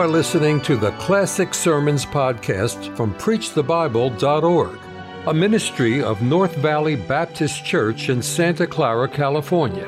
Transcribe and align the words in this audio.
are 0.00 0.08
listening 0.08 0.62
to 0.62 0.78
the 0.78 0.92
Classic 0.92 1.52
Sermons 1.52 2.06
podcast 2.06 2.96
from 2.96 3.12
PreachTheBible.org, 3.16 4.78
a 5.26 5.34
ministry 5.34 6.02
of 6.02 6.22
North 6.22 6.56
Valley 6.56 6.96
Baptist 6.96 7.66
Church 7.66 8.08
in 8.08 8.22
Santa 8.22 8.66
Clara, 8.66 9.06
California. 9.06 9.86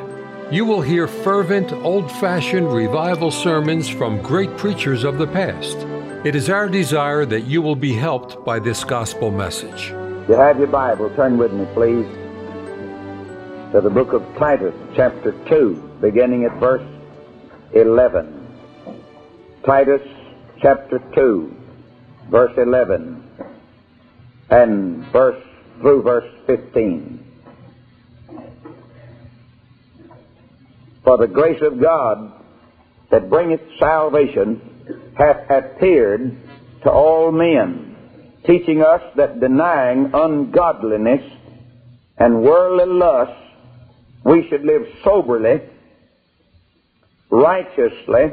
You 0.51 0.67
will 0.67 0.83
hear 0.83 1.09
fervent, 1.09 1.73
old 1.73 2.13
fashioned 2.13 2.71
revival 2.71 3.31
sermons 3.31 3.89
from 3.89 4.21
great 4.21 4.55
preachers 4.59 5.03
of 5.03 5.17
the 5.17 5.29
past. 5.29 5.79
It 6.27 6.35
is 6.35 6.51
our 6.51 6.69
desire 6.69 7.25
that 7.25 7.47
you 7.47 7.63
will 7.63 7.77
be 7.77 7.95
helped 7.95 8.45
by 8.45 8.59
this 8.59 8.85
gospel 8.85 9.31
message. 9.31 9.95
You 10.29 10.35
have 10.35 10.59
your 10.59 10.67
Bible. 10.67 11.09
Turn 11.17 11.39
with 11.39 11.55
me, 11.55 11.65
please, 11.73 12.05
to 13.73 13.81
the 13.81 13.89
book 13.89 14.13
of 14.13 14.23
Titus, 14.37 14.75
chapter 14.95 15.33
2, 15.49 15.97
beginning 16.03 16.45
at 16.45 16.53
verse 16.61 16.87
11. 17.73 18.42
Titus 19.65 20.03
chapter 20.61 20.99
2, 21.15 21.55
verse 22.33 22.53
11, 22.57 23.23
and 24.51 25.05
verse 25.13 25.41
through 25.81 26.03
verse 26.03 26.29
15. 26.49 27.25
For 31.05 31.17
the 31.17 31.29
grace 31.29 31.63
of 31.63 31.81
God 31.81 32.33
that 33.13 33.31
bringeth 33.31 33.61
salvation 33.79 35.15
hath 35.17 35.49
appeared 35.49 36.37
to 36.83 36.91
all 36.91 37.31
men, 37.31 37.97
teaching 38.45 38.83
us 38.83 39.03
that 39.15 39.39
denying 39.39 40.11
ungodliness 40.13 41.23
and 42.19 42.43
worldly 42.43 42.93
lust, 42.93 43.33
we 44.25 44.49
should 44.49 44.65
live 44.65 44.83
soberly, 45.05 45.61
righteously, 47.31 48.33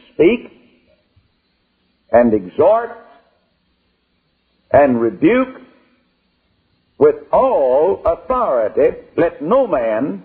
speak 0.13 0.51
and 2.11 2.33
exhort 2.33 2.91
and 4.71 5.01
rebuke 5.01 5.61
with 6.97 7.15
all 7.31 8.01
authority. 8.05 8.97
Let 9.17 9.41
no 9.41 9.67
man 9.67 10.23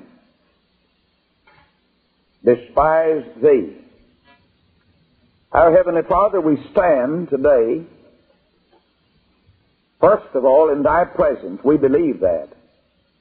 despise 2.45 3.25
thee. 3.43 3.77
Our 5.53 5.75
Heavenly 5.75 6.03
Father, 6.09 6.41
we 6.41 6.57
stand 6.73 7.31
today, 7.31 7.87
first 10.01 10.35
of 10.35 10.45
all, 10.45 10.71
in 10.71 10.83
Thy 10.83 11.05
presence. 11.05 11.61
We 11.65 11.77
believe 11.77 12.21
that. 12.21 12.51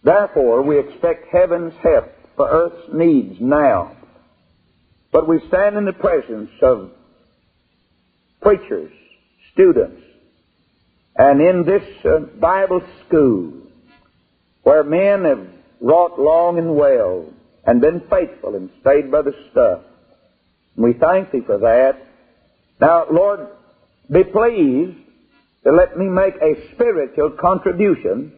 Therefore, 0.04 0.62
we 0.62 0.80
expect 0.80 1.28
heaven's 1.32 1.74
help 1.82 2.12
for 2.36 2.50
earth's 2.50 2.94
needs 2.94 3.38
now. 3.40 3.96
But 5.16 5.30
we 5.30 5.40
stand 5.48 5.78
in 5.78 5.86
the 5.86 5.94
presence 5.94 6.50
of 6.62 6.92
preachers, 8.42 8.92
students, 9.54 10.02
and 11.16 11.40
in 11.40 11.64
this 11.64 11.84
uh, 12.04 12.20
Bible 12.38 12.82
school 13.08 13.54
where 14.64 14.84
men 14.84 15.24
have 15.24 15.48
wrought 15.80 16.20
long 16.20 16.58
and 16.58 16.76
well 16.76 17.32
and 17.66 17.80
been 17.80 18.02
faithful 18.10 18.58
and 18.58 18.70
stayed 18.82 19.10
by 19.10 19.22
the 19.22 19.32
stuff. 19.52 19.84
And 20.76 20.84
We 20.84 20.92
thank 20.92 21.32
Thee 21.32 21.44
for 21.46 21.60
that. 21.60 21.94
Now, 22.82 23.06
Lord, 23.10 23.48
be 24.12 24.26
pleased 24.26 24.98
to 25.64 25.72
let 25.72 25.98
me 25.98 26.10
make 26.10 26.36
a 26.42 26.74
spiritual 26.74 27.38
contribution 27.40 28.34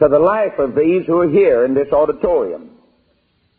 to 0.00 0.08
the 0.08 0.18
life 0.18 0.58
of 0.58 0.74
these 0.74 1.06
who 1.06 1.18
are 1.18 1.30
here 1.30 1.64
in 1.64 1.74
this 1.74 1.92
auditorium. 1.92 2.77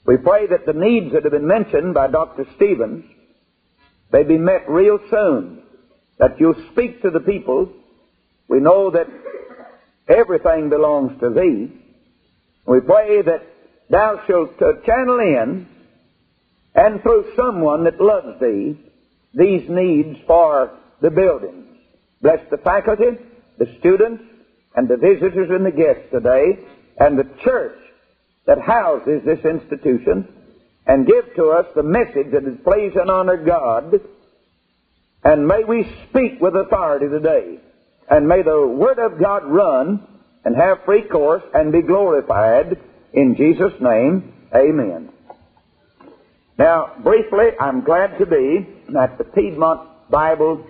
We 0.09 0.17
pray 0.17 0.47
that 0.47 0.65
the 0.65 0.73
needs 0.73 1.13
that 1.13 1.21
have 1.21 1.33
been 1.33 1.45
mentioned 1.45 1.93
by 1.93 2.07
Dr. 2.07 2.47
Stevens 2.55 3.05
may 4.11 4.23
be 4.23 4.39
met 4.39 4.67
real 4.67 4.97
soon, 5.07 5.61
that 6.17 6.39
you'll 6.39 6.65
speak 6.71 7.03
to 7.03 7.11
the 7.11 7.19
people. 7.19 7.71
We 8.47 8.59
know 8.59 8.89
that 8.89 9.05
everything 10.07 10.69
belongs 10.69 11.19
to 11.19 11.29
Thee. 11.29 11.71
We 12.65 12.79
pray 12.79 13.21
that 13.21 13.45
Thou 13.91 14.23
shalt 14.25 14.59
uh, 14.59 14.83
channel 14.83 15.19
in 15.19 15.67
and 16.73 17.03
through 17.03 17.31
someone 17.37 17.83
that 17.83 18.01
loves 18.01 18.39
Thee 18.41 18.79
these 19.35 19.69
needs 19.69 20.17
for 20.25 20.75
the 21.01 21.11
buildings. 21.11 21.67
Bless 22.23 22.39
the 22.49 22.57
faculty, 22.57 23.11
the 23.59 23.75
students, 23.77 24.23
and 24.75 24.87
the 24.87 24.97
visitors 24.97 25.51
and 25.51 25.63
the 25.63 25.71
guests 25.71 26.09
today, 26.11 26.65
and 26.97 27.19
the 27.19 27.29
church 27.43 27.77
that 28.45 28.59
houses 28.59 29.21
this 29.25 29.43
institution 29.45 30.27
and 30.87 31.05
give 31.05 31.35
to 31.35 31.49
us 31.49 31.67
the 31.75 31.83
message 31.83 32.31
that 32.31 32.43
is 32.43 32.57
please 32.63 32.93
and 32.95 33.11
honor 33.11 33.37
God. 33.37 34.01
And 35.23 35.47
may 35.47 35.63
we 35.63 35.83
speak 36.09 36.41
with 36.41 36.55
authority 36.55 37.07
today. 37.07 37.59
And 38.09 38.27
may 38.27 38.41
the 38.41 38.67
Word 38.67 38.97
of 38.97 39.19
God 39.19 39.45
run 39.45 40.07
and 40.43 40.55
have 40.55 40.83
free 40.85 41.03
course 41.03 41.43
and 41.53 41.71
be 41.71 41.81
glorified. 41.81 42.79
In 43.13 43.35
Jesus' 43.35 43.79
name, 43.79 44.33
amen. 44.55 45.09
Now, 46.57 46.93
briefly, 47.03 47.49
I'm 47.59 47.81
glad 47.81 48.17
to 48.17 48.25
be 48.25 48.67
at 48.97 49.17
the 49.17 49.23
Piedmont 49.23 49.87
Bible 50.09 50.65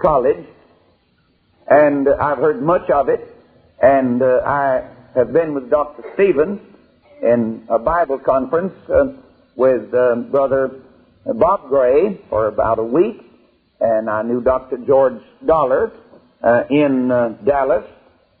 College, 0.00 0.46
and 1.66 2.08
I've 2.08 2.38
heard 2.38 2.62
much 2.62 2.88
of 2.90 3.08
it, 3.08 3.28
and 3.82 4.22
uh, 4.22 4.40
I 4.46 4.88
have 5.16 5.32
been 5.32 5.54
with 5.54 5.68
Dr. 5.68 6.04
Stevens 6.14 6.60
in 7.22 7.66
a 7.68 7.78
Bible 7.78 8.18
conference 8.18 8.74
uh, 8.88 9.12
with 9.56 9.92
uh, 9.92 10.16
Brother 10.30 10.82
Bob 11.24 11.68
Gray 11.68 12.20
for 12.30 12.46
about 12.46 12.78
a 12.78 12.84
week, 12.84 13.20
and 13.80 14.08
I 14.08 14.22
knew 14.22 14.40
Dr. 14.40 14.78
George 14.78 15.20
Dollar 15.44 15.92
uh, 16.42 16.62
in 16.70 17.10
uh, 17.10 17.30
Dallas, 17.44 17.84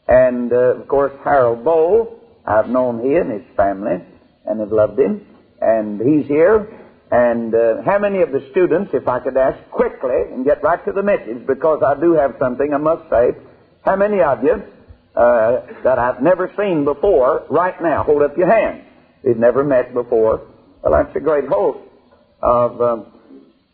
and 0.06 0.52
uh, 0.52 0.76
of 0.76 0.88
course 0.88 1.12
Harold 1.24 1.64
Bowl. 1.64 2.20
I've 2.46 2.68
known 2.68 3.04
he 3.04 3.14
and 3.14 3.30
his 3.30 3.42
family 3.56 4.02
and 4.46 4.60
have 4.60 4.72
loved 4.72 4.98
him, 4.98 5.26
and 5.60 6.00
he's 6.00 6.26
here. 6.26 6.66
And 7.10 7.54
uh, 7.54 7.82
how 7.84 7.98
many 7.98 8.20
of 8.20 8.32
the 8.32 8.46
students, 8.50 8.90
if 8.94 9.08
I 9.08 9.20
could 9.20 9.36
ask 9.36 9.58
quickly 9.70 10.16
and 10.30 10.44
get 10.44 10.62
right 10.62 10.82
to 10.84 10.92
the 10.92 11.02
message, 11.02 11.46
because 11.46 11.82
I 11.82 11.98
do 11.98 12.12
have 12.12 12.36
something 12.38 12.72
I 12.72 12.78
must 12.78 13.08
say, 13.10 13.30
how 13.82 13.96
many 13.96 14.20
of 14.20 14.44
you 14.44 14.62
uh, 15.18 15.82
that 15.82 15.98
I've 15.98 16.22
never 16.22 16.52
seen 16.56 16.84
before 16.84 17.44
right 17.50 17.74
now. 17.82 18.04
Hold 18.04 18.22
up 18.22 18.36
your 18.36 18.46
hand. 18.46 18.84
We've 19.24 19.36
never 19.36 19.64
met 19.64 19.92
before. 19.92 20.46
Well, 20.80 20.92
that's 20.92 21.14
a 21.16 21.20
great 21.20 21.48
host 21.48 21.80
of 22.40 22.80
um, 22.80 23.06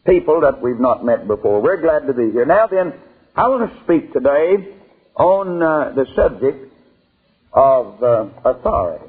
people 0.06 0.40
that 0.40 0.62
we've 0.62 0.80
not 0.80 1.04
met 1.04 1.26
before. 1.26 1.60
We're 1.60 1.82
glad 1.82 2.06
to 2.06 2.14
be 2.14 2.30
here. 2.32 2.46
Now 2.46 2.66
then, 2.66 2.94
I 3.36 3.48
want 3.48 3.70
to 3.70 3.84
speak 3.84 4.12
today 4.14 4.74
on 5.16 5.62
uh, 5.62 5.92
the 5.94 6.06
subject 6.16 6.72
of 7.52 8.02
uh, 8.02 8.26
authority. 8.44 9.04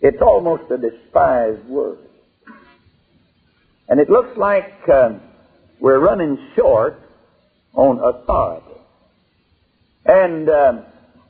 It's 0.00 0.22
almost 0.22 0.70
a 0.70 0.78
despised 0.78 1.64
word. 1.66 1.98
And 3.88 4.00
it 4.00 4.08
looks 4.08 4.36
like 4.38 4.72
uh, 4.88 5.18
we're 5.78 5.98
running 5.98 6.38
short 6.56 6.98
on 7.74 7.98
authority. 7.98 8.80
And 10.06 10.48
uh, 10.48 10.82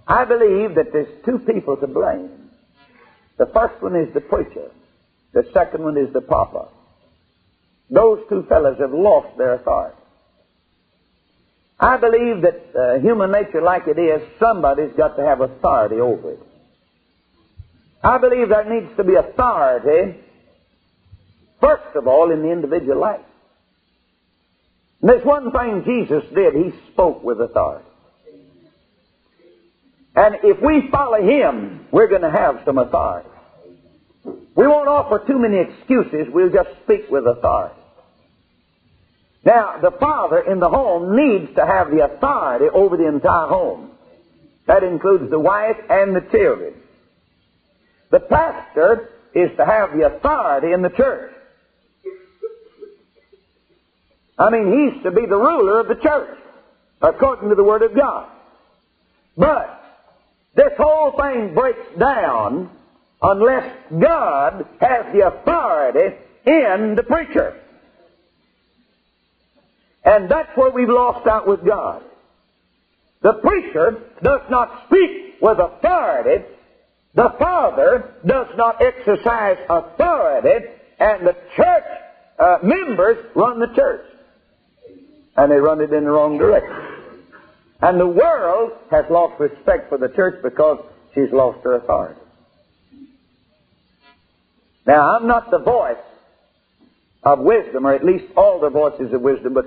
I 0.07 0.25
believe 0.25 0.77
that 0.77 0.93
there's 0.93 1.25
two 1.25 1.39
people 1.39 1.77
to 1.79 1.87
blame. 1.87 2.31
The 3.39 3.47
first 3.47 3.83
one 3.83 3.97
is 3.97 4.13
the 4.15 4.21
preacher. 4.21 4.71
The 5.33 5.45
second 5.53 5.83
one 5.83 5.97
is 5.97 6.13
the 6.13 6.21
papa. 6.21 6.69
Those 7.91 8.21
two 8.29 8.45
fellows 8.49 8.79
have 8.79 8.93
lost 8.93 9.37
their 9.37 9.55
authority. 9.55 9.97
I 11.79 11.99
believe 11.99 12.43
that 12.43 12.75
uh, 12.75 12.99
human 13.01 13.31
nature, 13.33 13.61
like 13.61 13.87
it 13.87 13.99
is, 13.99 14.23
somebody's 14.41 14.93
got 14.97 15.17
to 15.17 15.25
have 15.25 15.41
authority 15.41 15.97
over 15.97 16.33
it. 16.33 16.41
I 18.03 18.19
believe 18.19 18.49
there 18.49 18.65
needs 18.65 18.97
to 18.97 19.05
be 19.05 19.15
authority, 19.15 20.19
first 21.61 21.97
of 21.97 22.07
all, 22.07 22.31
in 22.31 22.43
the 22.43 22.51
individual 22.51 23.01
life. 23.01 23.21
And 25.03 25.11
there's 25.11 25.25
one 25.25 25.51
thing 25.53 25.83
Jesus 25.85 26.25
did. 26.35 26.55
He 26.55 26.73
spoke 26.93 27.23
with 27.23 27.41
authority. 27.41 27.86
And 30.17 30.37
if 30.43 30.61
we 30.63 30.89
follow 30.91 31.23
Him, 31.23 31.87
we're 31.93 32.09
going 32.09 32.23
to 32.23 32.31
have 32.31 32.63
some 32.65 32.79
authority. 32.79 33.29
We 34.25 34.67
won't 34.67 34.89
offer 34.89 35.23
too 35.27 35.39
many 35.39 35.59
excuses. 35.59 36.33
We'll 36.33 36.51
just 36.51 36.71
speak 36.85 37.11
with 37.11 37.27
authority. 37.27 37.75
Now, 39.45 39.79
the 39.81 39.91
father 39.93 40.41
in 40.41 40.59
the 40.59 40.71
home 40.71 41.15
needs 41.15 41.55
to 41.55 41.65
have 41.65 41.91
the 41.91 42.05
authority 42.05 42.65
over 42.73 42.97
the 42.97 43.07
entire 43.07 43.47
home. 43.47 43.91
That 44.67 44.83
includes 44.83 45.31
the 45.31 45.39
wife 45.39 45.77
and 45.89 46.17
the 46.17 46.23
children. 46.33 46.75
The 48.11 48.21
pastor 48.21 49.11
is 49.35 49.55
to 49.59 49.65
have 49.67 49.93
the 49.93 50.07
authority 50.07 50.73
in 50.73 50.83
the 50.83 50.89
church. 50.89 51.33
I 54.39 54.51
mean, 54.51 54.93
he's 54.93 55.03
to 55.03 55.11
be 55.11 55.27
the 55.27 55.37
ruler 55.37 55.81
of 55.81 55.89
the 55.89 55.95
church, 55.95 56.39
according 57.01 57.51
to 57.51 57.55
the 57.55 57.65
Word 57.65 57.83
of 57.83 57.95
God. 57.95 58.29
But 59.37 59.86
this 60.57 60.73
whole 60.79 61.13
thing 61.13 61.55
breaks 61.55 61.99
down 61.99 62.71
unless 63.21 63.77
God 63.91 64.67
has 64.81 65.13
the 65.13 65.27
authority 65.27 66.17
in 66.47 66.95
the 66.95 67.03
preacher. 67.03 67.61
And 70.03 70.31
that's 70.31 70.57
where 70.57 70.71
we've 70.71 70.89
lost 70.89 71.27
out 71.27 71.47
with 71.47 71.65
God. 71.65 72.03
The 73.23 73.35
preacher 73.35 74.03
does 74.23 74.41
not 74.49 74.85
speak 74.87 75.43
with 75.43 75.59
authority. 75.59 76.45
The 77.15 77.35
Father 77.39 78.15
does 78.25 78.47
not 78.57 78.81
exercise 78.81 79.59
authority. 79.69 80.69
And 80.99 81.27
the 81.27 81.37
church 81.55 81.85
uh, 82.39 82.59
members 82.63 83.19
run 83.35 83.59
the 83.59 83.75
church. 83.75 84.07
And 85.37 85.53
they 85.53 85.57
run 85.57 85.83
it 85.83 85.93
in 85.93 86.05
the 86.05 86.11
wrong 86.11 86.39
direction. 86.39 86.86
And 87.81 88.01
the 88.01 88.07
world 88.07 88.73
has 88.91 89.05
lost 89.11 89.39
respect 89.39 89.89
for 89.89 89.99
the 89.99 90.09
church 90.09 90.43
because 90.43 90.79
she's 91.15 91.31
lost 91.33 91.63
her 91.65 91.75
authority. 91.75 92.21
Now, 94.87 95.17
I'm 95.17 95.27
not 95.27 95.51
the 95.51 95.59
voice 95.59 95.97
of 97.23 97.41
wisdom, 97.41 97.87
or 97.87 97.93
at 97.93 98.05
least 98.05 98.25
all 98.37 98.61
the 98.61 98.71
voices 98.71 99.13
of 99.13 99.21
wisdom, 99.21 99.53
but 99.53 99.67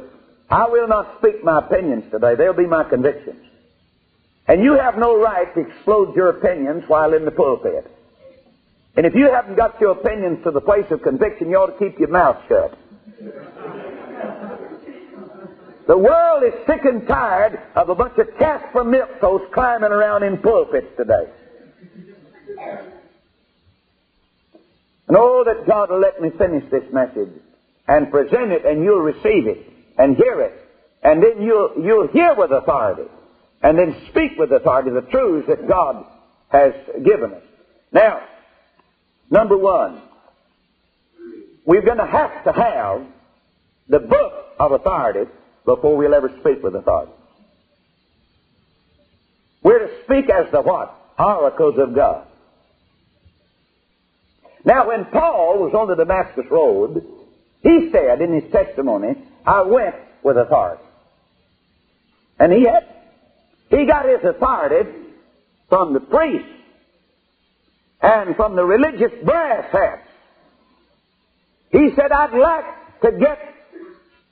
I 0.50 0.68
will 0.70 0.88
not 0.88 1.18
speak 1.20 1.44
my 1.44 1.60
opinions 1.60 2.06
today. 2.10 2.36
They'll 2.36 2.54
be 2.54 2.66
my 2.66 2.84
convictions. 2.84 3.46
And 4.48 4.64
you 4.64 4.74
have 4.74 4.98
no 4.98 5.22
right 5.22 5.54
to 5.54 5.60
explode 5.60 6.16
your 6.16 6.30
opinions 6.30 6.86
while 6.88 7.14
in 7.14 7.26
the 7.26 7.32
pulpit. 7.32 7.86
And 8.96 9.06
if 9.06 9.14
you 9.14 9.30
haven't 9.32 9.56
got 9.56 9.80
your 9.80 9.92
opinions 9.92 10.44
to 10.44 10.52
the 10.52 10.62
place 10.62 10.90
of 10.90 11.04
conviction, 11.04 11.50
you 11.50 11.58
ought 11.58 11.78
to 11.78 11.78
keep 11.78 12.00
your 12.00 12.10
mouth 12.10 12.38
shut. 12.48 12.76
The 15.90 15.98
world 15.98 16.44
is 16.44 16.54
sick 16.68 16.86
and 16.86 17.08
tired 17.08 17.60
of 17.76 17.90
a 17.90 17.96
bunch 17.96 18.16
of 18.20 18.28
Caspar 18.38 18.84
Milquetoast 18.84 19.52
climbing 19.52 19.92
around 19.92 20.22
in 20.22 20.38
pulpits 20.38 20.86
today. 20.96 21.28
And 25.08 25.18
oh, 25.18 25.44
that 25.46 25.66
God 25.68 25.90
will 25.90 26.00
let 26.00 26.22
me 26.22 26.30
finish 26.38 26.70
this 26.70 26.84
message 26.94 27.32
and 27.88 28.12
present 28.12 28.52
it, 28.52 28.66
and 28.66 28.84
you'll 28.84 29.02
receive 29.02 29.48
it 29.48 29.66
and 29.98 30.16
hear 30.16 30.40
it. 30.42 30.54
And 31.02 31.24
then 31.24 31.42
you'll, 31.42 31.74
you'll 31.82 32.08
hear 32.10 32.36
with 32.36 32.52
authority. 32.52 33.10
And 33.64 33.76
then 33.76 33.96
speak 34.12 34.38
with 34.38 34.52
authority 34.52 34.92
the 34.92 35.02
truths 35.10 35.48
that 35.48 35.68
God 35.68 36.06
has 36.50 36.74
given 37.04 37.34
us. 37.34 37.42
Now, 37.92 38.22
number 39.32 39.58
one, 39.58 40.04
we're 41.66 41.82
going 41.82 41.98
to 41.98 42.06
have 42.06 42.44
to 42.44 42.52
have 42.52 43.08
the 43.88 44.02
book 44.02 44.34
of 44.60 44.72
authority 44.74 45.32
before 45.66 45.98
we'll 45.98 46.14
ever 46.14 46.30
speak 46.40 46.64
with 46.64 46.76
authority. 46.76 47.12
We're 49.64 49.80
to 49.80 50.04
speak 50.06 50.30
as 50.30 50.52
the 50.52 50.62
what? 50.62 50.96
Oracles 51.18 51.78
of 51.78 51.94
God. 51.94 52.26
Now, 54.64 54.88
when 54.88 55.06
Paul 55.06 55.60
was 55.60 55.74
on 55.74 55.88
the 55.88 55.96
Damascus 55.96 56.46
Road, 56.50 57.06
he 57.62 57.90
said 57.92 58.22
in 58.22 58.34
his 58.34 58.52
testimony, 58.52 59.16
I 59.46 59.62
went 59.64 59.96
with 60.24 60.38
authority. 60.38 60.84
And 62.40 62.54
he 62.54 62.64
had, 62.64 62.84
he 63.70 63.86
got 63.86 64.06
his 64.08 64.24
authority 64.24 64.90
from 65.68 65.94
the 65.94 66.00
priests 66.00 66.48
and 68.02 68.36
from 68.36 68.56
the 68.56 68.64
religious 68.64 69.12
brass 69.26 69.66
hats. 69.72 70.08
He 71.72 71.90
said, 71.96 72.12
I'd 72.12 72.38
like 72.38 73.02
to 73.02 73.20
get 73.20 73.49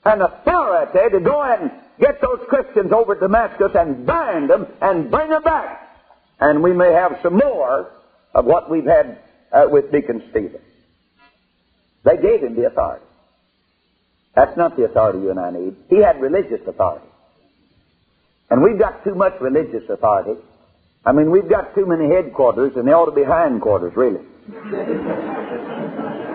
an 0.04 0.22
authority 0.22 1.10
to 1.10 1.20
go 1.20 1.42
and 1.42 1.70
get 2.00 2.20
those 2.20 2.40
Christians 2.48 2.92
over 2.92 3.14
to 3.14 3.20
Damascus 3.20 3.72
and 3.74 4.06
bind 4.06 4.50
them 4.50 4.66
and 4.80 5.10
bring 5.10 5.30
them 5.30 5.42
back. 5.42 5.96
And 6.40 6.62
we 6.62 6.72
may 6.72 6.92
have 6.92 7.18
some 7.22 7.34
more 7.34 7.90
of 8.34 8.44
what 8.44 8.70
we've 8.70 8.84
had 8.84 9.18
uh, 9.52 9.66
with 9.68 9.90
Deacon 9.90 10.22
Stephen. 10.30 10.60
They 12.04 12.16
gave 12.16 12.42
him 12.42 12.54
the 12.54 12.66
authority. 12.66 13.04
That's 14.34 14.56
not 14.56 14.76
the 14.76 14.84
authority 14.84 15.18
you 15.20 15.30
and 15.30 15.40
I 15.40 15.50
need. 15.50 15.76
He 15.90 15.96
had 15.96 16.20
religious 16.20 16.60
authority. 16.66 17.06
And 18.50 18.62
we've 18.62 18.78
got 18.78 19.04
too 19.04 19.14
much 19.14 19.40
religious 19.40 19.88
authority. 19.90 20.40
I 21.04 21.12
mean, 21.12 21.30
we've 21.30 21.48
got 21.48 21.74
too 21.74 21.86
many 21.86 22.08
headquarters, 22.08 22.76
and 22.76 22.86
they 22.86 22.92
ought 22.92 23.06
to 23.06 23.12
be 23.12 23.24
hindquarters, 23.24 23.96
really. 23.96 24.20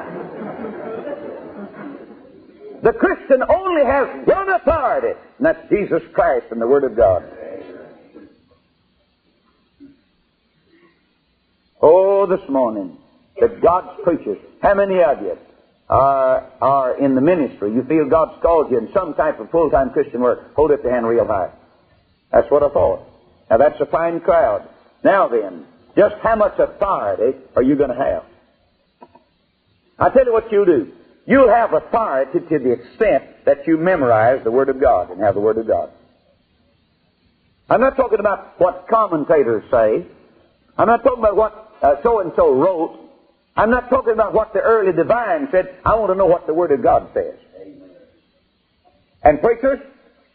the 2.83 2.91
Christian 2.91 3.41
only 3.41 3.85
has 3.85 4.27
one 4.27 4.49
authority, 4.49 5.17
and 5.37 5.45
that's 5.45 5.69
Jesus 5.69 6.03
Christ 6.13 6.47
and 6.51 6.61
the 6.61 6.67
Word 6.67 6.83
of 6.83 6.95
God. 6.97 7.23
Oh, 11.81 12.25
this 12.25 12.47
morning, 12.49 12.97
that 13.39 13.61
God's 13.61 14.01
preachers, 14.03 14.37
how 14.61 14.73
many 14.73 15.01
of 15.01 15.21
you 15.21 15.37
are, 15.89 16.45
are 16.61 16.97
in 16.97 17.15
the 17.15 17.21
ministry, 17.21 17.73
you 17.73 17.83
feel 17.83 18.09
God's 18.09 18.41
called 18.41 18.69
you 18.69 18.77
in 18.77 18.91
some 18.93 19.13
type 19.13 19.39
of 19.39 19.49
full-time 19.49 19.91
Christian 19.91 20.21
work, 20.21 20.53
hold 20.53 20.71
up 20.71 20.83
the 20.83 20.91
hand 20.91 21.07
real 21.07 21.25
high. 21.25 21.51
That's 22.31 22.49
what 22.51 22.63
I 22.63 22.69
thought. 22.69 23.07
Now 23.49 23.57
that's 23.57 23.79
a 23.79 23.85
fine 23.85 24.19
crowd. 24.19 24.67
Now 25.03 25.29
then, 25.29 25.65
just 25.95 26.15
how 26.21 26.35
much 26.35 26.59
authority 26.59 27.37
are 27.55 27.63
you 27.63 27.75
going 27.75 27.91
to 27.91 27.95
have? 27.95 28.23
I 29.99 30.09
tell 30.09 30.25
you 30.25 30.33
what 30.33 30.51
you'll 30.51 30.65
do. 30.65 30.91
You'll 31.25 31.49
have 31.49 31.73
authority 31.73 32.39
to 32.39 32.59
the 32.59 32.71
extent 32.73 33.23
that 33.45 33.65
you 33.65 33.77
memorize 33.77 34.43
the 34.43 34.51
Word 34.51 34.69
of 34.69 34.79
God 34.79 35.09
and 35.09 35.21
have 35.21 35.35
the 35.35 35.41
Word 35.41 35.57
of 35.57 35.67
God. 35.67 35.89
I'm 37.69 37.79
not 37.79 37.95
talking 37.95 38.19
about 38.19 38.59
what 38.59 38.87
commentators 38.89 39.63
say. 39.71 40.05
I'm 40.77 40.87
not 40.87 41.03
talking 41.03 41.19
about 41.23 41.35
what 41.37 41.99
so 42.03 42.19
and 42.19 42.33
so 42.35 42.53
wrote. 42.53 42.99
I'm 43.55 43.69
not 43.69 43.89
talking 43.89 44.13
about 44.13 44.33
what 44.33 44.53
the 44.53 44.59
early 44.59 44.91
divine 44.91 45.47
said. 45.51 45.75
I 45.85 45.95
want 45.95 46.11
to 46.11 46.15
know 46.15 46.25
what 46.25 46.45
the 46.45 46.53
Word 46.53 46.71
of 46.71 46.83
God 46.83 47.09
says. 47.13 47.35
And 49.23 49.41
preachers, 49.41 49.79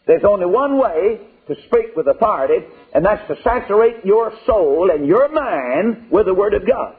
there's 0.07 0.23
only 0.23 0.47
one 0.47 0.79
way 0.79 1.19
to 1.47 1.55
speak 1.67 1.95
with 1.95 2.07
authority, 2.07 2.65
and 2.93 3.05
that's 3.05 3.27
to 3.27 3.35
saturate 3.43 4.05
your 4.05 4.33
soul 4.45 4.89
and 4.91 5.05
your 5.05 5.29
mind 5.29 6.09
with 6.09 6.25
the 6.25 6.33
Word 6.33 6.55
of 6.55 6.65
God. 6.65 6.95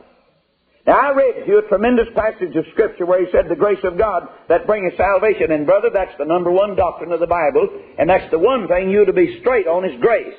Now, 0.87 0.99
I 0.99 1.15
read 1.15 1.45
to 1.45 1.47
you 1.47 1.59
a 1.59 1.69
tremendous 1.69 2.09
passage 2.15 2.57
of 2.57 2.65
Scripture 2.73 3.05
where 3.05 3.25
he 3.25 3.31
said, 3.31 3.49
The 3.49 3.57
grace 3.57 3.85
of 3.85 3.99
God 3.99 4.29
that 4.49 4.67
bringeth 4.67 4.97
salvation. 4.97 5.53
And, 5.53 5.67
brother, 5.67 5.91
that's 5.93 6.17
the 6.19 6.25
number 6.25 6.51
one 6.51 6.75
doctrine 6.75 7.13
of 7.13 7.21
the 7.21 7.27
Bible, 7.27 7.69
and 7.99 8.09
that's 8.09 8.31
the 8.31 8.39
one 8.39 8.67
thing 8.67 8.91
you 8.91 9.05
to 9.05 9.13
be 9.13 9.41
straight 9.41 9.67
on 9.67 9.85
is 9.85 10.01
grace. 10.01 10.37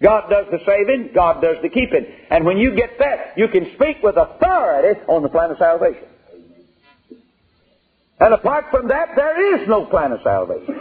God 0.00 0.30
does 0.30 0.46
the 0.52 0.60
saving, 0.64 1.10
God 1.12 1.42
does 1.42 1.56
the 1.62 1.68
keeping. 1.68 2.06
And 2.30 2.44
when 2.44 2.58
you 2.58 2.76
get 2.76 2.98
that, 3.00 3.36
you 3.36 3.48
can 3.48 3.72
speak 3.74 3.96
with 4.02 4.16
authority 4.16 5.00
on 5.08 5.22
the 5.22 5.28
plan 5.28 5.50
of 5.50 5.58
salvation. 5.58 6.04
And 8.20 8.34
apart 8.34 8.66
from 8.70 8.88
that, 8.88 9.10
there 9.16 9.60
is 9.60 9.68
no 9.68 9.86
plan 9.86 10.12
of 10.12 10.20
salvation. 10.22 10.76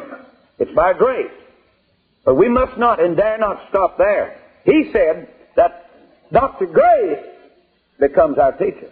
It's 0.59 0.73
by 0.75 0.93
grace. 0.93 1.31
But 2.25 2.35
we 2.35 2.49
must 2.49 2.77
not 2.77 3.03
and 3.03 3.15
dare 3.15 3.37
not 3.39 3.69
stop 3.69 3.97
there. 3.97 4.39
He 4.65 4.89
said 4.91 5.29
that 5.55 5.89
Dr. 6.31 6.67
Grace 6.67 7.25
becomes 7.99 8.37
our 8.37 8.51
teacher. 8.53 8.91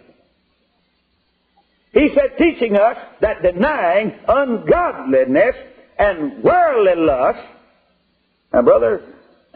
He 1.92 2.10
said, 2.14 2.36
teaching 2.38 2.76
us 2.76 2.96
that 3.20 3.42
denying 3.42 4.12
ungodliness 4.28 5.56
and 5.98 6.42
worldly 6.42 6.94
lust, 6.96 7.40
now, 8.52 8.62
brother, 8.62 9.02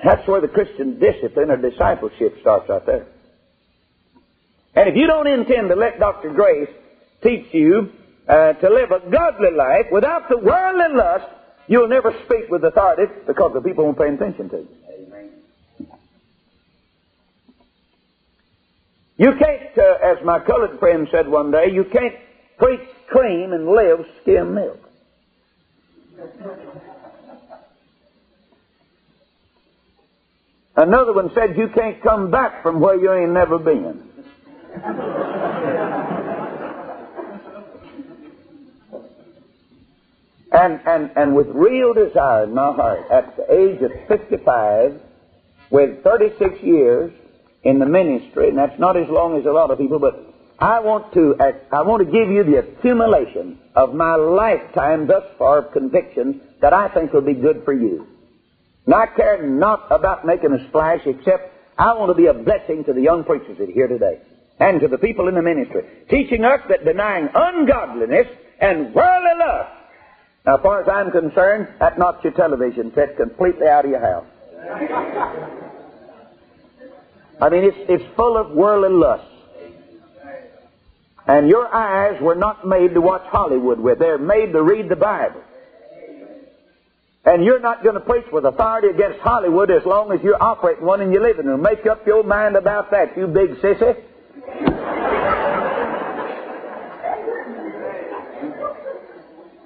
that's 0.05 0.27
where 0.29 0.41
the 0.41 0.49
Christian 0.49 0.99
discipline 0.99 1.51
or 1.51 1.57
discipleship 1.57 2.37
starts 2.41 2.69
right 2.69 2.85
there. 2.85 3.07
And 4.75 4.89
if 4.89 4.97
you 4.97 5.07
don't 5.07 5.27
intend 5.27 5.69
to 5.69 5.75
let 5.75 5.99
Dr. 5.99 6.31
Grace 6.31 6.69
teach 7.23 7.47
you 7.53 7.91
uh, 8.29 8.53
to 8.55 8.69
live 8.69 8.91
a 8.91 9.11
godly 9.11 9.53
life 9.57 9.87
without 9.91 10.29
the 10.29 10.37
worldly 10.37 10.97
lust, 10.97 11.27
you'll 11.67 11.89
never 11.89 12.13
speak 12.27 12.51
with 12.51 12.63
authority 12.65 13.13
because 13.27 13.53
the 13.55 13.61
people 13.61 13.85
won't 13.85 13.99
pay 13.99 14.13
attention 14.13 14.49
to 14.51 14.57
you. 14.57 14.69
Amen. 14.89 15.31
You 19.21 19.33
can't, 19.33 19.77
uh, 19.77 19.99
as 20.03 20.25
my 20.25 20.39
colored 20.39 20.79
friend 20.79 21.07
said 21.11 21.29
one 21.29 21.51
day, 21.51 21.67
you 21.71 21.85
can't 21.85 22.15
preach 22.57 22.81
cream 23.09 23.53
and 23.53 23.67
live 23.67 24.07
skim 24.23 24.55
milk. 24.55 24.81
Another 30.75 31.13
one 31.13 31.31
said, 31.35 31.55
You 31.59 31.69
can't 31.69 32.03
come 32.03 32.31
back 32.31 32.63
from 32.63 32.81
where 32.81 32.97
you 32.97 33.13
ain't 33.13 33.33
never 33.33 33.59
been. 33.59 34.09
And, 40.51 40.81
and, 40.87 41.11
and 41.15 41.37
with 41.37 41.49
real 41.49 41.93
desire 41.93 42.45
in 42.45 42.55
my 42.55 42.73
heart, 42.73 43.01
at 43.11 43.37
the 43.37 43.53
age 43.53 43.83
of 43.83 43.91
55, 44.09 44.99
with 45.71 46.03
36 46.03 46.63
years 46.63 47.13
in 47.63 47.79
the 47.79 47.87
ministry, 47.87 48.49
and 48.49 48.59
that's 48.59 48.79
not 48.79 48.97
as 48.97 49.09
long 49.09 49.39
as 49.39 49.45
a 49.45 49.51
lot 49.51 49.71
of 49.71 49.79
people, 49.79 49.99
but 49.99 50.35
I 50.59 50.81
want 50.81 51.13
to, 51.15 51.37
I 51.73 51.83
want 51.83 52.05
to 52.05 52.11
give 52.11 52.31
you 52.31 52.45
the 52.45 52.59
accumulation 52.59 53.59
of 53.75 53.95
my 53.95 54.15
lifetime 54.15 55.07
thus 55.07 55.25
far 55.39 55.59
of 55.59 55.73
convictions 55.73 56.43
that 56.61 56.73
I 56.73 56.89
think 56.89 57.13
will 57.13 57.23
be 57.23 57.35
good 57.35 57.63
for 57.65 57.73
you. 57.73 58.07
And 58.87 58.95
I 58.95 59.07
care 59.07 59.43
not 59.47 59.87
about 59.91 60.27
making 60.27 60.53
a 60.53 60.69
splash, 60.69 61.01
except 61.07 61.53
I 61.79 61.95
want 61.95 62.11
to 62.11 62.15
be 62.15 62.27
a 62.27 62.35
blessing 62.35 62.85
to 62.85 62.93
the 62.93 63.01
young 63.01 63.25
preachers 63.25 63.57
that 63.59 63.69
are 63.69 63.73
here 63.73 63.89
today 63.89 64.21
and 64.59 64.81
to 64.81 64.89
the 64.89 64.99
people 64.99 65.29
in 65.29 65.35
the 65.35 65.43
ministry, 65.43 65.83
teaching 66.11 66.45
us 66.45 66.61
that 66.69 66.85
denying 66.85 67.29
ungodliness 67.35 68.27
and 68.61 68.95
worldly 68.95 69.39
lust. 69.39 69.73
Now, 70.45 70.57
as 70.57 70.63
far 70.63 70.83
as 70.83 70.89
I'm 70.89 71.11
concerned, 71.11 71.69
that 71.81 71.99
knocks 71.99 72.25
your 72.25 72.35
television 72.35 72.93
set 72.95 73.17
completely 73.17 73.67
out 73.67 73.85
of 73.85 73.91
your 73.91 74.01
house. 74.01 74.27
I 77.41 77.49
mean, 77.49 77.65
it's, 77.65 77.77
it's 77.89 78.17
full 78.17 78.37
of 78.37 78.51
worldly 78.51 78.91
lust. 78.91 79.25
And 81.27 81.49
your 81.49 81.73
eyes 81.73 82.21
were 82.21 82.35
not 82.35 82.67
made 82.67 82.95
to 82.95 83.01
watch 83.01 83.23
Hollywood 83.27 83.79
with. 83.79 83.99
They're 83.99 84.19
made 84.19 84.53
to 84.53 84.63
read 84.63 84.89
the 84.89 84.97
Bible. 84.97 85.43
And 87.25 87.45
you're 87.45 87.61
not 87.61 87.83
going 87.83 87.95
to 87.95 88.01
preach 88.01 88.25
with 88.33 88.45
authority 88.45 88.89
against 88.89 89.21
Hollywood 89.21 89.71
as 89.71 89.85
long 89.85 90.11
as 90.13 90.21
you're 90.23 90.43
operating 90.43 90.85
one 90.85 91.01
in 91.01 91.13
your 91.13 91.23
living 91.23 91.47
room. 91.47 91.63
Make 91.63 91.87
up 91.87 92.07
your 92.07 92.25
mind 92.25 92.57
about 92.57 92.91
that, 92.91 93.17
you 93.17 93.27
big 93.27 93.51
sissy. 93.61 94.03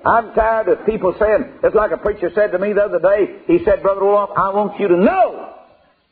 I'm 0.05 0.35
tired 0.35 0.69
of 0.69 0.85
people 0.85 1.15
saying, 1.19 1.61
it's 1.63 1.75
like 1.75 1.91
a 1.91 1.97
preacher 1.97 2.31
said 2.35 2.53
to 2.53 2.59
me 2.59 2.75
the 2.75 2.83
other 2.83 2.99
day, 2.99 3.39
he 3.47 3.65
said, 3.65 3.83
Brother 3.83 4.03
Roloff, 4.03 4.37
I 4.37 4.51
want 4.51 4.79
you 4.79 4.89
to 4.89 4.97
know, 4.97 5.55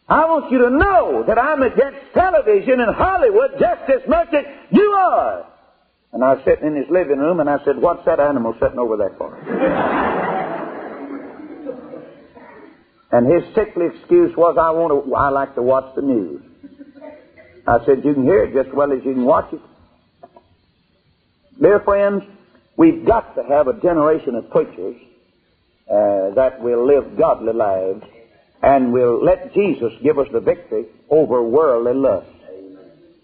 I 0.08 0.24
want 0.26 0.50
you 0.50 0.58
to 0.58 0.70
know 0.70 1.24
that 1.26 1.38
I'm 1.38 1.62
against 1.62 2.12
television 2.12 2.80
and 2.80 2.94
Hollywood 2.94 3.52
just 3.58 3.88
as 3.88 4.08
much 4.08 4.28
as 4.34 4.44
you 4.70 4.92
are. 4.98 5.46
And 6.12 6.22
I 6.22 6.34
was 6.34 6.44
sitting 6.44 6.66
in 6.66 6.76
his 6.76 6.90
living 6.90 7.18
room 7.18 7.40
and 7.40 7.48
I 7.48 7.64
said, 7.64 7.78
What's 7.78 8.04
that 8.04 8.20
animal 8.20 8.54
sitting 8.60 8.78
over 8.78 8.96
there 8.96 9.14
for? 9.16 9.34
and 13.12 13.26
his 13.26 13.54
sickly 13.54 13.86
excuse 13.94 14.36
was, 14.36 14.56
I 14.60 14.70
want 14.70 15.06
to, 15.06 15.14
I 15.14 15.30
like 15.30 15.54
to 15.54 15.62
watch 15.62 15.94
the 15.94 16.02
news. 16.02 16.42
I 17.66 17.84
said, 17.86 18.04
You 18.04 18.14
can 18.14 18.24
hear 18.24 18.44
it 18.44 18.52
just 18.52 18.68
as 18.68 18.74
well 18.74 18.92
as 18.92 18.98
you 19.04 19.14
can 19.14 19.24
watch 19.24 19.52
it. 19.52 19.60
Dear 21.60 21.80
friends, 21.80 22.24
We've 22.76 23.04
got 23.04 23.34
to 23.34 23.42
have 23.44 23.68
a 23.68 23.74
generation 23.80 24.34
of 24.34 24.50
preachers 24.50 24.96
uh, 25.88 26.30
that 26.34 26.60
will 26.60 26.86
live 26.86 27.18
godly 27.18 27.52
lives 27.52 28.02
and 28.62 28.92
we'll 28.92 29.22
let 29.22 29.52
Jesus 29.54 29.92
give 30.02 30.18
us 30.18 30.28
the 30.32 30.40
victory 30.40 30.86
over 31.10 31.42
worldly 31.42 31.94
lust. 31.94 32.28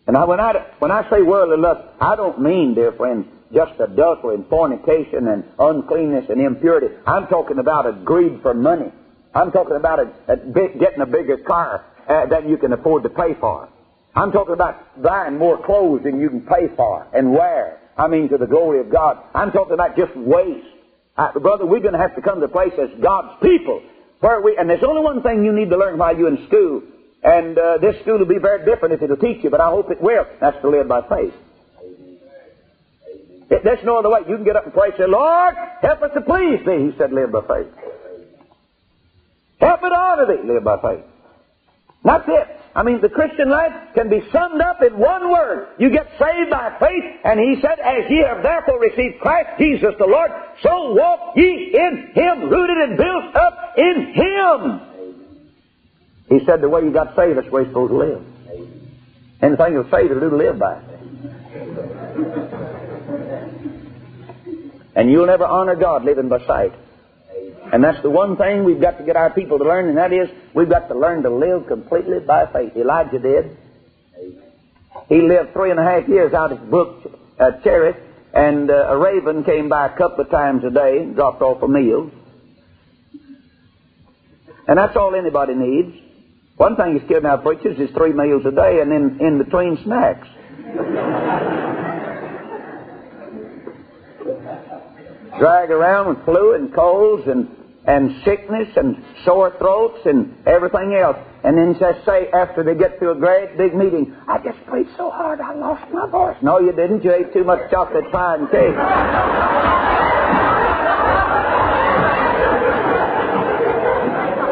And 0.06 0.16
I, 0.16 0.24
when, 0.24 0.40
I, 0.40 0.66
when 0.78 0.90
I 0.90 1.08
say 1.10 1.22
worldly 1.22 1.58
lust, 1.58 1.86
I 2.00 2.16
don't 2.16 2.40
mean, 2.40 2.74
dear 2.74 2.92
friends, 2.92 3.26
just 3.52 3.78
adultery 3.78 4.34
and 4.34 4.46
fornication 4.48 5.28
and 5.28 5.44
uncleanness 5.58 6.28
and 6.28 6.40
impurity. 6.40 6.94
I'm 7.06 7.28
talking 7.28 7.58
about 7.58 7.86
a 7.86 7.92
greed 7.92 8.40
for 8.42 8.52
money. 8.52 8.90
I'm 9.34 9.52
talking 9.52 9.76
about 9.76 10.00
a, 10.00 10.32
a 10.32 10.36
big, 10.36 10.80
getting 10.80 11.00
a 11.00 11.06
bigger 11.06 11.38
car 11.38 11.84
uh, 12.08 12.26
than 12.26 12.48
you 12.48 12.56
can 12.56 12.72
afford 12.72 13.04
to 13.04 13.10
pay 13.10 13.34
for. 13.38 13.68
I'm 14.14 14.32
talking 14.32 14.54
about 14.54 15.00
buying 15.00 15.38
more 15.38 15.62
clothes 15.64 16.02
than 16.02 16.20
you 16.20 16.28
can 16.30 16.40
pay 16.40 16.68
for 16.74 17.06
and 17.12 17.32
wear. 17.32 17.78
I 17.96 18.08
mean, 18.08 18.28
to 18.30 18.38
the 18.38 18.46
glory 18.46 18.80
of 18.80 18.90
God. 18.90 19.22
I'm 19.34 19.52
talking 19.52 19.74
about 19.74 19.96
just 19.96 20.16
waste. 20.16 20.66
Uh, 21.16 21.38
brother, 21.38 21.66
we're 21.66 21.80
going 21.80 21.92
to 21.92 21.98
have 21.98 22.14
to 22.16 22.22
come 22.22 22.40
to 22.40 22.46
a 22.46 22.48
place 22.48 22.72
as 22.80 22.90
God's 23.00 23.40
people 23.42 23.82
where 24.20 24.40
we, 24.40 24.56
and 24.58 24.68
there's 24.68 24.82
only 24.82 25.02
one 25.02 25.22
thing 25.22 25.44
you 25.44 25.52
need 25.52 25.70
to 25.70 25.76
learn 25.76 25.98
while 25.98 26.16
you're 26.16 26.28
in 26.28 26.46
school, 26.46 26.82
and 27.22 27.58
uh, 27.58 27.78
this 27.78 28.00
school 28.02 28.18
will 28.18 28.26
be 28.26 28.38
very 28.38 28.64
different 28.64 28.94
if 28.94 29.02
it'll 29.02 29.16
teach 29.16 29.42
you, 29.44 29.50
but 29.50 29.60
I 29.60 29.68
hope 29.70 29.90
it 29.90 30.00
will. 30.00 30.26
That's 30.40 30.60
to 30.62 30.68
live 30.68 30.88
by 30.88 31.02
faith. 31.02 31.34
It, 33.50 33.64
there's 33.64 33.84
no 33.84 33.98
other 33.98 34.10
way. 34.10 34.20
You 34.28 34.36
can 34.36 34.44
get 34.44 34.56
up 34.56 34.64
and 34.64 34.74
pray, 34.74 34.90
say, 34.96 35.06
Lord, 35.06 35.54
help 35.80 36.02
us 36.02 36.10
to 36.14 36.20
please 36.20 36.64
thee. 36.66 36.90
He 36.90 36.98
said, 36.98 37.12
live 37.12 37.32
by 37.32 37.40
faith. 37.42 37.72
Help 39.60 39.80
it 39.82 39.92
honor 39.92 40.26
thee, 40.26 40.46
live 40.46 40.64
by 40.64 40.80
faith. 40.80 41.04
That's 42.04 42.28
it. 42.28 42.57
I 42.78 42.84
mean, 42.84 43.00
the 43.00 43.08
Christian 43.08 43.50
life 43.50 43.72
can 43.96 44.08
be 44.08 44.22
summed 44.30 44.60
up 44.60 44.80
in 44.84 44.96
one 44.96 45.32
word. 45.32 45.66
You 45.80 45.90
get 45.90 46.06
saved 46.16 46.48
by 46.48 46.76
faith, 46.78 47.20
and 47.24 47.40
he 47.40 47.60
said, 47.60 47.80
As 47.80 48.08
ye 48.08 48.18
have 48.18 48.44
therefore 48.44 48.78
received 48.78 49.18
Christ 49.18 49.58
Jesus 49.58 49.94
the 49.98 50.06
Lord, 50.06 50.30
so 50.62 50.94
walk 50.94 51.34
ye 51.34 51.74
in 51.74 52.12
him, 52.14 52.48
rooted 52.48 52.76
and 52.88 52.96
built 52.96 53.34
up 53.34 53.74
in 53.76 54.14
him. 54.14 54.80
He 56.28 56.44
said, 56.46 56.60
The 56.60 56.68
way 56.68 56.82
you 56.82 56.92
got 56.92 57.16
saved, 57.16 57.36
that's 57.36 57.48
the 57.48 57.52
way 57.52 57.62
you're 57.62 57.70
supposed 57.70 57.90
to 57.90 57.98
live. 57.98 58.24
Anything 59.42 59.72
you'll 59.72 59.90
say, 59.90 60.04
you'll 60.04 60.20
do 60.20 60.30
to 60.30 60.36
live 60.36 60.58
by. 60.60 60.80
And 64.94 65.10
you'll 65.10 65.26
never 65.26 65.46
honor 65.46 65.74
God 65.74 66.04
living 66.04 66.28
by 66.28 66.46
sight. 66.46 66.74
And 67.72 67.84
that's 67.84 68.00
the 68.02 68.10
one 68.10 68.36
thing 68.36 68.64
we've 68.64 68.80
got 68.80 68.98
to 68.98 69.04
get 69.04 69.16
our 69.16 69.30
people 69.30 69.58
to 69.58 69.64
learn, 69.64 69.88
and 69.88 69.98
that 69.98 70.12
is 70.12 70.28
we've 70.54 70.70
got 70.70 70.88
to 70.88 70.98
learn 70.98 71.22
to 71.24 71.30
live 71.30 71.66
completely 71.66 72.20
by 72.20 72.46
faith. 72.46 72.74
Elijah 72.76 73.18
did. 73.18 73.56
He 75.08 75.20
lived 75.20 75.52
three 75.52 75.70
and 75.70 75.78
a 75.78 75.84
half 75.84 76.08
years 76.08 76.32
out 76.32 76.52
of 76.52 76.70
Brook 76.70 77.12
uh, 77.38 77.52
Cherith, 77.62 77.96
and 78.32 78.70
uh, 78.70 78.88
a 78.88 78.96
raven 78.96 79.44
came 79.44 79.68
by 79.68 79.86
a 79.86 79.96
couple 79.96 80.24
of 80.24 80.30
times 80.30 80.64
a 80.64 80.70
day 80.70 80.98
and 80.98 81.14
dropped 81.14 81.42
off 81.42 81.62
a 81.62 81.68
meal. 81.68 82.10
And 84.66 84.78
that's 84.78 84.96
all 84.96 85.14
anybody 85.14 85.54
needs. 85.54 85.96
One 86.56 86.76
thing 86.76 86.98
he's 86.98 87.08
given 87.08 87.26
our 87.26 87.38
preachers 87.38 87.78
is 87.78 87.94
three 87.94 88.12
meals 88.12 88.44
a 88.44 88.50
day 88.50 88.80
and 88.80 88.92
in, 88.92 89.20
in 89.20 89.38
between 89.38 89.78
snacks. 89.84 90.26
Drag 95.38 95.70
around 95.70 96.08
with 96.08 96.24
flu 96.24 96.54
and 96.54 96.74
colds 96.74 97.28
and 97.28 97.48
and 97.88 98.22
sickness 98.22 98.68
and 98.76 99.02
sore 99.24 99.56
throats 99.58 100.04
and 100.04 100.36
everything 100.46 100.94
else. 100.94 101.16
And 101.42 101.56
then 101.56 101.74
just 101.80 102.04
say 102.04 102.28
after 102.34 102.62
they 102.62 102.74
get 102.74 102.98
through 102.98 103.12
a 103.12 103.18
great 103.18 103.56
big 103.56 103.74
meeting, 103.74 104.14
I 104.28 104.36
just 104.44 104.62
prayed 104.66 104.88
so 104.98 105.10
hard 105.10 105.40
I 105.40 105.54
lost 105.54 105.90
my 105.90 106.06
voice. 106.06 106.36
No, 106.42 106.60
you 106.60 106.72
didn't. 106.72 107.02
You 107.02 107.14
ate 107.14 107.32
too 107.32 107.44
much 107.44 107.70
chocolate 107.70 108.04
pie 108.12 108.34
and 108.34 108.50
cake. 108.50 108.76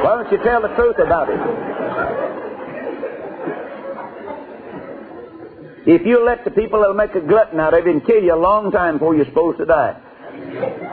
Why 0.03 0.23
don't 0.23 0.33
you 0.33 0.39
tell 0.43 0.63
the 0.63 0.69
truth 0.75 0.97
about 0.99 1.29
it? 1.29 1.39
If 5.87 6.07
you 6.07 6.25
let 6.25 6.43
the 6.45 6.51
people 6.51 6.81
that'll 6.81 6.95
make 6.95 7.15
a 7.15 7.21
glutton 7.21 7.61
out 7.61 7.75
of 7.75 7.85
you 7.85 7.93
and 7.93 8.05
kill 8.05 8.23
you 8.23 8.35
a 8.35 8.41
long 8.41 8.73
time 8.73 8.95
before 8.95 9.15
you're 9.15 9.27
supposed 9.27 9.59
to 9.59 9.67
die. 9.67 10.86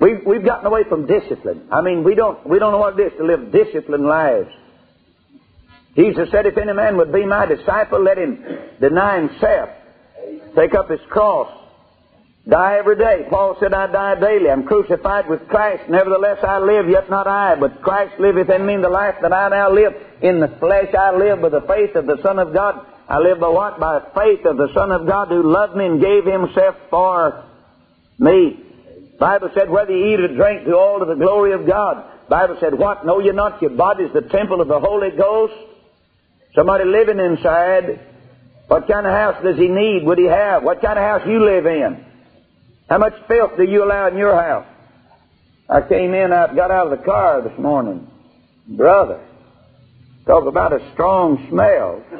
We've, 0.00 0.24
we've 0.24 0.44
gotten 0.44 0.66
away 0.66 0.84
from 0.88 1.06
discipline. 1.06 1.68
I 1.72 1.80
mean, 1.80 2.04
we 2.04 2.14
don't, 2.14 2.46
we 2.46 2.58
don't 2.58 2.72
know 2.72 2.78
what 2.78 2.98
it 2.98 3.12
is 3.12 3.18
to 3.18 3.24
live 3.24 3.50
disciplined 3.50 4.06
lives. 4.06 4.50
Jesus 5.96 6.30
said, 6.30 6.46
if 6.46 6.56
any 6.56 6.72
man 6.72 6.96
would 6.96 7.12
be 7.12 7.26
my 7.26 7.46
disciple, 7.46 8.00
let 8.02 8.16
him 8.16 8.44
deny 8.80 9.20
himself, 9.20 9.70
take 10.54 10.74
up 10.74 10.88
his 10.88 11.00
cross, 11.08 11.50
die 12.48 12.78
every 12.78 12.96
day. 12.96 13.26
Paul 13.28 13.56
said, 13.58 13.74
I 13.74 13.90
die 13.90 14.20
daily. 14.20 14.48
I'm 14.48 14.62
crucified 14.64 15.28
with 15.28 15.48
Christ. 15.48 15.90
Nevertheless, 15.90 16.38
I 16.44 16.58
live, 16.58 16.88
yet 16.88 17.10
not 17.10 17.26
I, 17.26 17.56
but 17.58 17.82
Christ 17.82 18.20
liveth 18.20 18.48
in 18.48 18.64
me. 18.64 18.76
The 18.76 18.88
life 18.88 19.16
that 19.22 19.32
I 19.32 19.48
now 19.48 19.72
live 19.72 19.94
in 20.22 20.38
the 20.38 20.54
flesh, 20.60 20.94
I 20.94 21.16
live 21.16 21.42
by 21.42 21.48
the 21.48 21.62
faith 21.62 21.96
of 21.96 22.06
the 22.06 22.22
Son 22.22 22.38
of 22.38 22.54
God. 22.54 22.86
I 23.08 23.18
live 23.18 23.40
by 23.40 23.48
what? 23.48 23.80
By 23.80 24.00
faith 24.14 24.46
of 24.46 24.56
the 24.56 24.68
Son 24.74 24.92
of 24.92 25.08
God 25.08 25.28
who 25.28 25.42
loved 25.42 25.74
me 25.74 25.86
and 25.86 26.00
gave 26.00 26.24
himself 26.24 26.76
for 26.90 27.44
me. 28.20 28.67
Bible 29.18 29.50
said, 29.54 29.68
whether 29.68 29.90
you 29.90 30.14
eat 30.14 30.20
or 30.20 30.34
drink, 30.34 30.64
do 30.64 30.76
all 30.76 31.00
to 31.00 31.04
the 31.04 31.14
glory 31.14 31.52
of 31.52 31.66
God. 31.66 32.04
Bible 32.28 32.56
said, 32.60 32.78
what? 32.78 33.04
Know 33.04 33.18
you 33.18 33.32
not 33.32 33.60
your 33.60 33.72
body 33.72 34.04
is 34.04 34.12
the 34.12 34.20
temple 34.20 34.60
of 34.60 34.68
the 34.68 34.78
Holy 34.78 35.10
Ghost? 35.10 35.54
Somebody 36.54 36.84
living 36.84 37.18
inside. 37.18 38.00
What 38.68 38.86
kind 38.86 39.06
of 39.06 39.12
house 39.12 39.42
does 39.42 39.56
he 39.56 39.68
need? 39.68 40.04
Would 40.04 40.18
he 40.18 40.26
have? 40.26 40.62
What 40.62 40.80
kind 40.80 40.98
of 40.98 41.04
house 41.04 41.22
you 41.26 41.44
live 41.44 41.66
in? 41.66 42.04
How 42.88 42.98
much 42.98 43.14
filth 43.26 43.56
do 43.56 43.64
you 43.64 43.84
allow 43.84 44.08
in 44.08 44.16
your 44.16 44.40
house? 44.40 44.66
I 45.68 45.82
came 45.82 46.14
in, 46.14 46.32
I 46.32 46.54
got 46.54 46.70
out 46.70 46.90
of 46.90 46.98
the 46.98 47.04
car 47.04 47.42
this 47.42 47.58
morning. 47.58 48.08
Brother, 48.68 49.20
talk 50.26 50.46
about 50.46 50.72
a 50.72 50.92
strong 50.92 51.46
smell. 51.50 52.02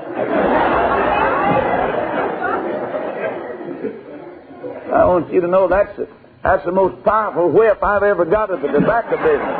I 4.95 5.05
want 5.05 5.33
you 5.33 5.41
to 5.43 5.47
know 5.47 5.69
that's 5.69 5.99
it. 5.99 6.11
That's 6.49 6.65
the 6.65 6.73
most 6.73 7.05
powerful 7.05 7.51
whip 7.51 7.85
I've 7.85 8.03
ever 8.03 8.25
got 8.25 8.51
at 8.51 8.63
the 8.63 8.69
tobacco 8.69 9.19
business. 9.19 9.59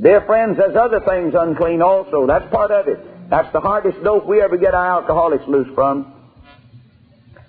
Dear 0.00 0.22
friends, 0.22 0.56
there's 0.56 0.74
other 0.74 1.00
things 1.00 1.34
unclean 1.36 1.82
also. 1.82 2.26
That's 2.26 2.50
part 2.50 2.70
of 2.70 2.88
it. 2.88 3.28
That's 3.28 3.52
the 3.52 3.60
hardest 3.60 4.02
dope 4.02 4.24
we 4.24 4.40
ever 4.40 4.56
get 4.56 4.72
our 4.72 5.02
alcoholics 5.02 5.46
loose 5.46 5.68
from. 5.74 6.14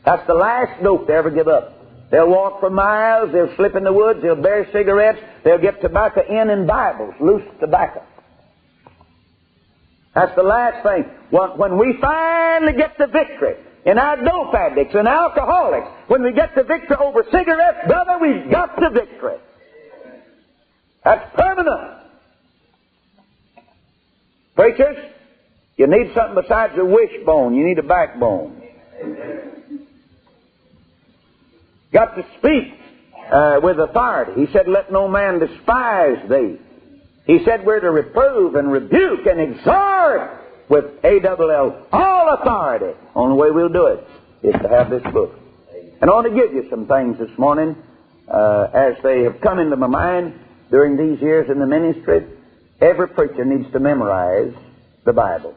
That's 0.03 0.27
the 0.27 0.33
last 0.33 0.83
dope 0.83 1.07
they 1.07 1.15
ever 1.15 1.29
give 1.29 1.47
up. 1.47 1.71
They'll 2.11 2.27
walk 2.27 2.59
for 2.59 2.69
miles, 2.69 3.31
they'll 3.31 3.55
slip 3.55 3.77
in 3.77 3.85
the 3.85 3.93
woods, 3.93 4.21
they'll 4.21 4.35
bury 4.35 4.69
cigarettes, 4.73 5.19
they'll 5.45 5.57
get 5.57 5.79
tobacco 5.79 6.21
in 6.27 6.49
in 6.49 6.67
Bibles, 6.67 7.13
loose 7.21 7.43
tobacco. 7.61 8.03
That's 10.13 10.35
the 10.35 10.43
last 10.43 10.83
thing. 10.83 11.05
When 11.29 11.77
we 11.77 11.97
finally 12.01 12.73
get 12.73 12.97
the 12.97 13.07
victory 13.07 13.55
in 13.87 13.97
our 13.97 14.17
dope 14.17 14.53
addicts 14.53 14.93
and 14.95 15.07
alcoholics, 15.07 15.87
when 16.09 16.21
we 16.21 16.33
get 16.33 16.53
the 16.55 16.63
victory 16.63 16.97
over 16.99 17.23
cigarettes, 17.31 17.87
brother, 17.87 18.17
we've 18.19 18.51
got 18.51 18.75
the 18.75 18.89
victory. 18.89 19.37
That's 21.05 21.33
permanent. 21.33 21.97
Preachers, 24.57 24.97
you 25.77 25.87
need 25.87 26.13
something 26.13 26.35
besides 26.41 26.73
a 26.77 26.83
wishbone. 26.83 27.55
You 27.55 27.65
need 27.65 27.79
a 27.79 27.83
backbone. 27.83 28.61
Got 31.93 32.15
to 32.15 32.25
speak 32.39 32.73
uh, 33.31 33.61
with 33.63 33.79
authority. 33.79 34.45
He 34.45 34.51
said, 34.51 34.67
Let 34.67 34.91
no 34.91 35.07
man 35.07 35.39
despise 35.39 36.27
thee. 36.29 36.59
He 37.25 37.45
said 37.45 37.65
we're 37.65 37.79
to 37.79 37.91
reprove 37.91 38.55
and 38.55 38.69
rebuke 38.69 39.25
and 39.25 39.39
exhort 39.39 40.36
with 40.69 40.85
A-double-L, 41.03 41.87
all 41.91 42.33
authority. 42.33 42.97
Only 43.15 43.37
way 43.37 43.51
we'll 43.51 43.69
do 43.69 43.87
it 43.87 44.03
is 44.43 44.53
to 44.61 44.69
have 44.69 44.89
this 44.89 45.03
book. 45.03 45.33
And 46.01 46.09
I 46.09 46.13
want 46.13 46.27
to 46.27 46.33
give 46.33 46.53
you 46.53 46.69
some 46.69 46.87
things 46.87 47.17
this 47.17 47.35
morning 47.37 47.75
uh, 48.27 48.67
as 48.73 49.01
they 49.01 49.23
have 49.23 49.41
come 49.41 49.59
into 49.59 49.75
my 49.75 49.87
mind 49.87 50.39
during 50.69 50.97
these 50.97 51.21
years 51.21 51.49
in 51.49 51.59
the 51.59 51.65
ministry. 51.65 52.25
Every 52.79 53.07
preacher 53.07 53.45
needs 53.45 53.71
to 53.71 53.79
memorize 53.79 54.53
the 55.05 55.13
Bible. 55.13 55.55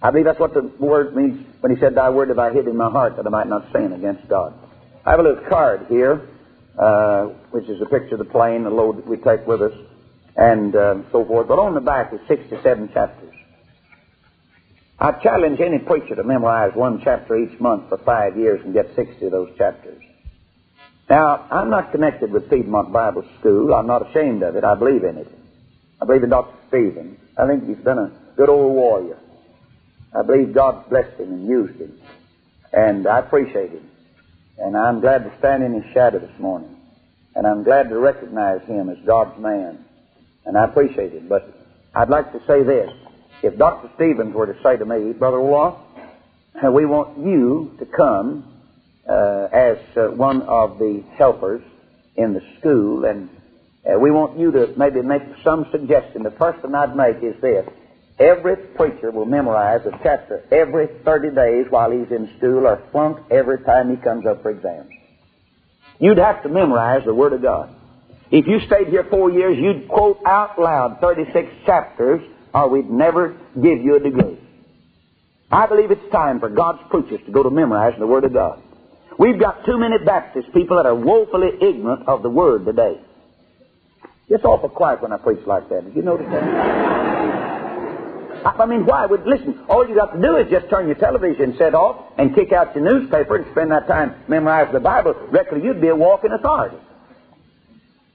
I 0.00 0.10
believe 0.10 0.26
that's 0.26 0.38
what 0.38 0.54
the 0.54 0.70
word 0.78 1.16
means 1.16 1.44
when 1.60 1.74
he 1.74 1.80
said, 1.80 1.94
Thy 1.94 2.10
word 2.10 2.28
have 2.28 2.38
I 2.38 2.52
hid 2.52 2.68
in 2.68 2.76
my 2.76 2.90
heart 2.90 3.16
that 3.16 3.26
I 3.26 3.30
might 3.30 3.48
not 3.48 3.72
sin 3.72 3.92
against 3.92 4.28
God. 4.28 4.54
I 5.04 5.10
have 5.10 5.20
a 5.20 5.22
little 5.22 5.44
card 5.48 5.86
here, 5.88 6.28
uh, 6.78 7.26
which 7.50 7.68
is 7.68 7.80
a 7.80 7.86
picture 7.86 8.14
of 8.14 8.18
the 8.18 8.24
plane, 8.24 8.64
the 8.64 8.70
load 8.70 8.98
that 8.98 9.06
we 9.06 9.16
take 9.16 9.46
with 9.46 9.62
us 9.62 9.72
and 10.36 10.76
uh, 10.76 10.96
so 11.10 11.24
forth. 11.24 11.48
But 11.48 11.58
on 11.58 11.74
the 11.74 11.80
back 11.80 12.12
is 12.12 12.20
67 12.28 12.92
chapters. 12.92 13.25
I 14.98 15.12
challenge 15.12 15.60
any 15.60 15.78
preacher 15.78 16.14
to 16.14 16.24
memorize 16.24 16.74
one 16.74 17.00
chapter 17.02 17.36
each 17.36 17.60
month 17.60 17.88
for 17.88 17.98
five 17.98 18.36
years 18.36 18.60
and 18.64 18.72
get 18.72 18.94
60 18.94 19.26
of 19.26 19.32
those 19.32 19.50
chapters. 19.56 20.02
Now, 21.08 21.46
I'm 21.50 21.70
not 21.70 21.92
connected 21.92 22.32
with 22.32 22.48
Piedmont 22.48 22.92
Bible 22.92 23.24
School. 23.38 23.74
I'm 23.74 23.86
not 23.86 24.08
ashamed 24.08 24.42
of 24.42 24.56
it. 24.56 24.64
I 24.64 24.74
believe 24.74 25.04
in 25.04 25.18
it. 25.18 25.28
I 26.00 26.06
believe 26.06 26.22
in 26.22 26.30
Dr. 26.30 26.56
Stephen. 26.68 27.18
I 27.36 27.46
think 27.46 27.66
he's 27.66 27.76
been 27.76 27.98
a 27.98 28.12
good 28.36 28.48
old 28.48 28.74
warrior. 28.74 29.18
I 30.14 30.22
believe 30.22 30.54
God 30.54 30.88
blessed 30.88 31.20
him 31.20 31.32
and 31.32 31.46
used 31.46 31.78
him. 31.80 31.98
And 32.72 33.06
I 33.06 33.20
appreciate 33.20 33.70
him. 33.70 33.88
And 34.58 34.76
I'm 34.76 35.00
glad 35.00 35.24
to 35.24 35.38
stand 35.38 35.62
in 35.62 35.74
his 35.74 35.92
shadow 35.92 36.18
this 36.18 36.38
morning. 36.38 36.74
And 37.34 37.46
I'm 37.46 37.62
glad 37.62 37.90
to 37.90 37.98
recognize 37.98 38.62
him 38.62 38.88
as 38.88 38.98
God's 39.04 39.38
man 39.38 39.84
and 40.46 40.56
I 40.56 40.64
appreciate 40.64 41.12
it. 41.12 41.28
But 41.28 41.44
I'd 41.94 42.08
like 42.08 42.32
to 42.32 42.40
say 42.46 42.62
this. 42.62 42.90
If 43.42 43.58
Dr. 43.58 43.90
Stevens 43.96 44.34
were 44.34 44.46
to 44.46 44.62
say 44.62 44.76
to 44.76 44.84
me, 44.84 45.12
Brother 45.12 45.40
Law, 45.40 45.80
we 46.62 46.86
want 46.86 47.18
you 47.18 47.74
to 47.78 47.86
come 47.86 48.44
uh, 49.08 49.48
as 49.52 49.78
uh, 49.96 50.08
one 50.08 50.42
of 50.42 50.78
the 50.78 51.04
helpers 51.16 51.62
in 52.16 52.32
the 52.32 52.42
school, 52.58 53.04
and 53.04 53.28
uh, 53.86 53.98
we 53.98 54.10
want 54.10 54.38
you 54.38 54.50
to 54.50 54.74
maybe 54.76 55.02
make 55.02 55.22
some 55.44 55.66
suggestion. 55.70 56.22
The 56.22 56.32
first 56.32 56.62
one 56.62 56.74
I'd 56.74 56.96
make 56.96 57.22
is 57.22 57.40
this. 57.40 57.68
Every 58.18 58.56
preacher 58.56 59.10
will 59.10 59.26
memorize 59.26 59.84
a 59.84 59.92
chapter 60.02 60.42
every 60.50 60.88
30 61.04 61.34
days 61.34 61.66
while 61.68 61.90
he's 61.90 62.10
in 62.10 62.34
school 62.38 62.66
or 62.66 62.82
flunk 62.90 63.18
every 63.30 63.62
time 63.62 63.94
he 63.94 64.02
comes 64.02 64.24
up 64.24 64.42
for 64.42 64.50
exams. 64.50 64.90
You'd 65.98 66.18
have 66.18 66.42
to 66.42 66.48
memorize 66.48 67.04
the 67.04 67.14
Word 67.14 67.34
of 67.34 67.42
God. 67.42 67.74
If 68.30 68.46
you 68.46 68.60
stayed 68.66 68.88
here 68.88 69.04
four 69.04 69.30
years, 69.30 69.56
you'd 69.58 69.88
quote 69.88 70.18
out 70.24 70.58
loud 70.58 70.98
36 71.00 71.48
chapters, 71.64 72.22
or 72.56 72.70
we'd 72.70 72.88
never 72.88 73.36
give 73.54 73.82
you 73.82 73.96
a 73.96 74.00
degree. 74.00 74.38
I 75.52 75.66
believe 75.66 75.90
it's 75.90 76.10
time 76.10 76.40
for 76.40 76.48
God's 76.48 76.80
preachers 76.88 77.20
to 77.26 77.30
go 77.30 77.42
to 77.42 77.50
memorizing 77.50 78.00
the 78.00 78.06
Word 78.06 78.24
of 78.24 78.32
God. 78.32 78.62
We've 79.18 79.38
got 79.38 79.66
too 79.66 79.78
many 79.78 79.98
Baptist 80.04 80.52
people 80.54 80.78
that 80.78 80.86
are 80.86 80.94
woefully 80.94 81.50
ignorant 81.60 82.08
of 82.08 82.22
the 82.22 82.30
Word 82.30 82.64
today. 82.64 82.98
It's 84.28 84.44
awful 84.44 84.70
quiet 84.70 85.02
when 85.02 85.12
I 85.12 85.18
preach 85.18 85.46
like 85.46 85.68
that. 85.68 85.84
Did 85.84 85.94
you 85.94 86.02
notice 86.02 86.26
that? 86.30 86.44
I 88.46 88.64
mean, 88.66 88.86
why 88.86 89.04
would, 89.06 89.26
listen, 89.26 89.60
all 89.68 89.86
you 89.86 89.94
got 89.94 90.14
to 90.14 90.20
do 90.20 90.36
is 90.36 90.50
just 90.50 90.70
turn 90.70 90.86
your 90.86 90.96
television 90.96 91.56
set 91.58 91.74
off 91.74 92.12
and 92.16 92.34
kick 92.34 92.52
out 92.52 92.74
your 92.74 92.84
newspaper 92.84 93.36
and 93.36 93.46
spend 93.52 93.70
that 93.70 93.86
time 93.86 94.14
memorizing 94.28 94.72
the 94.72 94.80
Bible. 94.80 95.14
Reckon 95.30 95.62
you'd 95.62 95.80
be 95.80 95.88
a 95.88 95.96
walking 95.96 96.32
authority. 96.32 96.78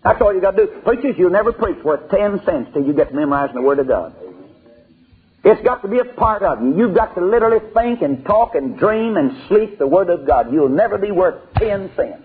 That's 0.03 0.19
all 0.19 0.33
you 0.33 0.41
got 0.41 0.55
to 0.55 0.65
do. 0.65 0.81
Preachers, 0.83 1.15
you'll 1.17 1.29
never 1.29 1.51
preach 1.51 1.83
worth 1.83 2.09
ten 2.09 2.41
cents 2.43 2.71
till 2.73 2.83
you 2.83 2.93
get 2.93 3.09
to 3.09 3.15
memorizing 3.15 3.55
the 3.55 3.61
Word 3.61 3.79
of 3.79 3.87
God. 3.87 4.15
It's 5.43 5.61
got 5.63 5.81
to 5.81 5.87
be 5.87 5.97
a 5.97 6.05
part 6.05 6.43
of 6.43 6.61
you. 6.61 6.77
You've 6.77 6.95
got 6.95 7.15
to 7.15 7.25
literally 7.25 7.59
think 7.73 8.01
and 8.01 8.23
talk 8.25 8.53
and 8.53 8.77
dream 8.77 9.17
and 9.17 9.47
sleep 9.47 9.79
the 9.79 9.87
Word 9.87 10.09
of 10.09 10.27
God. 10.27 10.53
You'll 10.53 10.69
never 10.69 10.99
be 10.99 11.11
worth 11.11 11.41
ten 11.57 11.91
cents. 11.95 12.23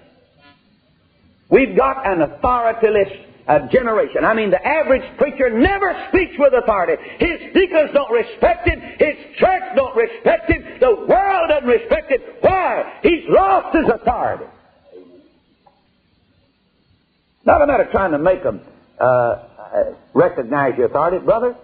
We've 1.48 1.76
got 1.76 2.06
an 2.06 2.18
authorityless 2.18 3.24
uh, 3.48 3.68
generation. 3.68 4.24
I 4.24 4.34
mean, 4.34 4.50
the 4.50 4.66
average 4.66 5.16
preacher 5.16 5.48
never 5.48 6.08
speaks 6.08 6.34
with 6.38 6.52
authority. 6.52 7.02
His 7.18 7.54
deacons 7.54 7.90
don't 7.94 8.10
respect 8.10 8.66
it. 8.66 8.78
His 8.98 9.36
church 9.38 9.62
don't 9.76 9.96
respect 9.96 10.50
it. 10.50 10.80
The 10.80 11.06
world 11.08 11.48
doesn't 11.48 11.68
respect 11.68 12.10
it. 12.10 12.38
Why? 12.40 12.98
He's 13.02 13.24
lost 13.28 13.76
his 13.76 13.86
authority. 13.88 14.46
Not 17.44 17.62
a 17.62 17.66
matter 17.66 17.84
of 17.84 17.92
trying 17.92 18.10
to 18.10 18.18
make 18.18 18.42
them 18.42 18.60
uh, 19.00 19.04
uh, 19.04 19.38
recognize 20.12 20.76
your 20.76 20.88
authority, 20.88 21.24
brother. 21.24 21.54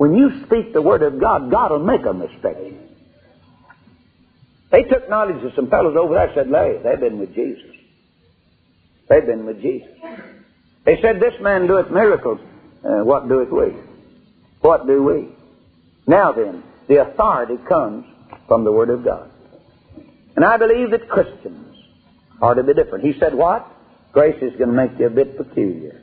When 0.00 0.14
you 0.14 0.30
speak 0.46 0.72
the 0.72 0.80
word 0.80 1.02
of 1.02 1.20
God, 1.20 1.50
God 1.50 1.72
will 1.72 1.84
make 1.84 2.02
respect 2.06 2.58
you. 2.58 2.78
They 4.70 4.84
took 4.84 5.10
knowledge 5.10 5.44
of 5.44 5.52
some 5.54 5.68
fellows 5.68 5.94
over 5.94 6.14
there 6.14 6.32
said, 6.34 6.48
Larry, 6.48 6.78
they've 6.82 6.98
been 6.98 7.18
with 7.18 7.34
Jesus. 7.34 7.76
They've 9.10 9.26
been 9.26 9.44
with 9.44 9.60
Jesus. 9.60 9.90
They 10.86 11.02
said, 11.02 11.20
This 11.20 11.34
man 11.42 11.66
doeth 11.66 11.90
miracles. 11.90 12.40
Uh, 12.82 13.04
what 13.04 13.28
doeth 13.28 13.50
we? 13.50 13.76
What 14.62 14.86
do 14.86 15.02
we? 15.02 15.28
Now 16.06 16.32
then, 16.32 16.62
the 16.88 17.02
authority 17.02 17.58
comes 17.68 18.06
from 18.48 18.64
the 18.64 18.72
Word 18.72 18.88
of 18.88 19.04
God. 19.04 19.30
And 20.34 20.46
I 20.46 20.56
believe 20.56 20.92
that 20.92 21.10
Christians 21.10 21.76
are 22.40 22.54
to 22.54 22.62
be 22.62 22.72
different. 22.72 23.04
He 23.04 23.18
said, 23.20 23.34
What? 23.34 23.70
Grace 24.12 24.42
is 24.42 24.56
going 24.56 24.70
to 24.70 24.74
make 24.74 24.98
you 24.98 25.08
a 25.08 25.10
bit 25.10 25.36
peculiar. 25.36 26.00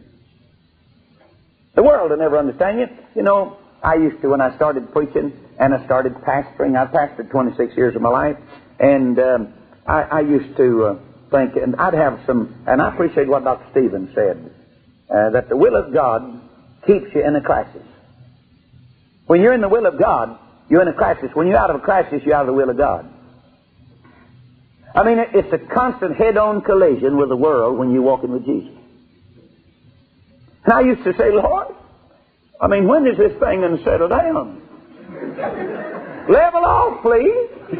The 1.73 1.81
world 1.81 2.11
will 2.11 2.17
never 2.17 2.37
understand 2.37 2.79
you. 2.79 2.87
You 3.15 3.23
know, 3.23 3.57
I 3.87 3.95
used 3.95 4.21
to 4.21 4.27
when 4.27 4.41
I 4.41 4.53
started 4.57 4.91
preaching 4.91 5.31
and 5.57 5.73
I 5.73 5.85
started 5.85 6.13
pastoring. 6.15 6.77
I 6.77 6.91
pastored 6.91 7.29
26 7.29 7.77
years 7.77 7.95
of 7.95 8.01
my 8.01 8.09
life, 8.09 8.37
and 8.79 9.17
um, 9.17 9.53
I, 9.87 10.01
I 10.01 10.19
used 10.19 10.57
to 10.57 10.83
uh, 10.83 10.99
think, 11.31 11.55
and 11.55 11.73
I'd 11.77 11.93
have 11.93 12.19
some, 12.25 12.65
and 12.67 12.81
I 12.81 12.93
appreciate 12.93 13.29
what 13.29 13.45
Dr. 13.45 13.65
Stevens 13.71 14.13
said, 14.13 14.51
uh, 15.09 15.29
that 15.29 15.47
the 15.47 15.55
will 15.55 15.77
of 15.77 15.93
God 15.93 16.41
keeps 16.85 17.15
you 17.15 17.25
in 17.25 17.33
a 17.37 17.41
crisis. 17.41 17.85
When 19.25 19.39
you're 19.39 19.53
in 19.53 19.61
the 19.61 19.69
will 19.69 19.85
of 19.85 19.97
God, 19.97 20.37
you're 20.67 20.81
in 20.81 20.89
a 20.89 20.93
crisis. 20.93 21.31
When 21.33 21.47
you're 21.47 21.57
out 21.57 21.69
of 21.69 21.77
a 21.77 21.79
crisis, 21.79 22.23
you're 22.25 22.35
out 22.35 22.41
of 22.41 22.47
the 22.47 22.53
will 22.53 22.69
of 22.69 22.75
God. 22.75 23.09
I 24.93 25.03
mean, 25.03 25.17
it's 25.33 25.53
a 25.53 25.59
constant 25.59 26.17
head-on 26.17 26.61
collision 26.61 27.15
with 27.15 27.29
the 27.29 27.37
world 27.37 27.77
when 27.77 27.91
you're 27.91 28.01
walking 28.01 28.33
with 28.33 28.45
Jesus. 28.45 28.75
And 30.65 30.73
I 30.73 30.81
used 30.81 31.05
to 31.05 31.13
say, 31.13 31.31
Lord, 31.31 31.73
I 32.59 32.67
mean, 32.67 32.87
when 32.87 33.05
is 33.05 33.17
this 33.17 33.33
thing 33.39 33.61
going 33.61 33.77
to 33.77 33.83
settle 33.83 34.07
down? 34.07 34.61
Level 36.29 36.65
off, 36.65 37.01
please. 37.03 37.49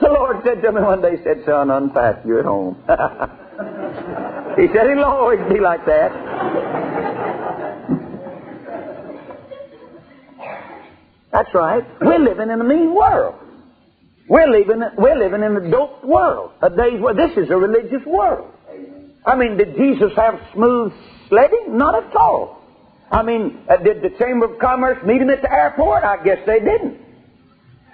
the 0.00 0.08
Lord 0.08 0.38
said 0.44 0.60
to 0.62 0.72
me 0.72 0.80
one 0.82 1.00
day, 1.00 1.16
he 1.16 1.22
said, 1.22 1.42
son, 1.46 1.70
unpack, 1.70 2.24
you're 2.26 2.40
at 2.40 2.44
home. 2.44 2.76
he 4.56 4.66
said, 4.74 4.86
it'll 4.90 5.04
always 5.04 5.40
be 5.52 5.60
like 5.60 5.86
that. 5.86 6.12
That's 11.32 11.54
right. 11.54 11.84
We're 12.00 12.18
living 12.18 12.50
in 12.50 12.60
a 12.60 12.64
mean 12.64 12.94
world. 12.94 13.34
We're 14.28 14.48
living, 14.48 14.82
we're 14.98 15.16
living 15.16 15.42
in 15.42 15.56
a 15.56 15.70
dope 15.70 16.02
world, 16.02 16.52
a 16.60 16.68
day's 16.68 17.00
where 17.00 17.14
this 17.14 17.36
is 17.36 17.48
a 17.50 17.56
religious 17.56 18.04
world. 18.06 18.50
I 19.24 19.36
mean, 19.36 19.56
did 19.56 19.76
Jesus 19.76 20.12
have 20.16 20.40
smooth 20.52 20.92
sledding? 21.28 21.76
Not 21.76 21.94
at 21.94 22.16
all. 22.16 22.55
I 23.10 23.22
mean, 23.22 23.64
uh, 23.68 23.76
did 23.76 24.02
the 24.02 24.10
Chamber 24.18 24.52
of 24.52 24.58
Commerce 24.58 24.98
meet 25.06 25.22
him 25.22 25.30
at 25.30 25.42
the 25.42 25.52
airport? 25.52 26.02
I 26.02 26.22
guess 26.24 26.38
they 26.46 26.58
didn't. 26.58 26.98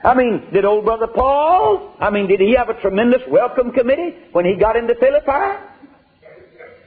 I 0.04 0.14
mean, 0.14 0.48
did 0.52 0.64
old 0.64 0.84
brother 0.84 1.06
Paul, 1.06 1.94
I 2.00 2.10
mean, 2.10 2.26
did 2.26 2.40
he 2.40 2.54
have 2.56 2.68
a 2.68 2.80
tremendous 2.80 3.22
welcome 3.28 3.70
committee 3.70 4.16
when 4.32 4.44
he 4.44 4.56
got 4.56 4.76
into 4.76 4.94
Philippi? 4.96 5.68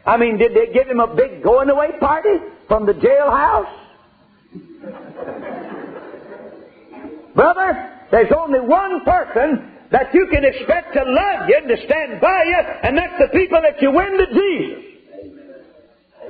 I 0.06 0.18
mean, 0.18 0.38
did 0.38 0.54
they 0.54 0.74
give 0.74 0.88
him 0.88 1.00
a 1.00 1.16
big 1.16 1.42
going 1.42 1.70
away 1.70 1.92
party 2.00 2.38
from 2.68 2.86
the 2.86 2.94
jailhouse? 2.94 3.74
Brother, 7.34 7.92
there's 8.12 8.32
only 8.38 8.60
one 8.60 9.04
person 9.06 9.72
that 9.92 10.14
you 10.14 10.28
can 10.32 10.44
expect 10.44 10.94
to 10.94 11.04
love 11.06 11.48
you 11.48 11.58
and 11.58 11.70
to 11.70 11.78
stand 11.86 12.22
by 12.22 12.44
you, 12.46 12.58
and 12.84 12.98
that's 12.98 13.18
the 13.20 13.28
people 13.38 13.62
that 13.62 13.82
you 13.82 13.92
win 13.92 14.18
to 14.18 14.28
Jesus. 14.34 14.95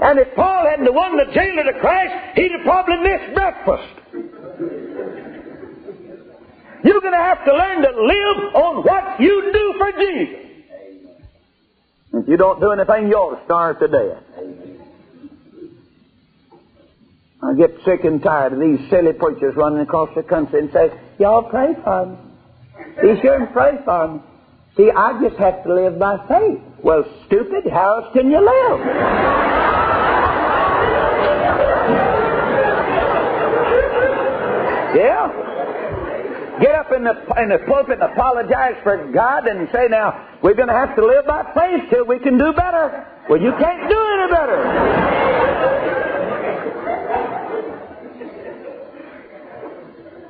And 0.01 0.19
if 0.19 0.35
Paul 0.35 0.65
hadn't 0.69 0.93
won 0.93 1.17
the 1.17 1.31
jailer 1.33 1.63
to 1.63 1.79
Christ, 1.79 2.13
he'd 2.35 2.51
have 2.51 2.63
probably 2.63 2.97
missed 2.97 3.33
breakfast. 3.33 3.93
You're 6.83 7.01
going 7.01 7.13
to 7.13 7.19
have 7.19 7.43
to 7.45 7.53
learn 7.53 7.81
to 7.81 7.89
live 7.89 8.55
on 8.55 8.83
what 8.83 9.19
you 9.19 9.49
do 9.51 9.73
for 9.77 9.91
Jesus. 9.97 10.45
If 12.13 12.27
you 12.29 12.37
don't 12.37 12.59
do 12.59 12.71
anything, 12.71 13.07
you 13.07 13.15
ought 13.15 13.39
to 13.39 13.45
starve 13.45 13.79
to 13.79 13.87
death. 13.87 14.23
I 17.41 17.53
get 17.55 17.71
sick 17.85 18.03
and 18.03 18.21
tired 18.21 18.53
of 18.53 18.59
these 18.59 18.89
silly 18.89 19.13
preachers 19.13 19.55
running 19.55 19.79
across 19.79 20.09
the 20.15 20.23
country 20.23 20.59
and 20.59 20.71
say, 20.71 20.91
Y'all 21.19 21.43
pray 21.43 21.73
for 21.83 22.05
me. 22.05 22.17
Be 23.01 23.21
sure 23.21 23.35
and 23.35 23.53
pray 23.53 23.77
for 23.83 24.07
me. 24.13 24.19
See, 24.77 24.89
I 24.89 25.21
just 25.21 25.37
have 25.37 25.63
to 25.63 25.73
live 25.73 25.97
by 25.99 26.17
faith. 26.27 26.59
Well, 26.83 27.03
stupid, 27.27 27.71
how 27.71 28.01
else 28.01 28.13
can 28.13 28.29
you 28.29 28.39
live? 28.39 29.64
Yeah? 34.95 36.59
Get 36.59 36.73
up 36.73 36.91
in 36.95 37.03
the, 37.03 37.11
in 37.41 37.49
the 37.49 37.59
pulpit 37.67 37.99
and 37.99 38.11
apologize 38.13 38.75
for 38.83 39.11
God 39.11 39.47
and 39.47 39.67
say, 39.73 39.87
now, 39.89 40.37
we're 40.41 40.53
going 40.53 40.69
to 40.69 40.73
have 40.73 40.95
to 40.95 41.05
live 41.05 41.25
by 41.25 41.43
faith 41.53 41.89
till 41.89 42.05
we 42.05 42.19
can 42.19 42.37
do 42.37 42.53
better. 42.53 43.05
Well, 43.29 43.41
you 43.41 43.51
can't 43.59 43.89
do 43.89 43.99
any 44.13 44.31
better. 44.31 45.65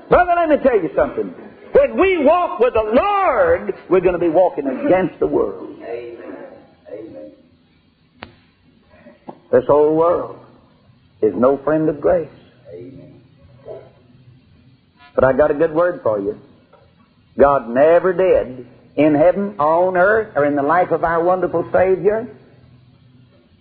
Brother, 0.10 0.34
let 0.36 0.50
me 0.50 0.58
tell 0.64 0.82
you 0.82 0.90
something. 0.96 1.34
When 1.74 2.00
we 2.00 2.24
walk 2.26 2.60
with 2.60 2.74
the 2.74 2.92
Lord, 2.94 3.76
we're 3.90 4.00
going 4.00 4.14
to 4.14 4.20
be 4.20 4.30
walking 4.30 4.66
against 4.66 5.20
the 5.20 5.28
world. 5.28 5.78
Amen. 5.82 7.34
This 9.52 9.66
whole 9.68 9.96
world 9.96 10.40
is 11.22 11.34
no 11.36 11.58
friend 11.58 11.90
of 11.90 12.02
grace. 12.02 12.30
But 15.16 15.24
I 15.24 15.34
got 15.34 15.50
a 15.50 15.54
good 15.54 15.74
word 15.74 16.02
for 16.04 16.20
you. 16.20 16.40
God 17.38 17.70
never 17.70 18.14
did 18.14 18.68
in 18.96 19.16
heaven 19.16 19.56
or 19.60 19.88
on 19.88 19.98
earth 19.98 20.34
or 20.36 20.46
in 20.46 20.56
the 20.56 20.64
life 20.64 20.92
of 20.92 21.04
our 21.04 21.24
wonderful 21.24 21.70
Savior 21.72 22.28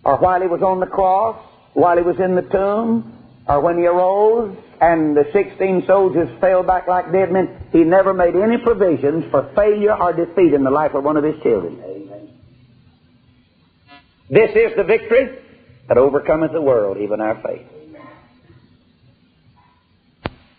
or 0.04 0.18
while 0.18 0.40
He 0.40 0.46
was 0.46 0.62
on 0.62 0.80
the 0.80 0.86
cross, 0.86 1.36
while 1.72 1.96
He 1.96 2.02
was 2.02 2.20
in 2.20 2.34
the 2.34 2.42
tomb, 2.42 3.18
or 3.48 3.60
when 3.60 3.78
He 3.78 3.86
arose 3.86 4.56
and 4.80 5.16
the 5.16 5.24
16 5.32 5.84
soldiers 5.86 6.28
fell 6.40 6.62
back 6.62 6.86
like 6.86 7.10
dead 7.10 7.32
men, 7.32 7.56
He 7.72 7.84
never 7.84 8.12
made 8.12 8.36
any 8.36 8.58
provisions 8.58 9.24
for 9.30 9.50
failure 9.54 9.94
or 9.94 10.12
defeat 10.12 10.52
in 10.52 10.62
the 10.62 10.70
life 10.70 10.94
of 10.94 11.04
one 11.04 11.16
of 11.16 11.24
His 11.24 11.40
children. 11.42 11.80
Amen. 11.82 12.28
This 14.28 14.50
is 14.50 14.76
the 14.76 14.84
victory 14.84 15.38
that 15.88 15.98
overcometh 15.98 16.52
the 16.52 16.62
world, 16.62 16.98
even 16.98 17.20
our 17.20 17.40
faith. 17.42 17.66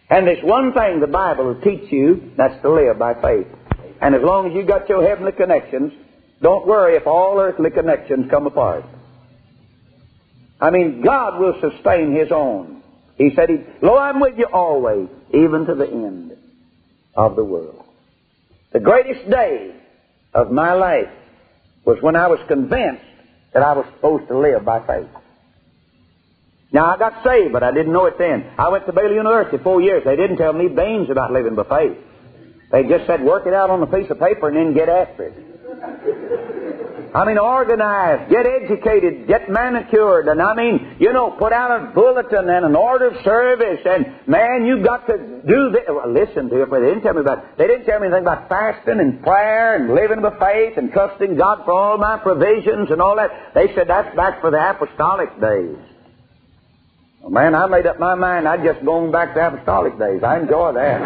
And 0.09 0.27
there's 0.27 0.43
one 0.43 0.73
thing 0.73 0.99
the 0.99 1.07
Bible 1.07 1.45
will 1.45 1.61
teach 1.61 1.91
you, 1.91 2.31
that's 2.37 2.61
to 2.61 2.71
live 2.71 2.99
by 2.99 3.13
faith. 3.21 3.47
And 4.01 4.13
as 4.13 4.21
long 4.21 4.47
as 4.47 4.55
you've 4.55 4.67
got 4.67 4.87
your 4.87 5.07
heavenly 5.07 5.31
connections, 5.31 5.93
don't 6.41 6.67
worry 6.67 6.95
if 6.95 7.07
all 7.07 7.39
earthly 7.39 7.71
connections 7.71 8.29
come 8.29 8.45
apart. 8.45 8.85
I 10.61 10.69
mean, 10.69 11.01
God 11.01 11.39
will 11.39 11.59
sustain 11.59 12.15
His 12.15 12.31
own. 12.31 12.83
He 13.17 13.31
said, 13.35 13.49
Lo, 13.81 13.97
I'm 13.97 14.19
with 14.19 14.37
you 14.37 14.45
always, 14.45 15.09
even 15.33 15.65
to 15.65 15.75
the 15.75 15.87
end 15.87 16.37
of 17.15 17.35
the 17.35 17.43
world. 17.43 17.83
The 18.73 18.79
greatest 18.79 19.29
day 19.29 19.73
of 20.33 20.51
my 20.51 20.73
life 20.73 21.09
was 21.85 21.97
when 22.01 22.15
I 22.15 22.27
was 22.27 22.39
convinced 22.47 23.03
that 23.53 23.63
I 23.63 23.73
was 23.73 23.85
supposed 23.95 24.27
to 24.27 24.37
live 24.37 24.65
by 24.65 24.85
faith. 24.85 25.09
Now, 26.75 26.93
I 26.93 26.97
got 26.97 27.23
saved, 27.23 27.53
but 27.53 27.63
I 27.63 27.71
didn't 27.71 27.93
know 27.93 28.05
it 28.05 28.17
then. 28.17 28.51
I 28.57 28.67
went 28.67 28.85
to 28.85 28.91
Baylor 28.91 29.13
University 29.13 29.63
four 29.63 29.81
years. 29.81 30.03
They 30.03 30.17
didn't 30.17 30.35
tell 30.35 30.51
me 30.51 30.67
beans 30.67 31.09
about 31.09 31.31
living 31.31 31.55
by 31.55 31.63
faith. 31.63 31.97
They 32.69 32.83
just 32.83 33.07
said, 33.07 33.23
work 33.23 33.47
it 33.47 33.53
out 33.53 33.69
on 33.69 33.81
a 33.81 33.88
piece 33.88 34.11
of 34.11 34.19
paper 34.19 34.49
and 34.49 34.57
then 34.57 34.73
get 34.73 34.89
after 34.89 35.23
it. 35.23 37.15
I 37.15 37.23
mean, 37.23 37.38
organize, 37.38 38.29
get 38.29 38.45
educated, 38.45 39.25
get 39.25 39.49
manicured, 39.49 40.27
and 40.27 40.41
I 40.41 40.53
mean, 40.53 40.97
you 40.99 41.13
know, 41.13 41.31
put 41.31 41.53
out 41.53 41.71
a 41.71 41.93
bulletin 41.95 42.49
and 42.49 42.65
an 42.65 42.75
order 42.75 43.07
of 43.07 43.23
service, 43.23 43.79
and 43.85 44.27
man, 44.27 44.65
you've 44.65 44.83
got 44.83 45.07
to 45.07 45.15
do 45.47 45.71
this. 45.71 45.83
Well, 45.88 46.11
listen 46.11 46.49
to 46.49 46.63
it, 46.63 46.69
but 46.69 46.81
they 46.81 46.88
didn't 46.88 47.03
tell 47.03 47.13
me 47.13 47.21
about. 47.21 47.57
They 47.57 47.67
didn't 47.67 47.85
tell 47.85 48.01
me 48.01 48.07
anything 48.07 48.23
about 48.23 48.49
fasting 48.49 48.99
and 48.99 49.23
prayer 49.23 49.77
and 49.77 49.95
living 49.95 50.21
by 50.21 50.38
faith 50.38 50.75
and 50.75 50.91
trusting 50.91 51.38
God 51.38 51.63
for 51.63 51.71
all 51.71 51.97
my 51.97 52.17
provisions 52.17 52.91
and 52.91 53.01
all 53.01 53.15
that. 53.15 53.53
They 53.53 53.73
said 53.73 53.88
that's 53.88 54.13
back 54.17 54.41
for 54.41 54.51
the 54.51 54.59
apostolic 54.59 55.39
days. 55.39 55.94
Well, 57.25 57.33
man, 57.33 57.55
I 57.55 57.65
made 57.65 57.88
up 57.88 57.97
my 57.97 58.13
mind. 58.13 58.47
I'd 58.47 58.63
just 58.63 58.85
go 58.85 59.11
back 59.11 59.33
to 59.33 59.47
apostolic 59.47 59.97
days. 59.97 60.21
I 60.21 60.38
enjoy 60.38 60.73
that. 60.73 61.01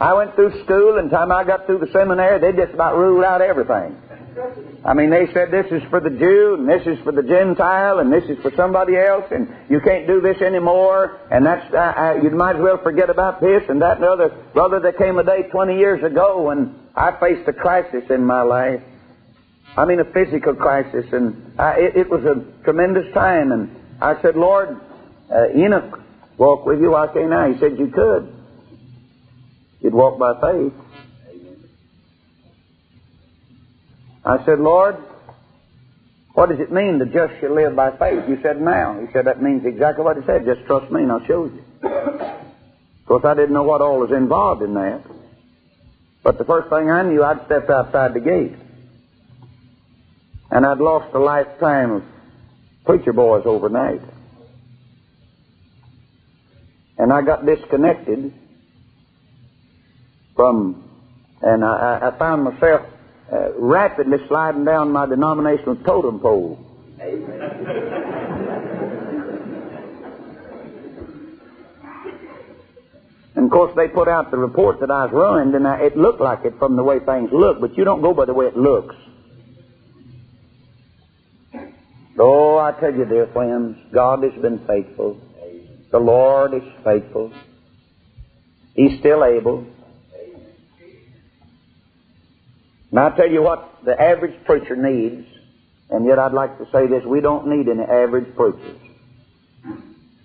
I 0.00 0.12
went 0.12 0.34
through 0.34 0.64
school, 0.64 0.98
and 0.98 1.08
time 1.08 1.30
I 1.30 1.44
got 1.44 1.64
through 1.66 1.78
the 1.78 1.86
seminary, 1.92 2.40
they 2.40 2.50
just 2.50 2.74
about 2.74 2.96
ruled 2.96 3.22
out 3.22 3.40
everything. 3.40 3.94
I 4.84 4.92
mean, 4.92 5.10
they 5.10 5.32
said 5.32 5.52
this 5.52 5.70
is 5.70 5.84
for 5.88 6.00
the 6.00 6.10
Jew, 6.10 6.56
and 6.58 6.68
this 6.68 6.84
is 6.84 6.98
for 7.04 7.12
the 7.12 7.22
Gentile, 7.22 8.00
and 8.00 8.12
this 8.12 8.24
is 8.24 8.42
for 8.42 8.50
somebody 8.56 8.96
else, 8.96 9.26
and 9.30 9.46
you 9.70 9.78
can't 9.78 10.08
do 10.08 10.20
this 10.20 10.42
anymore, 10.42 11.20
and 11.30 11.46
that's 11.46 11.72
uh, 11.72 11.76
uh, 11.78 12.14
you 12.24 12.30
might 12.30 12.56
as 12.56 12.60
well 12.60 12.82
forget 12.82 13.08
about 13.08 13.40
this 13.40 13.62
and 13.68 13.80
that 13.82 13.98
and 13.98 14.02
the 14.02 14.08
other. 14.08 14.30
Brother, 14.52 14.80
there 14.80 14.94
came 14.94 15.16
a 15.20 15.22
day 15.22 15.44
20 15.52 15.78
years 15.78 16.02
ago 16.02 16.42
when 16.42 16.74
I 16.96 17.12
faced 17.20 17.48
a 17.48 17.52
crisis 17.52 18.02
in 18.10 18.24
my 18.24 18.42
life. 18.42 18.82
I 19.76 19.84
mean, 19.86 19.98
a 19.98 20.04
physical 20.04 20.54
crisis, 20.54 21.06
and 21.12 21.58
I, 21.58 21.80
it, 21.80 21.96
it, 21.96 22.10
was 22.10 22.24
a 22.24 22.62
tremendous 22.62 23.12
time. 23.12 23.50
And 23.50 23.76
I 24.00 24.20
said, 24.22 24.36
Lord, 24.36 24.80
uh, 25.30 25.48
Enoch 25.56 26.00
walk 26.38 26.64
with 26.64 26.80
you. 26.80 26.94
I 26.94 27.12
say 27.12 27.24
now. 27.24 27.52
He 27.52 27.58
said, 27.58 27.76
You 27.78 27.88
could. 27.88 28.32
You'd 29.80 29.94
walk 29.94 30.18
by 30.18 30.40
faith. 30.40 30.72
I 34.24 34.44
said, 34.44 34.60
Lord, 34.60 34.96
what 36.34 36.48
does 36.48 36.60
it 36.60 36.72
mean 36.72 36.98
the 36.98 37.06
just 37.06 37.34
shall 37.40 37.54
live 37.54 37.74
by 37.74 37.96
faith? 37.98 38.28
You 38.28 38.38
said 38.42 38.60
now. 38.60 39.00
He 39.00 39.12
said, 39.12 39.26
That 39.26 39.42
means 39.42 39.64
exactly 39.66 40.04
what 40.04 40.16
he 40.16 40.24
said. 40.24 40.44
Just 40.44 40.64
trust 40.66 40.90
me 40.92 41.02
and 41.02 41.10
I'll 41.10 41.26
show 41.26 41.46
you. 41.46 41.64
Of 41.82 43.06
course, 43.06 43.24
I 43.24 43.34
didn't 43.34 43.52
know 43.52 43.64
what 43.64 43.82
all 43.82 43.98
was 43.98 44.12
involved 44.12 44.62
in 44.62 44.74
that. 44.74 45.02
But 46.22 46.38
the 46.38 46.44
first 46.44 46.70
thing 46.70 46.90
I 46.90 47.02
knew, 47.02 47.22
I'd 47.22 47.44
stepped 47.44 47.68
outside 47.68 48.14
the 48.14 48.20
gate. 48.20 48.56
And 50.54 50.64
I'd 50.64 50.78
lost 50.78 51.12
a 51.12 51.18
lifetime 51.18 51.90
of 51.90 52.04
preacher 52.86 53.12
boys 53.12 53.42
overnight. 53.44 54.00
And 56.96 57.12
I 57.12 57.22
got 57.22 57.44
disconnected 57.44 58.32
from, 60.36 60.88
and 61.42 61.64
I, 61.64 61.98
I 62.04 62.18
found 62.20 62.44
myself 62.44 62.86
uh, 63.32 63.52
rapidly 63.58 64.18
sliding 64.28 64.64
down 64.64 64.92
my 64.92 65.06
denominational 65.06 65.74
totem 65.74 66.20
pole. 66.20 66.64
And 73.34 73.46
of 73.46 73.50
course, 73.50 73.72
they 73.74 73.88
put 73.88 74.06
out 74.06 74.30
the 74.30 74.36
report 74.36 74.78
that 74.78 74.90
I 74.92 75.06
was 75.06 75.12
ruined, 75.12 75.56
and 75.56 75.66
I, 75.66 75.80
it 75.80 75.96
looked 75.96 76.20
like 76.20 76.44
it 76.44 76.56
from 76.60 76.76
the 76.76 76.84
way 76.84 77.00
things 77.00 77.30
look, 77.32 77.60
but 77.60 77.76
you 77.76 77.82
don't 77.82 78.02
go 78.02 78.14
by 78.14 78.26
the 78.26 78.34
way 78.34 78.46
it 78.46 78.56
looks. 78.56 78.94
Oh, 82.18 82.56
I 82.58 82.72
tell 82.78 82.94
you, 82.94 83.04
dear 83.04 83.26
friends, 83.26 83.76
God 83.92 84.22
has 84.22 84.40
been 84.40 84.64
faithful. 84.66 85.18
The 85.90 85.98
Lord 85.98 86.54
is 86.54 86.62
faithful. 86.84 87.32
He's 88.74 88.98
still 89.00 89.24
able. 89.24 89.66
And 92.90 93.00
I 93.00 93.10
tell 93.10 93.28
you 93.28 93.42
what 93.42 93.68
the 93.84 94.00
average 94.00 94.44
preacher 94.44 94.76
needs, 94.76 95.26
and 95.90 96.06
yet 96.06 96.20
I'd 96.20 96.32
like 96.32 96.58
to 96.58 96.66
say 96.70 96.86
this, 96.86 97.04
we 97.04 97.20
don't 97.20 97.48
need 97.48 97.68
any 97.68 97.82
average 97.82 98.34
preachers. 98.36 98.78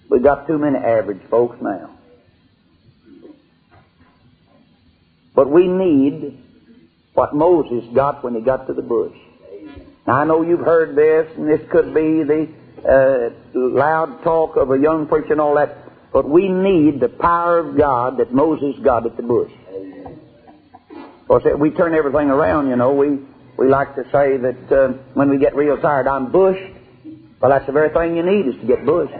We've 0.09 0.23
got 0.23 0.45
too 0.45 0.59
many 0.59 0.77
average 0.77 1.21
folks 1.29 1.57
now. 1.61 1.89
But 5.33 5.49
we 5.49 5.67
need 5.67 6.39
what 7.13 7.33
Moses 7.33 7.85
got 7.95 8.23
when 8.23 8.35
he 8.35 8.41
got 8.41 8.67
to 8.67 8.73
the 8.73 8.81
bush. 8.83 9.15
Now, 10.09 10.15
I 10.15 10.25
know 10.25 10.41
you've 10.41 10.61
heard 10.61 10.95
this, 10.95 11.31
and 11.37 11.47
this 11.47 11.61
could 11.69 11.93
be 11.93 12.23
the 12.23 12.49
uh, 12.83 13.29
loud 13.53 14.23
talk 14.23 14.55
of 14.55 14.71
a 14.71 14.79
young 14.79 15.05
preacher 15.05 15.33
and 15.33 15.39
all 15.39 15.53
that, 15.53 15.77
but 16.11 16.27
we 16.27 16.47
need 16.47 16.99
the 16.99 17.09
power 17.09 17.59
of 17.59 17.77
God 17.77 18.17
that 18.17 18.33
Moses 18.33 18.73
got 18.83 19.05
at 19.05 19.15
the 19.17 19.21
bush. 19.21 19.51
Of 21.21 21.27
course, 21.27 21.43
we 21.59 21.69
turn 21.69 21.93
everything 21.93 22.31
around, 22.31 22.69
you 22.69 22.75
know. 22.75 22.91
We, 22.91 23.19
we 23.55 23.69
like 23.69 23.93
to 23.97 24.03
say 24.05 24.37
that 24.37 24.71
uh, 24.71 24.93
when 25.13 25.29
we 25.29 25.37
get 25.37 25.55
real 25.55 25.77
tired, 25.77 26.07
I'm 26.07 26.31
bushed. 26.31 26.73
Well, 27.39 27.51
that's 27.51 27.67
the 27.67 27.71
very 27.71 27.93
thing 27.93 28.17
you 28.17 28.23
need 28.23 28.47
is 28.47 28.59
to 28.61 28.65
get 28.65 28.83
bushed. 28.87 29.13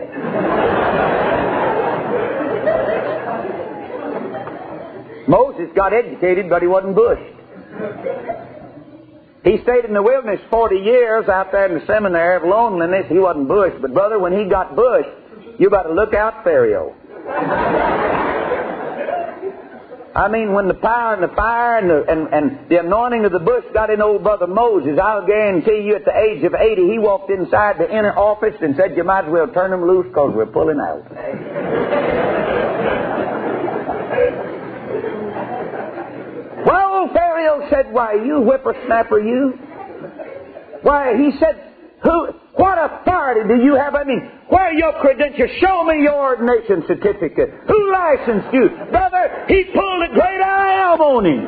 Moses 5.27 5.69
got 5.75 5.93
educated, 5.93 6.49
but 6.49 6.63
he 6.63 6.67
wasn't 6.67 6.95
bushed. 6.95 8.38
He 9.43 9.57
stayed 9.63 9.85
in 9.85 9.93
the 9.93 10.01
wilderness 10.01 10.41
40 10.49 10.75
years 10.75 11.29
out 11.29 11.51
there 11.51 11.65
in 11.65 11.79
the 11.79 11.85
seminary 11.85 12.35
of 12.35 12.43
loneliness. 12.43 13.05
He 13.07 13.19
wasn't 13.19 13.47
bush, 13.47 13.73
But, 13.81 13.93
brother, 13.93 14.19
when 14.19 14.33
he 14.33 14.49
got 14.49 14.75
bush, 14.75 15.05
you 15.57 15.69
got 15.69 15.83
to 15.83 15.93
look 15.93 16.13
out, 16.13 16.43
Pharaoh. 16.43 16.95
I 20.15 20.27
mean, 20.27 20.53
when 20.53 20.67
the 20.67 20.73
power 20.73 21.13
and 21.13 21.23
the 21.23 21.33
fire 21.35 21.77
and 21.77 21.89
the, 21.89 22.03
and, 22.09 22.33
and 22.33 22.69
the 22.69 22.79
anointing 22.79 23.23
of 23.25 23.31
the 23.31 23.39
bush 23.39 23.63
got 23.73 23.89
in 23.89 24.01
old 24.01 24.23
brother 24.23 24.47
Moses, 24.47 24.99
I'll 25.01 25.25
guarantee 25.25 25.83
you 25.85 25.95
at 25.95 26.03
the 26.03 26.17
age 26.17 26.43
of 26.43 26.53
80, 26.53 26.81
he 26.89 26.99
walked 26.99 27.29
inside 27.29 27.77
the 27.77 27.89
inner 27.89 28.17
office 28.17 28.55
and 28.59 28.75
said, 28.75 28.97
You 28.97 29.03
might 29.05 29.25
as 29.25 29.31
well 29.31 29.47
turn 29.47 29.71
them 29.71 29.87
loose 29.87 30.07
because 30.07 30.33
we're 30.35 30.47
pulling 30.47 30.79
out. 30.79 32.28
Well, 36.99 37.13
Pharaoh 37.13 37.69
said, 37.69 37.93
Why, 37.93 38.13
you 38.13 38.41
whippersnapper, 38.41 39.19
you. 39.19 39.53
Why, 40.81 41.15
he 41.17 41.31
said, 41.39 41.65
who, 42.03 42.27
what 42.55 42.77
authority 42.77 43.47
do 43.47 43.61
you 43.61 43.75
have? 43.75 43.95
I 43.95 44.05
mean, 44.05 44.21
where 44.47 44.63
are 44.63 44.73
your 44.73 44.93
credentials? 45.01 45.49
Show 45.59 45.83
me 45.83 46.01
your 46.03 46.15
ordination 46.15 46.83
certificate. 46.87 47.49
Who 47.67 47.91
licensed 47.91 48.53
you? 48.53 48.69
Brother, 48.89 49.45
he 49.47 49.65
pulled 49.65 50.03
a 50.03 50.13
great 50.13 50.41
I 50.41 50.93
am 50.93 51.01
on 51.01 51.25
him. 51.25 51.45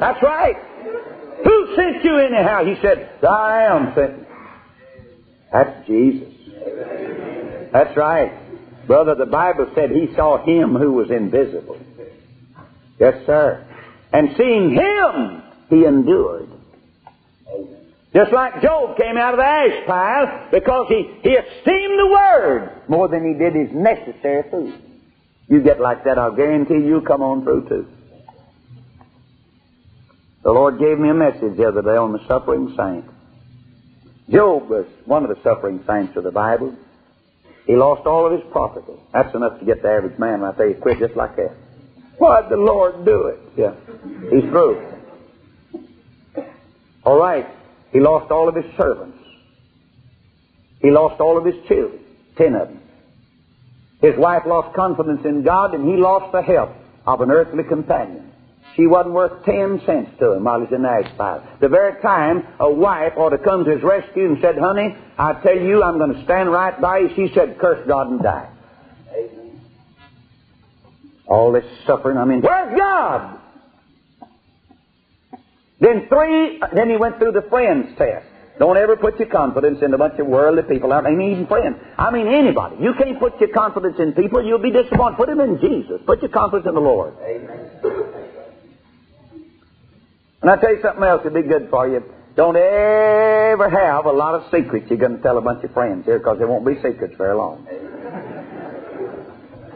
That's 0.00 0.22
right. 0.22 0.56
Who 1.44 1.76
sent 1.76 2.04
you 2.04 2.18
anyhow? 2.18 2.64
He 2.64 2.76
said, 2.80 3.10
I 3.22 3.64
am 3.64 3.94
sent. 3.94 4.26
That's 5.52 5.86
Jesus. 5.86 6.32
That's 7.72 7.96
right. 7.96 8.45
Brother, 8.86 9.14
the 9.14 9.26
Bible 9.26 9.70
said 9.74 9.90
he 9.90 10.14
saw 10.14 10.44
him 10.44 10.74
who 10.74 10.92
was 10.92 11.10
invisible. 11.10 11.78
Yes, 12.98 13.26
sir. 13.26 13.66
And 14.12 14.36
seeing 14.36 14.70
him, 14.70 15.42
he 15.68 15.84
endured. 15.84 16.48
Just 18.14 18.32
like 18.32 18.62
Job 18.62 18.96
came 18.96 19.18
out 19.18 19.34
of 19.34 19.38
the 19.38 19.44
ash 19.44 19.86
pile 19.86 20.48
because 20.50 20.86
he, 20.88 21.02
he 21.22 21.30
esteemed 21.30 21.98
the 21.98 22.06
Word 22.06 22.82
more 22.88 23.08
than 23.08 23.26
he 23.26 23.38
did 23.38 23.54
his 23.54 23.74
necessary 23.74 24.48
food. 24.50 24.80
You 25.48 25.60
get 25.60 25.80
like 25.80 26.04
that, 26.04 26.18
I'll 26.18 26.34
guarantee 26.34 26.86
you'll 26.86 27.02
come 27.02 27.22
on 27.22 27.42
through 27.42 27.68
too. 27.68 27.88
The 30.42 30.52
Lord 30.52 30.78
gave 30.78 30.98
me 30.98 31.10
a 31.10 31.14
message 31.14 31.56
the 31.56 31.68
other 31.68 31.82
day 31.82 31.96
on 31.96 32.12
the 32.12 32.26
suffering 32.26 32.72
saint. 32.76 33.04
Job 34.30 34.68
was 34.68 34.86
one 35.04 35.24
of 35.24 35.28
the 35.28 35.42
suffering 35.42 35.82
saints 35.86 36.16
of 36.16 36.24
the 36.24 36.30
Bible. 36.30 36.74
He 37.66 37.74
lost 37.74 38.06
all 38.06 38.26
of 38.26 38.32
his 38.32 38.42
property. 38.52 38.92
That's 39.12 39.34
enough 39.34 39.58
to 39.58 39.64
get 39.64 39.82
the 39.82 39.88
average 39.88 40.18
man 40.18 40.40
right 40.40 40.56
there. 40.56 40.68
He 40.68 40.74
quit 40.74 40.98
just 40.98 41.16
like 41.16 41.36
that. 41.36 41.52
Why'd 42.18 42.48
the 42.48 42.56
Lord 42.56 43.04
do 43.04 43.26
it? 43.26 43.40
Yeah. 43.56 43.74
He's 44.30 44.48
through. 44.50 44.82
All 47.04 47.18
right. 47.18 47.46
He 47.92 48.00
lost 48.00 48.30
all 48.30 48.48
of 48.48 48.54
his 48.54 48.64
servants. 48.76 49.18
He 50.80 50.90
lost 50.90 51.20
all 51.20 51.36
of 51.36 51.44
his 51.44 51.56
children. 51.66 52.04
Ten 52.36 52.54
of 52.54 52.68
them. 52.68 52.82
His 54.00 54.16
wife 54.16 54.42
lost 54.46 54.74
confidence 54.74 55.24
in 55.24 55.42
God, 55.42 55.74
and 55.74 55.88
he 55.88 55.96
lost 55.96 56.30
the 56.32 56.42
help 56.42 56.70
of 57.06 57.20
an 57.20 57.30
earthly 57.30 57.64
companion. 57.64 58.32
She 58.76 58.86
wasn't 58.86 59.14
worth 59.14 59.44
ten 59.44 59.80
cents 59.86 60.10
to 60.18 60.32
him 60.32 60.44
while 60.44 60.60
he's 60.60 60.70
in 60.70 60.82
the 60.82 60.88
ash 60.88 61.10
pile. 61.16 61.42
The 61.60 61.68
very 61.68 62.00
time 62.02 62.46
a 62.60 62.70
wife 62.70 63.14
ought 63.16 63.30
to 63.30 63.38
come 63.38 63.64
to 63.64 63.70
his 63.70 63.82
rescue 63.82 64.26
and 64.26 64.38
said, 64.42 64.58
Honey, 64.58 64.94
I 65.16 65.32
tell 65.42 65.56
you, 65.56 65.82
I'm 65.82 65.96
going 65.96 66.12
to 66.12 66.22
stand 66.24 66.52
right 66.52 66.78
by 66.78 66.98
you. 66.98 67.10
She 67.16 67.32
said, 67.34 67.58
Curse 67.58 67.88
God 67.88 68.10
and 68.10 68.22
die. 68.22 68.50
All 71.26 71.52
this 71.52 71.64
suffering. 71.86 72.18
I 72.18 72.26
mean, 72.26 72.42
where's 72.42 72.78
God? 72.78 73.40
Then 75.80 76.06
three, 76.08 76.60
then 76.74 76.90
he 76.90 76.96
went 76.96 77.18
through 77.18 77.32
the 77.32 77.42
friends 77.48 77.96
test. 77.96 78.26
Don't 78.58 78.78
ever 78.78 78.96
put 78.96 79.18
your 79.18 79.28
confidence 79.28 79.82
in 79.82 79.92
a 79.92 79.98
bunch 79.98 80.18
of 80.18 80.26
worldly 80.26 80.62
people. 80.62 80.92
I 80.92 81.02
mean, 81.02 81.32
even 81.32 81.46
friends. 81.46 81.76
I 81.98 82.10
mean, 82.10 82.26
anybody. 82.26 82.76
You 82.80 82.94
can't 82.94 83.18
put 83.18 83.38
your 83.38 83.50
confidence 83.50 83.96
in 83.98 84.12
people. 84.12 84.42
You'll 84.44 84.58
be 84.58 84.70
disappointed. 84.70 85.16
Put 85.16 85.28
them 85.28 85.40
in 85.40 85.60
Jesus. 85.60 86.00
Put 86.06 86.22
your 86.22 86.30
confidence 86.30 86.66
in 86.66 86.74
the 86.74 86.80
Lord. 86.80 87.14
And 90.46 90.54
I 90.54 90.60
tell 90.60 90.76
you 90.76 90.80
something 90.80 91.02
else 91.02 91.24
that'd 91.24 91.34
be 91.34 91.42
good 91.42 91.68
for 91.70 91.88
you. 91.88 92.04
Don't 92.36 92.54
ever 92.54 93.68
have 93.68 94.06
a 94.06 94.12
lot 94.12 94.36
of 94.36 94.44
secrets 94.52 94.86
you're 94.88 94.96
going 94.96 95.16
to 95.16 95.20
tell 95.20 95.38
a 95.38 95.40
bunch 95.40 95.64
of 95.64 95.72
friends 95.72 96.04
here 96.04 96.20
because 96.20 96.38
there 96.38 96.46
won't 96.46 96.64
be 96.64 96.76
secrets 96.76 97.16
very 97.18 97.34
long. 97.34 97.66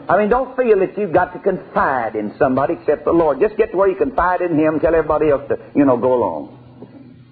I 0.07 0.17
mean, 0.17 0.29
don't 0.29 0.55
feel 0.55 0.79
that 0.79 0.97
you've 0.97 1.11
got 1.11 1.33
to 1.33 1.39
confide 1.39 2.15
in 2.15 2.33
somebody 2.39 2.75
except 2.75 3.03
the 3.03 3.11
Lord. 3.11 3.41
Just 3.41 3.57
get 3.57 3.71
to 3.71 3.77
where 3.77 3.89
you 3.89 3.97
confide 3.97 4.39
in 4.39 4.57
Him, 4.57 4.79
tell 4.79 4.95
everybody 4.95 5.29
else 5.29 5.45
to, 5.49 5.59
you 5.75 5.83
know, 5.83 5.97
go 5.97 6.13
along. 6.13 6.57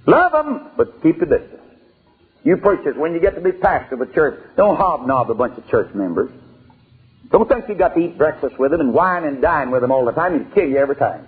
Love 0.06 0.34
them, 0.34 0.71
but 0.75 1.02
keep 1.02 1.15
your 1.19 1.39
distance. 1.39 1.62
You 2.43 2.58
preachers, 2.58 2.97
when 2.97 3.13
you 3.13 3.21
get 3.21 3.36
to 3.36 3.41
be 3.41 3.54
pastor 3.54 3.95
of 3.95 4.02
a 4.02 4.13
church, 4.13 4.38
don't 4.58 4.75
hobnob 4.75 5.32
a 5.32 5.34
bunch 5.34 5.58
of 5.58 5.65
church 5.69 5.95
members. 5.95 6.30
Don't 7.32 7.47
think 7.47 7.69
you've 7.69 7.78
got 7.78 7.95
to 7.95 8.02
eat 8.02 8.17
breakfast 8.17 8.60
with 8.60 8.71
them 8.71 8.82
and 8.82 8.93
wine 8.93 9.23
and 9.23 9.41
dine 9.41 9.71
with 9.71 9.80
them 9.80 9.93
all 9.93 10.04
the 10.04 10.12
time. 10.12 10.38
He'll 10.38 10.54
kill 10.54 10.69
you 10.69 10.75
every 10.75 10.97
time. 10.97 11.25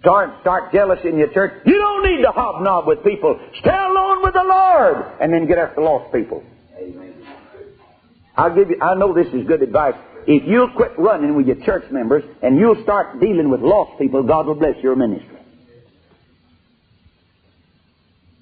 Start, 0.00 0.40
start 0.42 0.72
jealous 0.72 1.00
in 1.04 1.18
your 1.18 1.32
church. 1.32 1.62
You 1.66 1.76
don't 1.76 2.04
need 2.04 2.22
to 2.22 2.30
hobnob 2.30 2.86
with 2.86 3.02
people. 3.02 3.38
Stay 3.60 3.70
alone 3.70 4.22
with 4.22 4.34
the 4.34 4.44
Lord, 4.44 5.04
and 5.20 5.32
then 5.32 5.46
get 5.46 5.58
after 5.58 5.80
lost 5.80 6.12
people. 6.12 6.44
Amen. 6.78 7.14
I'll 8.36 8.54
give 8.54 8.70
you. 8.70 8.78
I 8.80 8.94
know 8.94 9.12
this 9.12 9.26
is 9.34 9.46
good 9.46 9.62
advice. 9.62 9.94
If 10.26 10.46
you'll 10.46 10.70
quit 10.70 10.92
running 10.98 11.34
with 11.34 11.46
your 11.46 11.56
church 11.64 11.90
members 11.90 12.22
and 12.42 12.58
you'll 12.58 12.80
start 12.82 13.18
dealing 13.18 13.50
with 13.50 13.60
lost 13.60 13.98
people, 13.98 14.22
God 14.22 14.46
will 14.46 14.54
bless 14.54 14.76
your 14.82 14.94
ministry. 14.94 15.38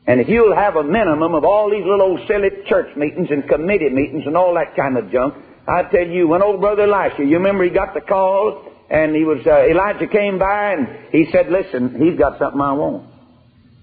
And 0.06 0.20
if 0.20 0.28
you'll 0.28 0.54
have 0.54 0.76
a 0.76 0.84
minimum 0.84 1.34
of 1.34 1.44
all 1.44 1.70
these 1.70 1.84
little 1.84 2.02
old 2.02 2.20
silly 2.28 2.50
church 2.66 2.94
meetings 2.96 3.28
and 3.30 3.48
committee 3.48 3.88
meetings 3.88 4.24
and 4.26 4.36
all 4.36 4.54
that 4.54 4.76
kind 4.76 4.98
of 4.98 5.10
junk, 5.10 5.34
I 5.66 5.82
tell 5.84 6.06
you, 6.06 6.28
when 6.28 6.42
old 6.42 6.60
brother 6.60 6.82
Elisha, 6.82 7.24
you 7.24 7.38
remember 7.38 7.64
he 7.64 7.70
got 7.70 7.94
the 7.94 8.00
call 8.00 8.72
and 8.90 9.14
he 9.14 9.24
was 9.24 9.46
uh, 9.46 9.66
Elijah 9.66 10.06
came 10.06 10.38
by 10.38 10.72
and 10.72 10.88
he 11.12 11.28
said, 11.30 11.50
"Listen, 11.50 12.00
he's 12.00 12.18
got 12.18 12.38
something 12.38 12.60
I 12.60 12.72
want." 12.72 13.08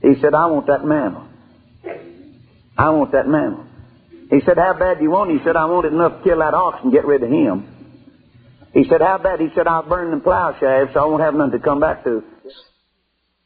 He 0.01 0.15
said, 0.21 0.33
"I 0.33 0.47
want 0.47 0.67
that 0.67 0.83
mantle. 0.85 1.27
I 2.77 2.89
want 2.89 3.11
that 3.11 3.27
mantle." 3.27 3.65
He 4.29 4.41
said, 4.41 4.57
"How 4.57 4.73
bad 4.73 4.97
do 4.97 5.03
you 5.03 5.11
want?" 5.11 5.31
He 5.31 5.43
said, 5.43 5.55
"I 5.55 5.65
want 5.65 5.85
it 5.85 5.93
enough 5.93 6.17
to 6.17 6.23
kill 6.23 6.39
that 6.39 6.53
ox 6.53 6.79
and 6.83 6.91
get 6.91 7.05
rid 7.05 7.23
of 7.23 7.29
him." 7.29 7.73
He 8.73 8.83
said, 8.89 9.01
How 9.01 9.19
bad? 9.19 9.39
He 9.39 9.49
said, 9.53 9.67
I'll 9.67 9.87
burn 9.87 10.11
the 10.11 10.17
plow 10.17 10.57
shafts 10.59 10.93
so 10.93 10.99
I 10.99 11.05
won't 11.05 11.21
have 11.21 11.35
nothing 11.35 11.59
to 11.59 11.59
come 11.59 11.79
back 11.79 12.03
to. 12.05 12.23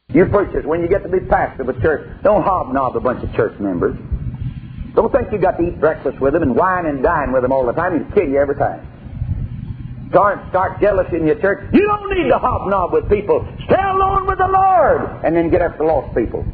You 0.08 0.24
preachers, 0.24 0.64
when 0.64 0.80
you 0.80 0.88
get 0.88 1.02
to 1.02 1.08
be 1.10 1.20
pastor 1.20 1.62
of 1.62 1.68
a 1.68 1.78
church, 1.82 2.08
don't 2.22 2.42
hobnob 2.42 2.96
a 2.96 3.00
bunch 3.00 3.22
of 3.22 3.34
church 3.34 3.60
members. 3.60 3.94
Don't 4.94 5.12
think 5.12 5.30
you 5.30 5.38
got 5.38 5.58
to 5.58 5.68
eat 5.68 5.78
breakfast 5.78 6.18
with 6.18 6.32
them 6.32 6.42
and 6.42 6.56
wine 6.56 6.86
and 6.86 7.02
dine 7.02 7.30
with 7.30 7.42
them 7.42 7.52
all 7.52 7.66
the 7.66 7.72
time. 7.72 7.92
He'll 7.92 8.14
kill 8.14 8.26
you 8.26 8.38
every 8.38 8.56
time. 8.56 8.86
Don't 10.10 10.48
start, 10.48 10.80
jealousy 10.80 11.16
in 11.16 11.26
your 11.26 11.38
church. 11.40 11.68
You 11.72 11.86
don't 11.86 12.08
need 12.16 12.28
to 12.30 12.38
hobnob 12.38 12.92
with 12.92 13.08
people. 13.10 13.46
Stay 13.66 13.82
alone 13.82 14.26
with 14.26 14.38
the 14.38 14.48
Lord, 14.48 15.24
and 15.24 15.36
then 15.36 15.50
get 15.50 15.60
after 15.60 15.84
lost 15.84 16.16
people. 16.16 16.46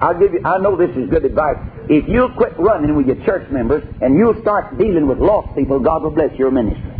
I'll 0.00 0.18
give 0.18 0.34
you. 0.34 0.42
I 0.44 0.58
know 0.58 0.76
this 0.76 0.90
is 0.96 1.08
good 1.08 1.24
advice. 1.24 1.56
If 1.88 2.08
you'll 2.08 2.34
quit 2.34 2.58
running 2.58 2.96
with 2.96 3.06
your 3.06 3.24
church 3.24 3.48
members 3.50 3.84
and 4.00 4.16
you'll 4.16 4.40
start 4.42 4.76
dealing 4.76 5.06
with 5.06 5.18
lost 5.18 5.54
people, 5.56 5.78
God 5.78 6.02
will 6.02 6.10
bless 6.10 6.36
your 6.38 6.50
ministry. 6.50 6.90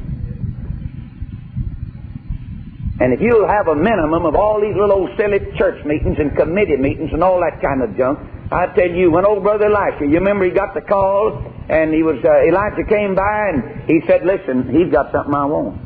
And 3.01 3.13
if 3.13 3.21
you'll 3.21 3.49
have 3.49 3.67
a 3.67 3.75
minimum 3.75 4.25
of 4.25 4.37
all 4.37 4.61
these 4.61 4.75
little 4.75 4.93
old 4.93 5.11
silly 5.17 5.41
church 5.59 5.85
meetings 5.85 6.17
and 6.21 6.37
committee 6.37 6.77
meetings 6.77 7.11
and 7.13 7.25
all 7.25 7.41
that 7.41 7.61
kind 7.61 7.83
of 7.83 7.97
junk, 7.97 8.21
I 8.53 8.67
tell 8.67 8.89
you, 8.91 9.11
when 9.11 9.27
old 9.27 9.43
brother 9.43 9.67
Elisha, 9.67 10.07
you 10.07 10.15
remember 10.23 10.45
he 10.45 10.53
got 10.53 10.73
the 10.75 10.83
call 10.83 11.52
and 11.69 11.93
he 11.93 12.03
was 12.03 12.17
uh, 12.25 12.43
Elijah 12.49 12.85
came 12.89 13.15
by 13.15 13.51
and 13.51 13.83
he 13.89 14.03
said, 14.07 14.25
"Listen, 14.25 14.69
he's 14.73 14.93
got 14.93 15.13
something 15.13 15.35
I 15.35 15.47
want." 15.47 15.81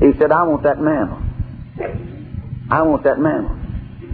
He 0.00 0.12
said, 0.18 0.32
"I 0.32 0.42
want 0.44 0.62
that 0.64 0.80
mantle. 0.80 1.22
I 2.70 2.82
want 2.82 3.04
that 3.04 3.18
mantle." 3.18 3.56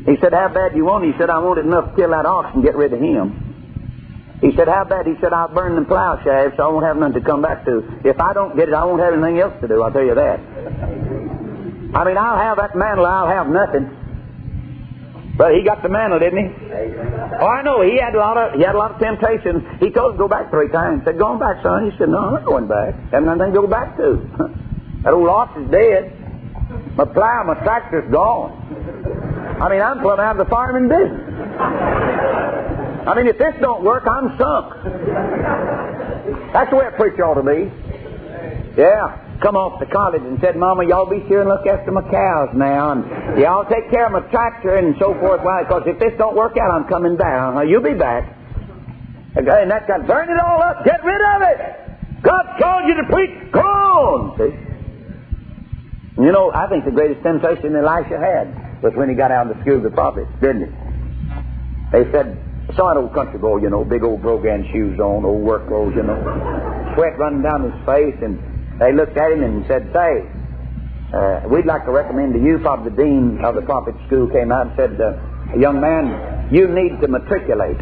He 0.07 0.17
said, 0.21 0.33
"How 0.33 0.49
bad 0.49 0.73
do 0.73 0.79
you 0.79 0.85
want?" 0.85 1.05
He 1.05 1.13
said, 1.19 1.31
"I 1.31 1.39
want 1.39 1.59
it 1.59 1.67
enough 1.67 1.91
to 1.91 1.97
kill 1.97 2.11
that 2.11 2.27
ox 2.27 2.55
and 2.55 2.63
get 2.63 2.77
rid 2.77 2.93
of 2.93 3.01
him." 3.01 3.53
He 4.43 4.51
said, 4.57 4.67
How 4.67 4.83
bad? 4.83 5.07
He 5.07 5.15
said, 5.21 5.33
I'll 5.33 5.47
burn 5.47 5.77
the 5.77 5.87
plow 5.87 6.19
shafts 6.25 6.57
so 6.57 6.65
I 6.65 6.67
won't 6.67 6.85
have 6.85 6.97
nothing 6.97 7.23
to 7.23 7.25
come 7.25 7.43
back 7.43 7.65
to. 7.65 7.79
If 8.03 8.19
I 8.19 8.33
don't 8.33 8.57
get 8.57 8.69
it, 8.69 8.75
I 8.75 8.85
won't 8.85 9.01
have 9.01 9.15
anything 9.15 9.39
else 9.39 9.55
to 9.61 9.69
do, 9.69 9.81
I'll 9.81 9.93
tell 9.93 10.03
you 10.03 10.17
that. 10.17 10.41
I 11.95 12.05
mean, 12.05 12.19
I'll 12.19 12.39
have 12.39 12.57
that 12.57 12.75
mantle, 12.75 13.07
I'll 13.07 13.29
have 13.29 13.47
nothing. 13.47 14.02
But 15.37 15.55
he 15.55 15.65
got 15.65 15.83
the 15.83 15.89
mantle, 15.89 16.19
didn't 16.19 16.45
he? 16.45 16.49
Oh, 17.41 17.47
I 17.47 17.63
know. 17.63 17.81
He 17.81 17.97
had 17.97 18.15
a 18.15 18.19
lot 18.19 18.37
of 18.37 18.59
he 18.59 18.65
had 18.65 18.75
a 18.75 18.79
lot 18.79 18.93
of 18.93 19.01
temptations. 19.01 19.65
He 19.81 19.89
told 19.89 20.13
him 20.13 20.19
to 20.19 20.25
go 20.25 20.29
back 20.29 20.51
three 20.51 20.69
times. 20.69 21.01
He 21.01 21.05
said, 21.07 21.19
Going 21.19 21.39
back, 21.39 21.63
son. 21.63 21.91
He 21.91 21.97
said, 21.97 22.11
No, 22.11 22.19
I'm 22.19 22.35
not 22.35 22.45
going 22.45 22.69
back. 22.69 22.95
I 22.95 23.17
haven't 23.17 23.39
nothing 23.39 23.55
to 23.55 23.61
go 23.61 23.67
back 23.67 23.97
to. 23.97 24.21
that 25.05 25.13
old 25.15 25.29
ox 25.29 25.57
is 25.57 25.71
dead. 25.71 26.13
My 26.97 27.07
plow, 27.07 27.45
my 27.47 27.55
tractor's 27.65 28.11
gone. 28.13 28.53
I 29.61 29.69
mean, 29.71 29.81
I'm 29.81 30.01
plumb 30.01 30.21
out 30.21 30.39
of 30.39 30.45
the 30.45 30.51
farming 30.51 30.89
business. 30.89 31.33
I 33.09 33.15
mean, 33.17 33.27
if 33.27 33.39
this 33.39 33.55
don't 33.61 33.83
work, 33.83 34.05
I'm 34.07 34.37
sunk. 34.37 34.75
That's 36.53 36.71
the 36.71 36.77
way 36.77 36.87
a 36.87 36.93
preacher 36.93 37.25
ought 37.25 37.41
to 37.41 37.43
be. 37.43 37.73
Yeah. 38.77 39.17
Come 39.43 39.57
off 39.57 39.81
to 39.83 39.87
college 39.91 40.23
and 40.23 40.39
said, 40.41 40.55
Mama, 40.55 40.87
y'all 40.87 41.11
be 41.11 41.19
sure 41.27 41.43
and 41.43 41.51
look 41.51 41.67
after 41.67 41.91
my 41.91 42.03
cows 42.07 42.55
now, 42.55 42.95
and 42.95 43.03
y'all 43.43 43.67
take 43.67 43.91
care 43.91 44.07
of 44.07 44.13
my 44.13 44.23
tractor 44.31 44.79
and 44.79 44.95
so 45.03 45.19
forth. 45.19 45.43
Why? 45.43 45.65
Because 45.67 45.83
if 45.87 45.99
this 45.99 46.15
don't 46.17 46.37
work 46.37 46.57
out, 46.57 46.71
I'm 46.71 46.87
coming 46.87 47.17
back. 47.17 47.67
You'll 47.67 47.83
be 47.83 47.99
back. 47.99 48.23
And 49.35 49.47
that 49.49 49.89
guy, 49.89 49.99
burn 50.07 50.31
it 50.31 50.39
all 50.39 50.63
up. 50.63 50.85
Get 50.85 51.03
rid 51.03 51.21
of 51.35 51.43
it. 51.43 51.59
God 52.23 52.45
called 52.61 52.87
you 52.87 52.95
to 53.03 53.07
preach. 53.11 53.35
Go 53.51 53.61
on. 53.61 54.39
See? 54.39 54.55
You 56.23 56.31
know, 56.31 56.53
I 56.55 56.69
think 56.69 56.85
the 56.85 56.93
greatest 56.93 57.23
temptation 57.25 57.75
Elisha 57.75 58.21
had 58.21 58.83
was 58.83 58.93
when 58.95 59.09
he 59.09 59.17
got 59.17 59.33
out 59.33 59.51
of 59.51 59.57
the 59.57 59.63
school 59.63 59.79
of 59.79 59.83
the 59.83 59.91
prophets, 59.91 60.31
didn't 60.41 60.71
he? 60.71 60.73
They 61.91 62.05
said, 62.13 62.39
I 62.71 62.77
saw 62.77 62.93
an 62.93 62.99
old 62.99 63.13
country 63.13 63.41
boy, 63.41 63.59
you 63.59 63.71
know, 63.71 63.85
big 63.85 64.05
old 64.05 64.23
brogan 64.23 64.69
shoes 64.71 65.01
on, 65.01 65.25
old 65.25 65.43
work 65.43 65.67
clothes, 65.67 65.95
you 65.97 66.05
know, 66.05 66.15
sweat 66.95 67.19
running 67.19 67.43
down 67.43 67.65
his 67.65 67.75
face, 67.85 68.15
and 68.23 68.39
they 68.83 68.93
looked 68.93 69.17
at 69.17 69.31
him 69.31 69.45
and 69.45 69.65
said, 69.71 69.87
Say, 69.95 70.27
uh, 71.15 71.47
we'd 71.47 71.67
like 71.67 71.85
to 71.87 71.93
recommend 71.93 72.35
to 72.35 72.41
you, 72.43 72.59
probably 72.59 72.91
the 72.91 72.97
dean 72.99 73.39
of 73.45 73.55
the 73.55 73.63
prophet 73.63 73.95
school 74.07 74.27
came 74.27 74.51
out 74.51 74.67
and 74.67 74.77
said, 74.77 74.99
uh, 74.99 75.15
Young 75.55 75.81
man, 75.81 76.51
you 76.51 76.67
need 76.67 76.99
to 77.01 77.07
matriculate. 77.07 77.79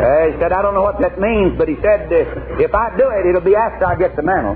Uh, 0.00 0.26
he 0.30 0.38
said, 0.38 0.52
I 0.52 0.62
don't 0.62 0.74
know 0.74 0.86
what 0.86 1.00
that 1.00 1.18
means, 1.18 1.58
but 1.58 1.66
he 1.68 1.74
said, 1.82 2.06
uh, 2.12 2.62
if 2.62 2.74
I 2.74 2.94
do 2.96 3.10
it, 3.10 3.26
it'll 3.26 3.42
be 3.42 3.56
after 3.56 3.86
I 3.86 3.96
get 3.96 4.14
the 4.14 4.22
mantle. 4.22 4.54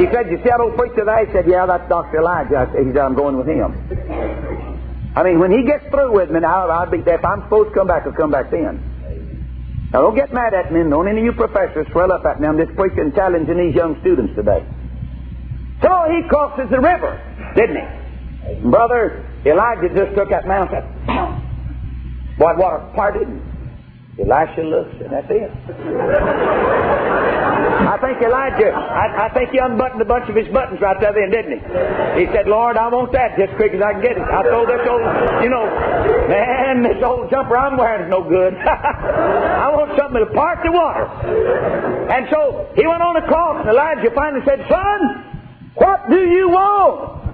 he 0.00 0.06
said, 0.10 0.26
you 0.30 0.38
see 0.42 0.50
that 0.50 0.58
old 0.60 0.74
preacher 0.76 1.04
there? 1.04 1.24
He 1.24 1.32
said, 1.32 1.46
yeah, 1.46 1.66
that's 1.66 1.88
Dr. 1.88 2.18
Elijah. 2.18 2.66
He 2.72 2.90
said, 2.90 2.98
I'm 2.98 3.14
going 3.14 3.36
with 3.36 3.46
him. 3.46 4.49
I 5.16 5.24
mean, 5.24 5.40
when 5.40 5.50
he 5.50 5.66
gets 5.66 5.84
through 5.90 6.12
with 6.14 6.30
me 6.30 6.40
now, 6.40 6.68
I'll 6.68 6.90
be 6.90 7.02
there. 7.02 7.18
If 7.18 7.24
I'm 7.24 7.42
supposed 7.42 7.70
to 7.70 7.74
come 7.74 7.88
back, 7.88 8.06
I'll 8.06 8.12
come 8.12 8.30
back 8.30 8.50
then. 8.50 8.78
Now, 9.92 10.02
don't 10.02 10.14
get 10.14 10.32
mad 10.32 10.54
at 10.54 10.72
me. 10.72 10.86
Don't 10.88 11.08
any 11.08 11.18
of 11.18 11.24
you 11.24 11.32
professors 11.32 11.86
swell 11.90 12.12
up 12.12 12.24
at 12.24 12.40
me. 12.40 12.46
I'm 12.46 12.56
just 12.56 12.76
preaching 12.76 13.10
challenging 13.14 13.58
these 13.58 13.74
young 13.74 13.98
students 14.00 14.34
today. 14.36 14.62
So 15.82 15.90
he 16.10 16.22
crosses 16.28 16.70
the 16.70 16.78
river, 16.78 17.18
didn't 17.56 17.76
he? 17.76 18.70
Brother, 18.70 19.26
Elijah 19.44 19.88
just 19.90 20.14
took 20.14 20.30
that 20.30 20.46
mountain. 20.46 20.86
Boy, 22.38 22.54
water 22.56 22.86
parted. 22.94 23.26
Elisha 24.20 24.62
looks, 24.62 24.94
and 25.00 25.12
that's 25.12 25.30
it. 25.30 25.50
I 27.80 27.96
think 27.96 28.20
Elijah, 28.20 28.70
I, 28.70 29.26
I, 29.26 29.28
think 29.32 29.50
he 29.50 29.58
unbuttoned 29.58 30.02
a 30.02 30.04
bunch 30.04 30.28
of 30.28 30.36
his 30.36 30.46
buttons 30.52 30.80
right 30.80 31.00
there 31.00 31.12
then, 31.16 31.30
didn't 31.32 31.58
he? 31.58 31.60
He 32.22 32.26
said, 32.32 32.46
Lord, 32.46 32.76
I 32.76 32.88
want 32.88 33.12
that 33.12 33.36
just 33.40 33.50
as 33.50 33.56
quick 33.56 33.72
as 33.72 33.80
I 33.80 33.96
can 33.96 34.02
get 34.02 34.14
it. 34.20 34.22
I 34.22 34.44
told 34.44 34.68
this 34.68 34.84
old, 34.84 35.00
you 35.42 35.48
know, 35.48 35.64
man, 36.28 36.84
this 36.84 37.00
old 37.02 37.30
jumper 37.30 37.56
I'm 37.56 37.76
wearing 37.76 38.06
is 38.06 38.10
no 38.10 38.22
good. 38.22 38.54
I 39.64 39.72
want 39.72 39.96
something 39.96 40.20
to 40.20 40.30
part 40.36 40.60
the 40.62 40.72
water. 40.72 41.08
And 42.12 42.28
so 42.28 42.68
he 42.76 42.86
went 42.86 43.00
on 43.00 43.16
across, 43.16 43.64
and 43.64 43.72
Elijah 43.72 44.12
finally 44.14 44.44
said, 44.44 44.60
Son, 44.68 45.00
what 45.74 46.10
do 46.10 46.20
you 46.20 46.48
want? 46.52 47.24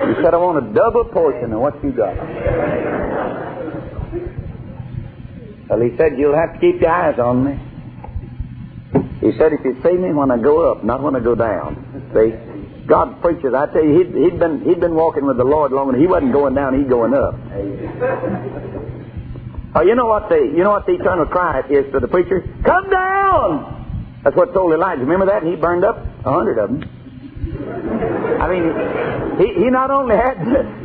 He 0.00 0.14
said, 0.24 0.32
I 0.32 0.38
want 0.40 0.64
a 0.64 0.74
double 0.74 1.04
portion 1.04 1.52
of 1.52 1.60
what 1.60 1.76
you 1.84 1.92
got. 1.92 2.16
Well, 5.68 5.80
he 5.80 5.96
said, 5.96 6.18
You'll 6.18 6.36
have 6.36 6.54
to 6.54 6.58
keep 6.60 6.80
your 6.80 6.90
eyes 6.90 7.18
on 7.18 7.44
me. 7.44 7.58
He 9.20 9.36
said, 9.38 9.52
If 9.52 9.64
you 9.64 9.80
see 9.82 9.96
me 9.96 10.12
when 10.12 10.30
I 10.30 10.38
go 10.38 10.70
up, 10.70 10.84
not 10.84 11.02
when 11.02 11.16
I 11.16 11.20
go 11.20 11.34
down. 11.34 12.10
See? 12.14 12.86
God 12.86 13.20
preaches. 13.20 13.52
I 13.52 13.66
tell 13.72 13.84
you, 13.84 13.98
he'd, 13.98 14.14
he'd 14.14 14.38
been 14.38 14.62
he'd 14.62 14.80
been 14.80 14.94
walking 14.94 15.26
with 15.26 15.36
the 15.36 15.44
Lord 15.44 15.72
long, 15.72 15.88
and 15.88 16.00
he 16.00 16.06
wasn't 16.06 16.32
going 16.32 16.54
down; 16.54 16.78
he's 16.78 16.88
going 16.88 17.12
up. 17.14 17.34
Oh, 19.74 19.82
you 19.82 19.94
know 19.94 20.06
what 20.06 20.28
the 20.28 20.36
you 20.36 20.62
know 20.62 20.70
what 20.70 20.86
the 20.86 20.94
eternal 20.94 21.26
cry 21.26 21.62
is 21.68 21.90
for 21.90 21.98
the 22.00 22.08
preacher? 22.08 22.42
Come 22.64 22.88
down. 22.88 24.20
That's 24.22 24.36
what 24.36 24.54
told 24.54 24.72
Elijah. 24.72 25.00
Remember 25.00 25.26
that? 25.26 25.42
And 25.42 25.50
he 25.50 25.56
burned 25.56 25.84
up 25.84 25.98
a 26.24 26.32
hundred 26.32 26.58
of 26.58 26.70
them. 26.70 26.82
I 28.40 28.48
mean, 28.48 29.38
he, 29.38 29.64
he 29.64 29.70
not 29.70 29.90
only 29.90 30.16
had 30.16 30.38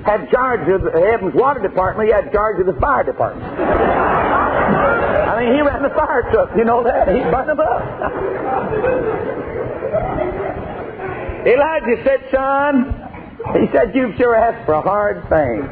had 0.03 0.29
charge 0.31 0.67
of 0.69 0.81
the 0.81 0.99
heaven's 0.99 1.35
water 1.35 1.59
department, 1.61 2.09
he 2.09 2.13
had 2.13 2.31
charge 2.31 2.59
of 2.59 2.65
the 2.65 2.79
fire 2.81 3.03
department. 3.03 3.45
I 4.51 5.43
mean, 5.43 5.55
he 5.55 5.61
ran 5.61 5.81
the 5.83 5.89
fire 5.89 6.23
truck. 6.31 6.49
You 6.55 6.65
know 6.65 6.83
that? 6.83 7.07
He 7.07 7.21
burned 7.21 7.49
them 7.49 7.59
up. 7.59 7.81
Elijah 11.45 11.97
said, 12.03 12.21
"Son," 12.31 12.93
he 13.57 13.67
said, 13.73 13.95
"You've 13.95 14.15
sure 14.15 14.35
asked 14.35 14.65
for 14.65 14.73
a 14.73 14.81
hard 14.81 15.27
thing. 15.27 15.67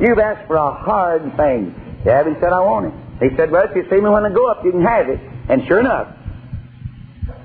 You've 0.00 0.18
asked 0.18 0.46
for 0.48 0.56
a 0.56 0.72
hard 0.72 1.36
thing." 1.36 1.74
Yeah, 2.04 2.24
he 2.24 2.34
said, 2.40 2.52
"I 2.52 2.60
want 2.60 2.86
it." 2.86 3.30
He 3.30 3.36
said, 3.36 3.50
"Well, 3.52 3.64
if 3.68 3.76
you 3.76 3.84
see 3.88 4.00
me 4.02 4.10
when 4.10 4.26
I 4.26 4.30
go 4.34 4.50
up, 4.50 4.64
you 4.64 4.72
can 4.72 4.82
have 4.82 5.08
it." 5.08 5.20
And 5.48 5.62
sure 5.68 5.78
enough, 5.78 6.08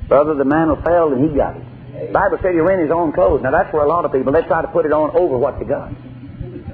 brother, 0.07 0.33
the 0.33 0.45
mantle 0.45 0.81
fell 0.83 1.13
and 1.13 1.29
he 1.29 1.35
got 1.35 1.55
it. 1.55 1.63
The 2.07 2.13
Bible 2.13 2.37
said 2.41 2.53
he 2.53 2.59
rent 2.59 2.81
his 2.81 2.91
own 2.91 3.11
clothes. 3.11 3.41
Now 3.43 3.51
that's 3.51 3.71
where 3.71 3.83
a 3.83 3.87
lot 3.87 4.05
of 4.05 4.11
people 4.11 4.33
they 4.33 4.41
try 4.43 4.61
to 4.61 4.67
put 4.69 4.85
it 4.85 4.91
on 4.91 5.15
over 5.15 5.37
what 5.37 5.59
they 5.59 5.65
got. 5.65 5.91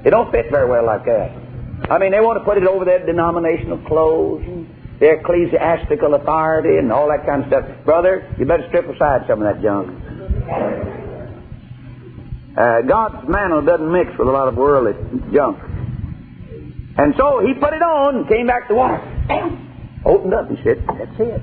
It 0.04 0.10
don't 0.10 0.30
fit 0.30 0.50
very 0.50 0.68
well 0.68 0.86
like 0.86 1.04
that. 1.04 1.43
I 1.90 1.98
mean, 1.98 2.12
they 2.12 2.20
want 2.20 2.38
to 2.38 2.44
put 2.44 2.56
it 2.56 2.66
over 2.66 2.84
their 2.84 3.04
denominational 3.04 3.78
clothes 3.86 4.42
and 4.46 4.68
their 5.00 5.20
ecclesiastical 5.20 6.14
authority 6.14 6.78
and 6.78 6.90
all 6.92 7.08
that 7.08 7.26
kind 7.26 7.42
of 7.42 7.48
stuff. 7.48 7.84
Brother, 7.84 8.34
you 8.38 8.46
better 8.46 8.66
strip 8.68 8.88
aside 8.88 9.26
some 9.28 9.42
of 9.42 9.52
that 9.52 9.62
junk. 9.62 9.90
Uh, 12.56 12.82
God's 12.82 13.28
mantle 13.28 13.62
doesn't 13.62 13.90
mix 13.90 14.16
with 14.16 14.28
a 14.28 14.30
lot 14.30 14.48
of 14.48 14.54
worldly 14.54 14.94
junk. 15.32 15.58
And 16.96 17.14
so 17.18 17.40
he 17.44 17.52
put 17.54 17.74
it 17.74 17.82
on 17.82 18.16
and 18.16 18.28
came 18.28 18.46
back 18.46 18.68
to 18.68 18.74
water. 18.74 19.02
Opened 20.06 20.34
up 20.34 20.48
and 20.48 20.58
said, 20.62 20.84
That's 20.86 21.18
it. 21.18 21.42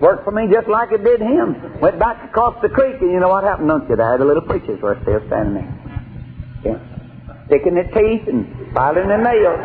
Worked 0.00 0.24
for 0.24 0.30
me 0.30 0.46
just 0.52 0.68
like 0.68 0.92
it 0.92 1.02
did 1.02 1.20
him. 1.20 1.80
Went 1.80 1.98
back 1.98 2.22
across 2.28 2.60
the 2.62 2.68
creek, 2.68 3.00
and 3.00 3.10
you 3.10 3.18
know 3.18 3.28
what 3.28 3.44
happened, 3.44 3.68
don't 3.68 3.88
you? 3.88 3.96
There, 3.96 4.18
the 4.18 4.24
little 4.24 4.42
preachers 4.42 4.80
were 4.80 4.98
still 5.02 5.20
standing 5.26 5.54
there. 5.54 5.72
Yeah. 6.64 6.95
Sticking 7.46 7.74
their 7.74 7.84
teeth 7.84 8.28
and 8.28 8.74
filing 8.74 9.08
their 9.08 9.22
nails. 9.22 9.60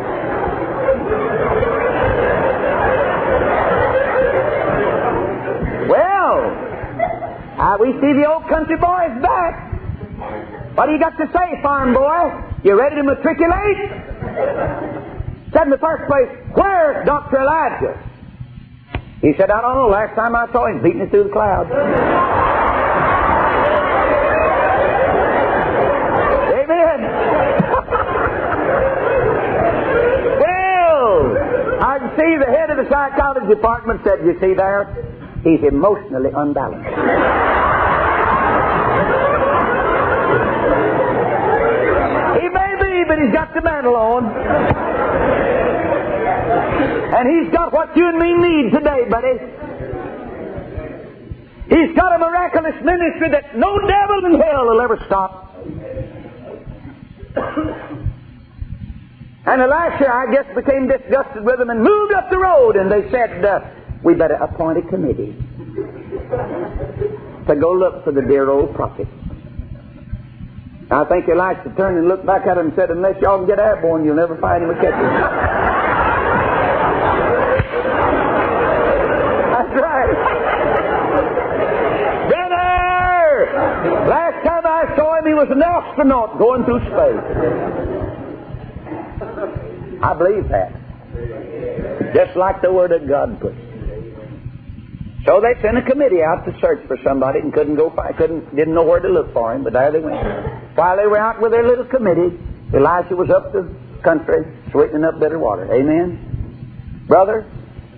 Well, 5.88 6.38
uh, 7.58 7.76
we 7.80 7.92
see 8.00 8.12
the 8.14 8.26
old 8.28 8.48
country 8.48 8.76
boys 8.76 9.20
back. 9.22 9.72
What 10.76 10.86
do 10.86 10.92
you 10.92 11.00
got 11.00 11.16
to 11.18 11.26
say, 11.32 11.62
farm 11.62 11.92
boy? 11.92 12.30
You 12.64 12.78
ready 12.78 12.96
to 12.96 13.02
matriculate? 13.02 13.76
Said 15.52 15.64
in 15.64 15.70
the 15.70 15.78
first 15.78 16.08
place, 16.08 16.30
where's 16.54 17.04
Dr. 17.04 17.40
Elijah? 17.42 17.98
He 19.20 19.32
said, 19.38 19.50
I 19.50 19.60
don't 19.60 19.76
know. 19.76 19.86
Last 19.86 20.16
time 20.16 20.34
I 20.34 20.50
saw 20.50 20.66
him, 20.66 20.82
beating 20.82 21.00
it 21.00 21.10
through 21.10 21.24
the 21.24 21.30
clouds. 21.30 21.70
Amen. 26.50 26.98
well, 30.42 31.38
I 31.84 31.98
can 32.00 32.01
see 32.16 32.36
the 32.38 32.50
head 32.50 32.70
of 32.70 32.76
the 32.78 32.88
psychology 32.90 33.46
department 33.48 34.00
said, 34.04 34.24
You 34.24 34.38
see 34.40 34.54
there? 34.54 34.88
He's 35.44 35.62
emotionally 35.66 36.30
unbalanced. 36.34 36.88
he 42.38 42.46
may 42.48 42.72
be, 42.78 43.04
but 43.08 43.18
he's 43.18 43.32
got 43.32 43.52
the 43.54 43.62
mantle 43.62 43.96
on. 43.96 44.24
And 47.12 47.28
He's 47.28 47.52
got 47.52 47.72
what 47.72 47.94
you 47.94 48.08
and 48.08 48.18
me 48.18 48.32
need 48.32 48.72
today, 48.72 49.04
buddy. 49.10 49.36
He's 51.68 51.94
got 51.94 52.16
a 52.16 52.18
miraculous 52.18 52.74
ministry 52.82 53.28
that 53.30 53.56
no 53.56 53.78
devil 53.78 54.24
in 54.26 54.40
hell 54.40 54.66
will 54.66 54.80
ever 54.80 54.98
stop. 55.06 55.52
And 59.52 59.60
Elisha, 59.60 60.08
I 60.08 60.32
guess, 60.32 60.46
became 60.54 60.88
disgusted 60.88 61.44
with 61.44 61.58
them 61.58 61.68
and 61.68 61.82
moved 61.82 62.14
up 62.14 62.30
the 62.30 62.38
road, 62.38 62.76
and 62.76 62.90
they 62.90 63.04
said, 63.10 63.44
uh, 63.44 63.60
We 64.02 64.14
better 64.14 64.34
appoint 64.40 64.78
a 64.78 64.82
committee 64.88 65.36
to 67.46 67.54
go 67.60 67.70
look 67.72 68.02
for 68.04 68.12
the 68.12 68.22
dear 68.22 68.48
old 68.48 68.74
prophet. 68.74 69.06
I 70.90 71.04
think 71.04 71.28
Elisha 71.28 71.72
turned 71.76 71.98
and 71.98 72.08
looked 72.08 72.24
back 72.24 72.46
at 72.46 72.56
him 72.56 72.68
and 72.68 72.74
said, 72.76 72.90
Unless 72.90 73.20
y'all 73.20 73.44
get 73.46 73.58
airborne, 73.58 74.06
you'll 74.06 74.16
never 74.16 74.38
find 74.38 74.64
him 74.64 74.74
catch 74.76 74.94
him. 74.94 75.12
right. 79.72 80.12
Brother! 82.28 84.08
Last 84.08 84.44
time 84.46 84.64
I 84.66 84.96
saw 84.96 85.18
him, 85.18 85.26
he 85.26 85.34
was 85.34 85.48
an 85.50 85.62
astronaut 85.62 86.38
going 86.38 86.64
through 86.64 86.80
space. 86.88 88.01
I 90.02 90.14
believe 90.14 90.48
that. 90.48 90.72
Just 92.14 92.36
like 92.36 92.60
the 92.62 92.72
Word 92.72 92.92
of 92.92 93.08
God 93.08 93.40
puts 93.40 93.56
So 95.26 95.40
they 95.40 95.60
sent 95.62 95.78
a 95.78 95.82
committee 95.82 96.22
out 96.22 96.44
to 96.46 96.58
search 96.60 96.86
for 96.86 96.96
somebody 97.04 97.38
and 97.40 97.52
couldn't 97.52 97.76
go 97.76 97.90
find, 97.94 98.16
couldn't, 98.16 98.54
didn't 98.56 98.74
know 98.74 98.82
where 98.82 99.00
to 99.00 99.08
look 99.08 99.32
for 99.32 99.54
him, 99.54 99.62
but 99.62 99.72
there 99.72 99.92
they 99.92 100.00
went. 100.00 100.18
While 100.74 100.96
they 100.96 101.06
were 101.06 101.18
out 101.18 101.40
with 101.40 101.52
their 101.52 101.66
little 101.66 101.84
committee, 101.84 102.38
Elisha 102.74 103.14
was 103.14 103.30
up 103.30 103.52
the 103.52 103.68
country 104.02 104.42
sweetening 104.72 105.04
up 105.04 105.20
bitter 105.20 105.38
water. 105.38 105.72
Amen? 105.72 107.04
Brother, 107.06 107.46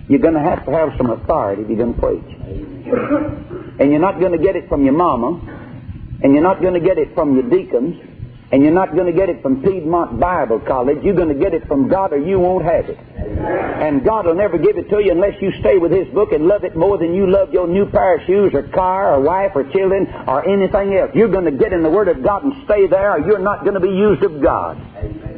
you're 0.07 0.19
going 0.19 0.35
to 0.35 0.41
have 0.41 0.65
to 0.65 0.71
have 0.71 0.89
some 0.97 1.09
authority 1.09 1.63
if 1.63 1.69
you're 1.69 1.77
going 1.77 1.95
to 1.95 1.99
preach. 1.99 2.29
And 3.79 3.91
you're 3.91 3.99
not 3.99 4.19
going 4.19 4.33
to 4.33 4.37
get 4.37 4.55
it 4.55 4.69
from 4.69 4.83
your 4.83 4.93
mama, 4.93 5.41
and 6.21 6.33
you're 6.33 6.43
not 6.43 6.61
going 6.61 6.75
to 6.75 6.79
get 6.79 6.97
it 6.97 7.15
from 7.15 7.33
your 7.33 7.49
deacons, 7.49 7.95
and 8.51 8.61
you're 8.61 8.73
not 8.73 8.93
going 8.93 9.07
to 9.07 9.17
get 9.17 9.29
it 9.29 9.41
from 9.41 9.63
Piedmont 9.63 10.19
Bible 10.19 10.59
College. 10.59 11.03
You're 11.03 11.15
going 11.15 11.29
to 11.29 11.39
get 11.39 11.53
it 11.53 11.67
from 11.67 11.87
God 11.89 12.13
or 12.13 12.17
you 12.17 12.39
won't 12.39 12.63
have 12.63 12.85
it. 12.89 12.97
And 12.97 14.03
God 14.03 14.27
will 14.27 14.35
never 14.35 14.57
give 14.57 14.77
it 14.77 14.89
to 14.89 14.99
you 15.03 15.11
unless 15.11 15.41
you 15.41 15.51
stay 15.59 15.77
with 15.77 15.91
His 15.91 16.07
book 16.13 16.31
and 16.31 16.47
love 16.47 16.63
it 16.63 16.75
more 16.75 16.97
than 16.97 17.13
you 17.15 17.29
love 17.29 17.51
your 17.51 17.67
new 17.67 17.85
pair 17.87 18.17
of 18.17 18.25
shoes 18.25 18.53
or 18.53 18.63
car 18.63 19.15
or 19.15 19.21
wife 19.21 19.51
or 19.55 19.63
children 19.63 20.07
or 20.27 20.47
anything 20.47 20.95
else. 20.95 21.11
You're 21.15 21.29
going 21.29 21.45
to 21.45 21.57
get 21.57 21.73
in 21.73 21.81
the 21.81 21.89
Word 21.89 22.07
of 22.07 22.23
God 22.23 22.43
and 22.43 22.53
stay 22.65 22.87
there 22.87 23.13
or 23.13 23.19
you're 23.19 23.39
not 23.39 23.61
going 23.61 23.73
to 23.73 23.79
be 23.79 23.89
used 23.89 24.23
of 24.23 24.41
God. 24.41 25.34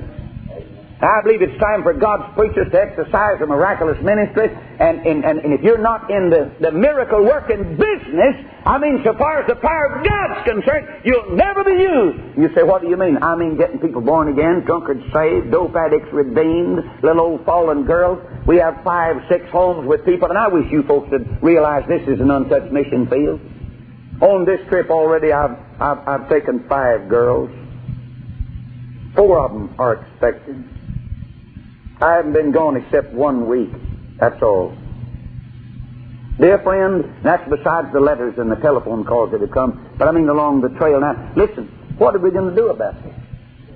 I 0.98 1.22
believe 1.22 1.43
it's 1.43 1.60
time 1.62 1.84
for 1.84 1.93
God's 1.93 2.34
preachers 2.34 2.72
to 2.72 2.82
exercise 2.82 3.38
a 3.39 3.45
miraculous 3.45 4.02
ministry. 4.02 4.50
And, 4.50 5.06
and, 5.06 5.24
and, 5.24 5.54
if 5.54 5.62
you're 5.62 5.78
not 5.78 6.10
in 6.10 6.32
the, 6.32 6.50
the 6.60 6.72
miracle 6.72 7.24
working 7.24 7.78
business, 7.78 8.34
I 8.66 8.80
mean, 8.80 9.02
so 9.06 9.14
far 9.14 9.41
as 9.41 9.48
the 9.48 9.62
power 9.62 9.93
of 9.93 10.02
God's 10.02 10.41
concerned, 10.50 11.06
you'll 11.06 11.38
never 11.38 11.64
be 11.64 11.78
used. 11.78 12.38
You 12.39 12.50
say, 12.56 12.64
what 12.64 12.82
do 12.82 12.89
you 12.89 12.98
mean? 12.98 13.22
I 13.22 13.36
mean 13.36 13.58
getting 13.58 13.78
people 13.78 14.02
born 14.02 14.34
again, 14.34 14.66
drunkards 14.66 15.06
saved, 15.14 15.52
dope 15.52 15.76
addicts 15.76 16.10
redeemed, 16.12 16.82
little 17.04 17.22
old 17.22 17.45
fallen 17.45 17.86
girls. 17.86 18.18
We 18.48 18.58
have 18.58 18.82
five, 18.84 19.22
six 19.30 19.45
homes 19.52 19.88
with 19.88 20.04
people, 20.04 20.30
and 20.30 20.38
I 20.38 20.48
wish 20.48 20.66
you 20.72 20.82
folks 20.82 21.12
would 21.12 21.43
realize 21.43 21.86
this 21.88 22.08
is 22.08 22.20
an 22.20 22.32
untouched 22.32 22.74
mission 22.74 23.06
field. 23.06 23.39
On 24.22 24.45
this 24.45 24.66
trip 24.68 24.89
already, 24.89 25.32
I've, 25.32 25.60
I've, 25.80 26.08
I've 26.08 26.30
taken 26.30 26.66
five 26.68 27.08
girls. 27.08 27.52
Four 29.16 29.45
of 29.45 29.52
them 29.54 29.76
are 29.78 30.02
expected. 30.02 30.76
I 32.00 32.16
haven't 32.16 32.34
been 32.34 32.52
gone 32.52 32.78
except 32.78 33.14
one 33.14 33.48
week. 33.48 33.72
That's 34.20 34.41
all. 34.41 34.76
Dear 36.39 36.60
friend, 36.60 37.04
that's 37.24 37.48
besides 37.50 37.88
the 37.93 38.00
letters 38.00 38.36
and 38.38 38.52
the 38.52 38.58
telephone 38.58 39.04
calls 39.04 39.32
that 39.32 39.41
have 39.41 39.52
come, 39.52 39.95
but 39.98 40.08
I 40.08 40.12
mean 40.12 40.30
along 40.30 40.62
the 40.62 40.70
trail 40.78 41.00
now. 41.02 41.34
Listen, 41.36 41.66
what 41.98 42.16
are 42.16 42.20
we 42.20 42.30
going 42.30 42.50
to 42.50 42.56
do 42.56 42.68
about 42.70 43.02
this? 43.04 43.14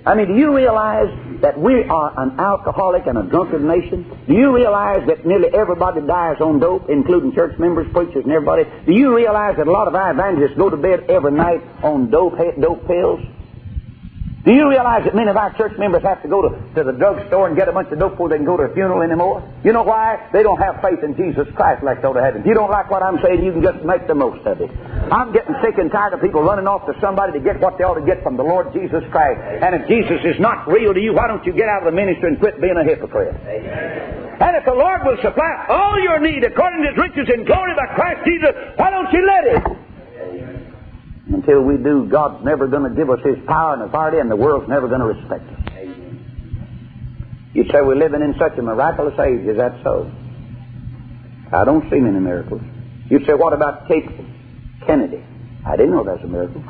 I 0.05 0.15
mean, 0.15 0.27
do 0.27 0.35
you 0.35 0.55
realize 0.55 1.09
that 1.41 1.59
we 1.59 1.83
are 1.83 2.13
an 2.19 2.39
alcoholic 2.39 3.05
and 3.05 3.17
a 3.17 3.23
drunkard 3.23 3.63
nation? 3.63 4.05
Do 4.27 4.33
you 4.33 4.53
realize 4.55 5.05
that 5.07 5.25
nearly 5.25 5.49
everybody 5.53 6.01
dies 6.01 6.41
on 6.41 6.59
dope, 6.59 6.89
including 6.89 7.33
church 7.33 7.57
members, 7.59 7.91
preachers, 7.93 8.23
and 8.23 8.31
everybody? 8.31 8.63
Do 8.85 8.93
you 8.93 9.15
realize 9.15 9.57
that 9.57 9.67
a 9.67 9.71
lot 9.71 9.87
of 9.87 9.95
our 9.95 10.11
evangelists 10.11 10.57
go 10.57 10.69
to 10.69 10.77
bed 10.77 11.05
every 11.09 11.31
night 11.31 11.61
on 11.83 12.09
dope, 12.09 12.33
dope 12.59 12.87
pills? 12.87 13.21
Do 14.41 14.49
you 14.49 14.65
realize 14.65 15.05
that 15.05 15.13
many 15.13 15.29
of 15.29 15.37
our 15.37 15.53
church 15.53 15.77
members 15.77 16.01
have 16.01 16.17
to 16.25 16.27
go 16.27 16.41
to, 16.41 16.49
to 16.73 16.81
the 16.81 16.97
drugstore 16.97 17.45
and 17.45 17.53
get 17.53 17.69
a 17.69 17.71
bunch 17.71 17.93
of 17.93 18.01
dope 18.01 18.17
before 18.17 18.25
they 18.33 18.41
can 18.41 18.45
go 18.49 18.57
to 18.57 18.65
a 18.65 18.73
funeral 18.73 19.05
anymore? 19.05 19.45
You 19.61 19.69
know 19.69 19.85
why? 19.85 20.17
They 20.33 20.41
don't 20.41 20.57
have 20.57 20.81
faith 20.81 21.05
in 21.05 21.13
Jesus 21.13 21.45
Christ 21.53 21.85
like 21.85 22.01
they 22.01 22.09
ought 22.09 22.17
to 22.17 22.25
have. 22.25 22.33
If 22.33 22.45
you 22.49 22.57
don't 22.57 22.73
like 22.73 22.89
what 22.89 23.05
I'm 23.05 23.21
saying, 23.21 23.45
you 23.45 23.53
can 23.53 23.61
just 23.61 23.85
make 23.85 24.09
the 24.09 24.17
most 24.17 24.41
of 24.49 24.57
it. 24.57 24.73
I'm 25.13 25.29
getting 25.29 25.53
sick 25.61 25.77
and 25.77 25.93
tired 25.93 26.17
of 26.17 26.25
people 26.25 26.41
running 26.41 26.65
off 26.65 26.89
to 26.89 26.97
somebody 26.97 27.37
to 27.37 27.39
get 27.39 27.61
what 27.61 27.77
they 27.77 27.85
ought 27.85 28.01
to 28.01 28.05
get 28.05 28.25
from 28.25 28.33
the 28.33 28.41
Lord 28.41 28.73
Jesus 28.73 29.05
Christ. 29.13 29.37
And 29.61 29.77
if 29.77 29.85
Jesus 29.85 30.25
is 30.25 30.41
not 30.41 30.65
real 30.65 30.89
to 30.89 30.99
you, 30.99 31.13
why 31.13 31.29
don't 31.29 31.45
you 31.45 31.53
get 31.53 31.69
out 31.69 31.85
of 31.85 31.93
the 31.93 31.95
ministry 31.95 32.33
and 32.33 32.41
quit 32.41 32.57
being 32.57 32.81
a 32.81 32.83
hypocrite? 32.83 33.37
Amen. 33.45 34.41
And 34.41 34.57
if 34.57 34.65
the 34.65 34.73
Lord 34.73 35.05
will 35.05 35.21
supply 35.21 35.69
all 35.69 36.01
your 36.01 36.17
need 36.17 36.41
according 36.41 36.81
to 36.81 36.89
his 36.89 36.97
riches 36.97 37.29
in 37.29 37.45
glory 37.45 37.77
by 37.77 37.93
Christ 37.93 38.25
Jesus, 38.25 38.57
why 38.73 38.89
don't 38.89 39.13
you 39.13 39.21
let 39.21 39.43
it? 39.53 39.90
Until 41.33 41.61
we 41.61 41.77
do, 41.77 42.07
God's 42.11 42.43
never 42.43 42.67
going 42.67 42.89
to 42.89 42.95
give 42.95 43.09
us 43.09 43.19
His 43.23 43.37
power 43.47 43.73
and 43.73 43.83
authority, 43.83 44.19
and 44.19 44.29
the 44.29 44.35
world's 44.35 44.67
never 44.67 44.87
going 44.87 44.99
to 44.99 45.07
respect 45.07 45.47
us. 45.47 45.71
You 47.53 47.65
say 47.65 47.81
we're 47.81 47.95
living 47.95 48.21
in 48.21 48.35
such 48.39 48.57
a 48.57 48.61
miraculous 48.61 49.17
age. 49.19 49.47
Is 49.47 49.57
that 49.57 49.75
so? 49.83 50.09
I 51.53 51.65
don't 51.65 51.89
see 51.89 51.99
many 51.99 52.19
miracles. 52.19 52.61
You 53.09 53.19
say, 53.25 53.33
what 53.33 53.51
about 53.51 53.87
Cape 53.89 54.07
Kennedy? 54.87 55.21
I 55.65 55.75
didn't 55.75 55.91
know 55.91 56.03
that 56.03 56.21
was 56.21 56.23
a 56.23 56.27
miracle. 56.27 56.63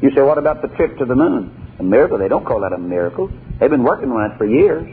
You 0.00 0.10
say, 0.14 0.22
what 0.22 0.38
about 0.38 0.62
the 0.62 0.68
trip 0.76 0.98
to 0.98 1.04
the 1.04 1.16
moon? 1.16 1.50
A 1.80 1.82
miracle? 1.82 2.18
They 2.18 2.28
don't 2.28 2.44
call 2.44 2.60
that 2.60 2.72
a 2.72 2.78
miracle. 2.78 3.28
They've 3.58 3.70
been 3.70 3.82
working 3.82 4.10
on 4.10 4.30
it 4.30 4.38
for 4.38 4.46
years. 4.46 4.86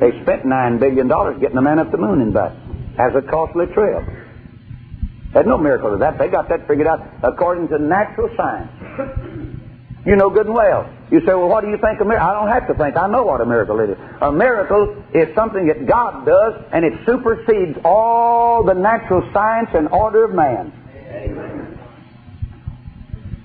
They 0.00 0.10
spent 0.22 0.42
$9 0.44 0.80
billion 0.80 1.08
getting 1.40 1.56
a 1.56 1.62
man 1.62 1.78
up 1.78 1.92
the 1.92 1.98
moon 1.98 2.20
and 2.20 2.34
back 2.34 2.52
as 2.98 3.14
a 3.14 3.22
costly 3.22 3.66
trip. 3.66 4.02
There's 5.36 5.46
no 5.46 5.58
miracle 5.58 5.90
to 5.90 5.98
that. 5.98 6.16
They 6.16 6.28
got 6.28 6.48
that 6.48 6.66
figured 6.66 6.86
out 6.86 7.06
according 7.22 7.68
to 7.68 7.78
natural 7.78 8.32
science. 8.38 8.72
You 10.06 10.16
know 10.16 10.30
good 10.30 10.46
and 10.46 10.54
well. 10.54 10.88
You 11.10 11.20
say, 11.20 11.34
well, 11.36 11.48
what 11.48 11.60
do 11.60 11.68
you 11.68 11.76
think 11.76 12.00
a 12.00 12.06
miracle? 12.06 12.26
I 12.26 12.32
don't 12.32 12.48
have 12.48 12.66
to 12.68 12.74
think. 12.74 12.96
I 12.96 13.06
know 13.06 13.22
what 13.22 13.42
a 13.42 13.44
miracle 13.44 13.78
is. 13.80 13.98
A 14.22 14.32
miracle 14.32 14.96
is 15.12 15.28
something 15.34 15.66
that 15.66 15.86
God 15.86 16.24
does, 16.24 16.64
and 16.72 16.86
it 16.86 16.94
supersedes 17.04 17.76
all 17.84 18.64
the 18.64 18.72
natural 18.72 19.28
science 19.34 19.68
and 19.74 19.88
order 19.88 20.24
of 20.24 20.32
man. 20.32 20.72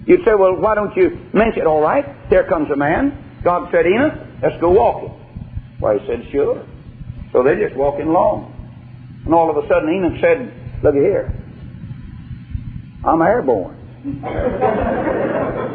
You 0.08 0.24
say, 0.24 0.32
well, 0.34 0.56
why 0.56 0.76
don't 0.76 0.96
you 0.96 1.20
mention 1.34 1.64
it? 1.64 1.68
All 1.68 1.82
right, 1.82 2.06
here 2.30 2.48
comes 2.48 2.72
a 2.72 2.78
man. 2.78 3.42
God 3.44 3.68
said, 3.70 3.86
Enoch, 3.86 4.14
let's 4.42 4.56
go 4.62 4.70
walking. 4.70 5.12
Well, 5.82 6.00
he 6.00 6.08
said, 6.08 6.24
sure. 6.32 6.66
So 7.34 7.44
they're 7.44 7.60
just 7.60 7.76
walking 7.76 8.08
along. 8.08 8.48
And 9.26 9.34
all 9.34 9.50
of 9.50 9.58
a 9.62 9.68
sudden, 9.68 9.90
Enoch 9.92 10.22
said, 10.22 10.84
look 10.84 10.96
here. 10.96 11.36
I'm 13.04 13.22
airborne. 13.22 13.78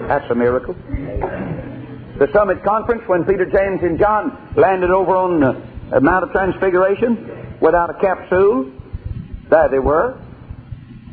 That's 0.08 0.30
a 0.30 0.34
miracle. 0.34 0.74
The 2.18 2.28
summit 2.32 2.64
conference, 2.64 3.02
when 3.06 3.24
Peter, 3.24 3.44
James, 3.44 3.82
and 3.82 3.98
John 3.98 4.52
landed 4.56 4.90
over 4.90 5.14
on 5.16 5.40
the 5.90 6.00
Mount 6.00 6.24
of 6.24 6.32
Transfiguration 6.32 7.58
without 7.60 7.90
a 7.90 7.94
capsule, 7.94 8.72
there 9.50 9.68
they 9.68 9.78
were. 9.78 10.18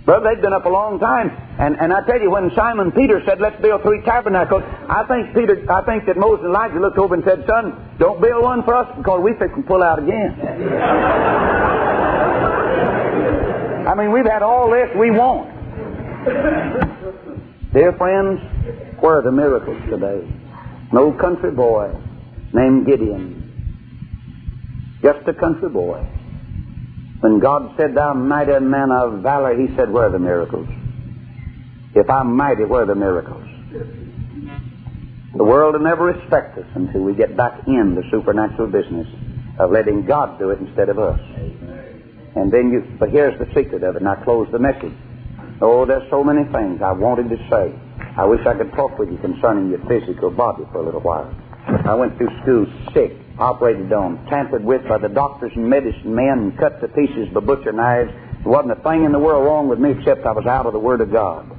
But 0.06 0.24
they'd 0.24 0.42
been 0.42 0.54
up 0.54 0.66
a 0.66 0.70
long 0.70 1.00
time. 1.00 1.32
And, 1.60 1.78
and 1.80 1.94
I 1.94 2.06
tell 2.06 2.22
you, 2.22 2.30
when 2.30 2.52
Simon 2.56 2.92
Peter 2.92 3.22
said, 3.26 3.40
let's 3.40 3.60
build 3.62 3.84
three 3.84 4.02
tabernacles, 4.04 4.62
I 4.90 5.06
think 5.08 5.34
Peter, 5.34 5.66
I 5.72 5.82
think 5.86 6.06
that 6.06 6.18
Moses 6.18 6.44
and 6.44 6.54
Elijah 6.54 6.80
looked 6.80 6.98
over 6.98 7.16
and 7.16 7.24
said, 7.24 7.46
son, 7.48 7.96
don't 8.00 8.22
build 8.22 8.44
one 8.44 8.64
for 8.64 8.76
us 8.76 8.94
because 8.98 9.22
we 9.24 9.34
can 9.34 9.64
pull 9.64 9.82
out 9.82 10.00
again. 10.00 10.36
I 13.88 13.96
mean, 13.96 14.12
we've 14.12 14.26
had 14.26 14.44
all 14.44 14.70
this 14.70 14.90
we 14.98 15.12
want. 15.12 15.53
Dear 16.24 17.92
friends, 17.98 18.40
where 19.02 19.18
are 19.18 19.22
the 19.24 19.32
miracles 19.32 19.82
today? 19.90 20.22
An 20.92 20.98
old 20.98 21.20
country 21.20 21.52
boy 21.52 21.92
named 22.54 22.86
Gideon. 22.86 23.42
Just 25.02 25.28
a 25.28 25.34
country 25.34 25.68
boy. 25.68 26.00
When 27.20 27.40
God 27.40 27.74
said, 27.76 27.96
Thou 27.96 28.14
mighty 28.14 28.58
man 28.60 28.92
of 28.92 29.22
valor, 29.22 29.54
he 29.60 29.76
said, 29.76 29.92
Where 29.92 30.06
are 30.06 30.12
the 30.12 30.20
miracles? 30.20 30.68
If 31.94 32.10
I'm 32.10 32.38
mighty, 32.38 32.64
where 32.64 32.84
are 32.84 32.86
the 32.86 32.96
miracles? 32.96 33.44
The 35.36 35.44
world 35.44 35.74
will 35.74 35.82
never 35.84 36.06
respect 36.06 36.58
us 36.58 36.68
until 36.76 37.02
we 37.02 37.16
get 37.16 37.36
back 37.36 37.68
in 37.68 37.96
the 37.96 38.04
supernatural 38.12 38.68
business 38.68 39.08
of 39.60 39.72
letting 39.72 40.06
God 40.06 40.40
do 40.40 40.52
it 40.52 40.60
instead 40.60 40.88
of 40.88 41.00
us. 41.00 41.20
And 42.36 42.52
then 42.52 42.72
you, 42.72 42.98
but 42.98 43.10
here's 43.10 43.38
the 43.40 43.48
secret 43.54 43.84
of 43.84 43.98
it, 43.98 44.02
and 44.02 44.08
I 44.08 44.16
close 44.24 44.48
the 44.52 44.60
message. 44.60 44.94
Oh, 45.64 45.86
there's 45.86 46.04
so 46.10 46.26
many 46.26 46.44
things 46.52 46.82
I 46.84 46.92
wanted 46.92 47.30
to 47.32 47.40
say. 47.48 47.72
I 48.20 48.26
wish 48.26 48.46
I 48.46 48.54
could 48.54 48.74
talk 48.74 49.00
with 49.00 49.10
you 49.10 49.18
concerning 49.20 49.70
your 49.70 49.80
physical 49.88 50.30
body 50.30 50.68
for 50.74 50.80
a 50.80 50.84
little 50.84 51.00
while. 51.00 51.34
I 51.88 51.96
went 51.96 52.18
through 52.18 52.36
school 52.44 52.68
sick, 52.92 53.16
operated 53.40 53.94
on, 53.94 54.26
tampered 54.26 54.66
with 54.66 54.86
by 54.90 54.98
the 54.98 55.08
doctors 55.08 55.54
and 55.56 55.70
medicine 55.70 56.14
men, 56.14 56.52
and 56.52 56.58
cut 56.60 56.82
to 56.82 56.90
pieces 56.90 57.30
by 57.34 57.40
butcher 57.40 57.72
knives. 57.72 58.12
There 58.44 58.52
wasn't 58.52 58.74
a 58.74 58.84
thing 58.84 59.06
in 59.06 59.14
the 59.14 59.20
world 59.20 59.46
wrong 59.46 59.70
with 59.70 59.80
me 59.80 59.92
except 59.92 60.26
I 60.26 60.34
was 60.34 60.46
out 60.46 60.66
of 60.66 60.74
the 60.74 60.84
Word 60.84 61.00
of 61.00 61.14
God. 61.14 61.50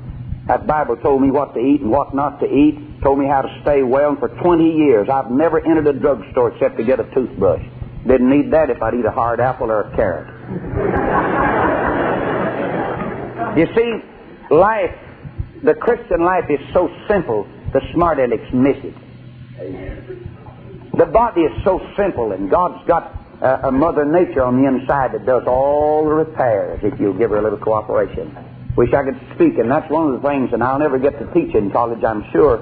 That 0.48 0.66
Bible 0.66 0.98
told 0.98 1.22
me 1.22 1.30
what 1.30 1.54
to 1.54 1.60
eat 1.60 1.80
and 1.80 1.90
what 1.90 2.14
not 2.14 2.40
to 2.40 2.46
eat, 2.46 3.00
told 3.00 3.18
me 3.18 3.26
how 3.26 3.40
to 3.40 3.58
stay 3.62 3.82
well, 3.82 4.10
and 4.10 4.18
for 4.18 4.28
20 4.28 4.84
years 4.84 5.08
I've 5.08 5.30
never 5.30 5.64
entered 5.64 5.86
a 5.86 5.94
drugstore 5.94 6.52
except 6.52 6.76
to 6.76 6.84
get 6.84 7.00
a 7.00 7.08
toothbrush. 7.14 7.64
Didn't 8.06 8.28
need 8.28 8.52
that 8.52 8.68
if 8.68 8.82
I'd 8.82 8.92
eat 8.92 9.06
a 9.06 9.10
hard 9.10 9.40
apple 9.40 9.70
or 9.70 9.88
a 9.88 9.96
carrot. 9.96 11.63
You 13.56 13.66
see, 13.74 14.54
life, 14.54 14.94
the 15.62 15.74
Christian 15.74 16.24
life 16.24 16.50
is 16.50 16.60
so 16.72 16.90
simple, 17.08 17.46
the 17.72 17.80
smart 17.92 18.18
alecks 18.18 18.52
miss 18.52 18.76
it. 18.82 18.94
The 20.96 21.06
body 21.06 21.42
is 21.42 21.64
so 21.64 21.80
simple, 21.96 22.32
and 22.32 22.50
God's 22.50 22.84
got 22.86 23.12
a, 23.40 23.68
a 23.68 23.72
Mother 23.72 24.04
Nature 24.04 24.42
on 24.42 24.60
the 24.60 24.68
inside 24.68 25.12
that 25.12 25.24
does 25.24 25.44
all 25.46 26.04
the 26.04 26.14
repairs 26.14 26.80
if 26.82 26.98
you'll 26.98 27.18
give 27.18 27.30
her 27.30 27.38
a 27.38 27.42
little 27.42 27.58
cooperation. 27.58 28.36
Wish 28.76 28.92
I 28.92 29.04
could 29.04 29.20
speak, 29.36 29.58
and 29.58 29.70
that's 29.70 29.88
one 29.88 30.14
of 30.14 30.20
the 30.20 30.28
things, 30.28 30.50
and 30.52 30.62
I'll 30.62 30.80
never 30.80 30.98
get 30.98 31.18
to 31.20 31.32
teach 31.32 31.54
in 31.54 31.70
college, 31.70 32.02
I'm 32.02 32.24
sure. 32.32 32.58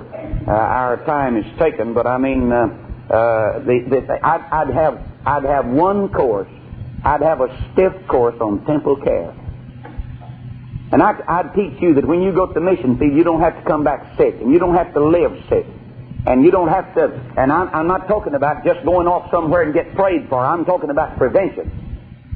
Uh, 0.47 0.51
our 0.51 1.03
time 1.07 1.38
is 1.38 1.47
taken, 1.59 1.95
but 1.95 2.07
I 2.07 2.18
mean, 2.18 2.53
uh, 2.53 2.66
uh, 3.09 3.59
the, 3.61 3.80
the, 3.88 4.18
I'd, 4.22 4.43
I'd, 4.53 4.74
have, 4.74 5.01
I'd 5.24 5.45
have 5.45 5.66
one 5.66 6.11
course. 6.11 6.49
I'd 7.03 7.22
have 7.22 7.40
a 7.40 7.49
stiff 7.72 7.93
course 8.09 8.36
on 8.40 8.64
temple 8.66 8.97
care. 8.97 9.34
And 10.93 11.03
I, 11.03 11.16
I'd 11.26 11.55
teach 11.55 11.80
you 11.80 11.95
that 11.95 12.07
when 12.07 12.20
you 12.22 12.32
go 12.32 12.47
to 12.47 12.53
the 12.53 12.61
mission 12.61 12.99
field, 12.99 13.16
you 13.16 13.24
don't 13.24 13.40
have 13.40 13.57
to 13.57 13.62
come 13.64 13.82
back 13.82 14.16
sick, 14.18 14.36
and 14.40 14.53
you 14.53 14.59
don't 14.59 14.74
have 14.74 14.93
to 14.93 15.01
live 15.05 15.32
sick. 15.49 15.64
And 16.26 16.45
you 16.45 16.51
don't 16.53 16.68
have 16.68 16.95
to, 16.95 17.11
and 17.36 17.51
I'm, 17.51 17.68
I'm 17.74 17.88
not 17.88 18.07
talking 18.07 18.34
about 18.34 18.62
just 18.62 18.84
going 18.84 19.09
off 19.09 19.30
somewhere 19.32 19.62
and 19.62 19.74
get 19.74 19.95
prayed 19.97 20.28
for. 20.28 20.38
I'm 20.38 20.64
talking 20.64 20.90
about 20.90 21.16
prevention. 21.16 21.66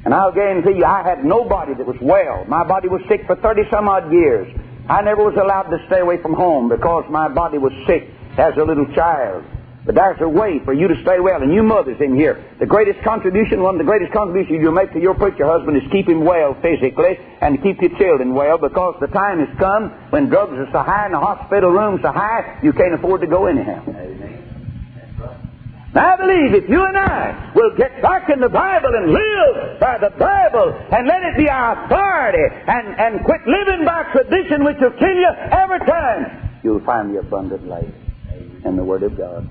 And 0.04 0.14
I'll 0.14 0.32
guarantee 0.32 0.78
you, 0.78 0.84
I 0.84 1.02
had 1.02 1.24
nobody 1.24 1.74
that 1.74 1.86
was 1.86 1.96
well. 2.00 2.44
My 2.46 2.64
body 2.64 2.88
was 2.88 3.02
sick 3.08 3.26
for 3.26 3.36
30 3.36 3.62
some 3.70 3.88
odd 3.88 4.10
years. 4.10 4.48
I 4.88 5.02
never 5.02 5.22
was 5.24 5.36
allowed 5.36 5.68
to 5.70 5.78
stay 5.86 6.00
away 6.00 6.20
from 6.22 6.32
home 6.32 6.68
because 6.68 7.04
my 7.10 7.28
body 7.28 7.58
was 7.58 7.72
sick 7.86 8.08
as 8.38 8.54
a 8.56 8.64
little 8.64 8.86
child. 8.94 9.44
But 9.86 9.94
there's 9.94 10.20
a 10.20 10.28
way 10.28 10.58
for 10.64 10.74
you 10.74 10.88
to 10.88 10.98
stay 11.02 11.20
well. 11.22 11.40
And 11.40 11.54
you 11.54 11.62
mothers 11.62 12.00
in 12.00 12.18
here, 12.18 12.42
the 12.58 12.66
greatest 12.66 12.98
contribution, 13.06 13.62
one 13.62 13.76
of 13.76 13.78
the 13.78 13.86
greatest 13.86 14.12
contributions 14.12 14.58
you 14.60 14.72
make 14.74 14.92
to 14.92 15.00
your 15.00 15.14
preacher 15.14 15.46
husband 15.46 15.78
is 15.78 15.86
keep 15.92 16.08
him 16.08 16.24
well 16.26 16.58
physically 16.60 17.14
and 17.40 17.54
to 17.54 17.62
keep 17.62 17.80
your 17.80 17.96
children 17.96 18.34
well 18.34 18.58
because 18.58 18.98
the 19.00 19.06
time 19.06 19.38
has 19.38 19.58
come 19.62 19.94
when 20.10 20.26
drugs 20.26 20.58
are 20.58 20.66
so 20.72 20.82
high 20.82 21.06
and 21.06 21.14
the 21.14 21.22
hospital 21.22 21.70
rooms 21.70 22.02
so 22.02 22.10
high, 22.10 22.58
you 22.64 22.72
can't 22.72 22.94
afford 22.94 23.20
to 23.20 23.28
go 23.28 23.46
anyhow. 23.46 23.78
Now 25.94 26.12
I 26.12 26.16
believe 26.18 26.64
if 26.64 26.68
you 26.68 26.84
and 26.84 26.98
I 26.98 27.52
will 27.54 27.70
get 27.78 28.02
back 28.02 28.28
in 28.28 28.40
the 28.40 28.50
Bible 28.50 28.90
and 28.92 29.12
live 29.12 29.78
by 29.78 29.98
the 30.02 30.10
Bible 30.18 30.74
and 30.92 31.06
let 31.06 31.22
it 31.22 31.38
be 31.38 31.48
our 31.48 31.86
authority 31.86 32.42
and, 32.66 32.88
and 32.98 33.24
quit 33.24 33.40
living 33.46 33.86
by 33.86 34.02
tradition 34.10 34.64
which 34.64 34.76
will 34.80 34.98
kill 34.98 35.14
you 35.14 35.30
every 35.54 35.78
time, 35.86 36.60
you'll 36.64 36.84
find 36.84 37.14
the 37.14 37.20
abundant 37.20 37.68
life 37.68 37.94
in 38.64 38.76
the 38.76 38.84
Word 38.84 39.04
of 39.04 39.16
God. 39.16 39.48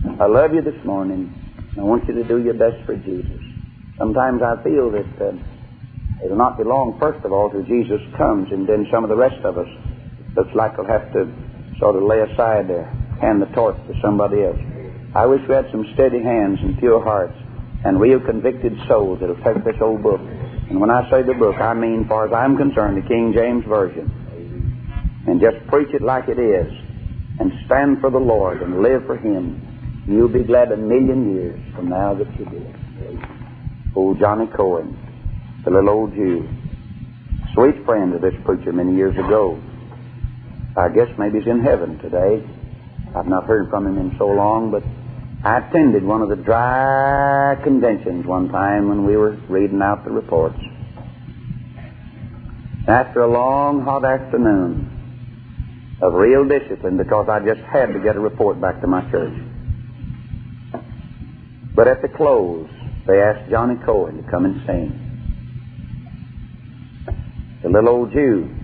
I 0.00 0.26
love 0.26 0.54
you 0.54 0.62
this 0.62 0.82
morning. 0.84 1.28
I 1.76 1.82
want 1.82 2.08
you 2.08 2.14
to 2.14 2.24
do 2.24 2.40
your 2.40 2.54
best 2.54 2.80
for 2.86 2.96
Jesus. 2.96 3.40
Sometimes 3.98 4.40
I 4.40 4.56
feel 4.64 4.90
that 4.92 5.12
uh, 5.20 5.36
it'll 6.24 6.40
not 6.40 6.56
be 6.56 6.64
long, 6.64 6.96
first 6.98 7.22
of 7.24 7.32
all, 7.32 7.50
till 7.50 7.64
Jesus 7.64 8.00
comes, 8.16 8.48
and 8.50 8.66
then 8.66 8.88
some 8.90 9.04
of 9.04 9.10
the 9.10 9.16
rest 9.16 9.44
of 9.44 9.58
us 9.58 9.68
looks 10.36 10.54
like 10.54 10.78
we'll 10.78 10.88
have 10.88 11.12
to 11.12 11.28
sort 11.78 11.96
of 11.96 12.02
lay 12.02 12.20
aside 12.20 12.68
there, 12.68 12.88
hand 13.20 13.42
the 13.42 13.46
torch 13.52 13.76
to 13.88 13.94
somebody 14.00 14.42
else. 14.42 14.56
I 15.14 15.26
wish 15.26 15.42
we 15.46 15.54
had 15.54 15.68
some 15.70 15.84
steady 15.92 16.22
hands 16.22 16.60
and 16.62 16.78
pure 16.78 17.04
hearts 17.04 17.36
and 17.84 18.00
real 18.00 18.20
convicted 18.20 18.72
souls 18.88 19.20
that'll 19.20 19.36
take 19.44 19.64
this 19.64 19.76
old 19.82 20.02
book. 20.02 20.20
And 20.20 20.80
when 20.80 20.88
I 20.88 21.10
say 21.10 21.22
the 21.22 21.34
book, 21.34 21.56
I 21.60 21.74
mean, 21.74 22.08
far 22.08 22.26
as 22.26 22.32
I'm 22.32 22.56
concerned, 22.56 22.96
the 22.96 23.06
King 23.06 23.34
James 23.36 23.64
Version. 23.68 24.08
And 25.28 25.40
just 25.40 25.60
preach 25.68 25.92
it 25.92 26.00
like 26.00 26.28
it 26.28 26.38
is. 26.38 26.72
And 27.38 27.52
stand 27.66 28.00
for 28.00 28.10
the 28.10 28.18
Lord 28.18 28.62
and 28.62 28.80
live 28.80 29.04
for 29.04 29.16
Him. 29.16 29.69
You'll 30.06 30.28
be 30.28 30.42
glad 30.42 30.72
a 30.72 30.76
million 30.76 31.34
years 31.34 31.60
from 31.74 31.88
now 31.88 32.14
that 32.14 32.38
you 32.38 32.44
did. 32.46 32.74
Old 33.94 34.18
Johnny 34.18 34.46
Cohen, 34.46 34.96
the 35.64 35.70
little 35.70 35.90
old 35.90 36.14
Jew, 36.14 36.48
sweet 37.54 37.84
friend 37.84 38.14
of 38.14 38.20
this 38.20 38.34
preacher 38.44 38.72
many 38.72 38.96
years 38.96 39.14
ago. 39.16 39.60
I 40.76 40.88
guess 40.88 41.08
maybe 41.18 41.40
he's 41.40 41.48
in 41.48 41.60
heaven 41.60 41.98
today. 41.98 42.42
I've 43.14 43.26
not 43.26 43.44
heard 43.44 43.68
from 43.70 43.86
him 43.86 43.98
in 43.98 44.16
so 44.18 44.26
long, 44.26 44.70
but 44.70 44.82
I 45.44 45.58
attended 45.58 46.04
one 46.04 46.22
of 46.22 46.28
the 46.28 46.36
dry 46.36 47.56
conventions 47.62 48.26
one 48.26 48.48
time 48.48 48.88
when 48.88 49.04
we 49.04 49.16
were 49.16 49.36
reading 49.48 49.82
out 49.82 50.04
the 50.04 50.10
reports. 50.10 50.58
After 52.86 53.22
a 53.22 53.30
long, 53.30 53.82
hot 53.82 54.04
afternoon 54.04 55.98
of 56.02 56.14
real 56.14 56.46
discipline, 56.46 56.96
because 56.96 57.28
I 57.28 57.40
just 57.40 57.60
had 57.62 57.92
to 57.92 57.98
get 58.00 58.16
a 58.16 58.20
report 58.20 58.60
back 58.60 58.80
to 58.80 58.86
my 58.86 59.02
church. 59.10 59.34
But 61.80 61.88
at 61.88 62.02
the 62.02 62.08
close, 62.08 62.68
they 63.06 63.22
asked 63.22 63.48
Johnny 63.48 63.76
Cohen 63.86 64.22
to 64.22 64.30
come 64.30 64.44
and 64.44 64.60
sing. 64.66 64.92
The 67.62 67.70
little 67.70 67.88
old 67.88 68.12
Jew 68.12 68.54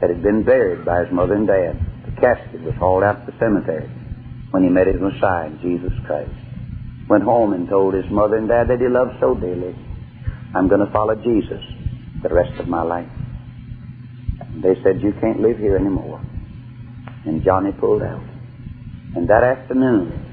that 0.00 0.08
had 0.08 0.22
been 0.22 0.44
buried 0.44 0.84
by 0.84 1.02
his 1.02 1.10
mother 1.10 1.34
and 1.34 1.48
dad, 1.48 1.74
the 2.06 2.12
casket 2.20 2.62
was 2.62 2.76
hauled 2.78 3.02
out 3.02 3.26
to 3.26 3.32
the 3.32 3.38
cemetery 3.40 3.90
when 4.52 4.62
he 4.62 4.68
met 4.68 4.86
his 4.86 5.00
Messiah, 5.00 5.50
Jesus 5.60 5.90
Christ. 6.06 6.30
Went 7.08 7.24
home 7.24 7.54
and 7.54 7.68
told 7.68 7.92
his 7.92 8.08
mother 8.08 8.36
and 8.36 8.46
dad 8.46 8.68
that 8.68 8.78
he 8.78 8.86
loved 8.86 9.18
so 9.18 9.34
dearly, 9.34 9.74
I'm 10.54 10.68
going 10.68 10.86
to 10.86 10.92
follow 10.92 11.16
Jesus 11.16 11.64
the 12.22 12.32
rest 12.32 12.54
of 12.60 12.68
my 12.68 12.82
life. 12.82 13.10
And 14.46 14.62
they 14.62 14.80
said, 14.84 15.02
You 15.02 15.12
can't 15.20 15.40
live 15.40 15.58
here 15.58 15.74
anymore. 15.74 16.22
And 17.26 17.42
Johnny 17.42 17.72
pulled 17.72 18.02
out. 18.02 18.22
And 19.16 19.28
that 19.28 19.42
afternoon, 19.42 20.29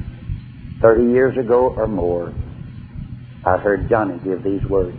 30 0.81 1.11
years 1.11 1.37
ago 1.37 1.73
or 1.75 1.87
more, 1.87 2.33
I 3.45 3.57
heard 3.57 3.89
Johnny 3.89 4.19
give 4.23 4.43
these 4.43 4.63
words. 4.65 4.97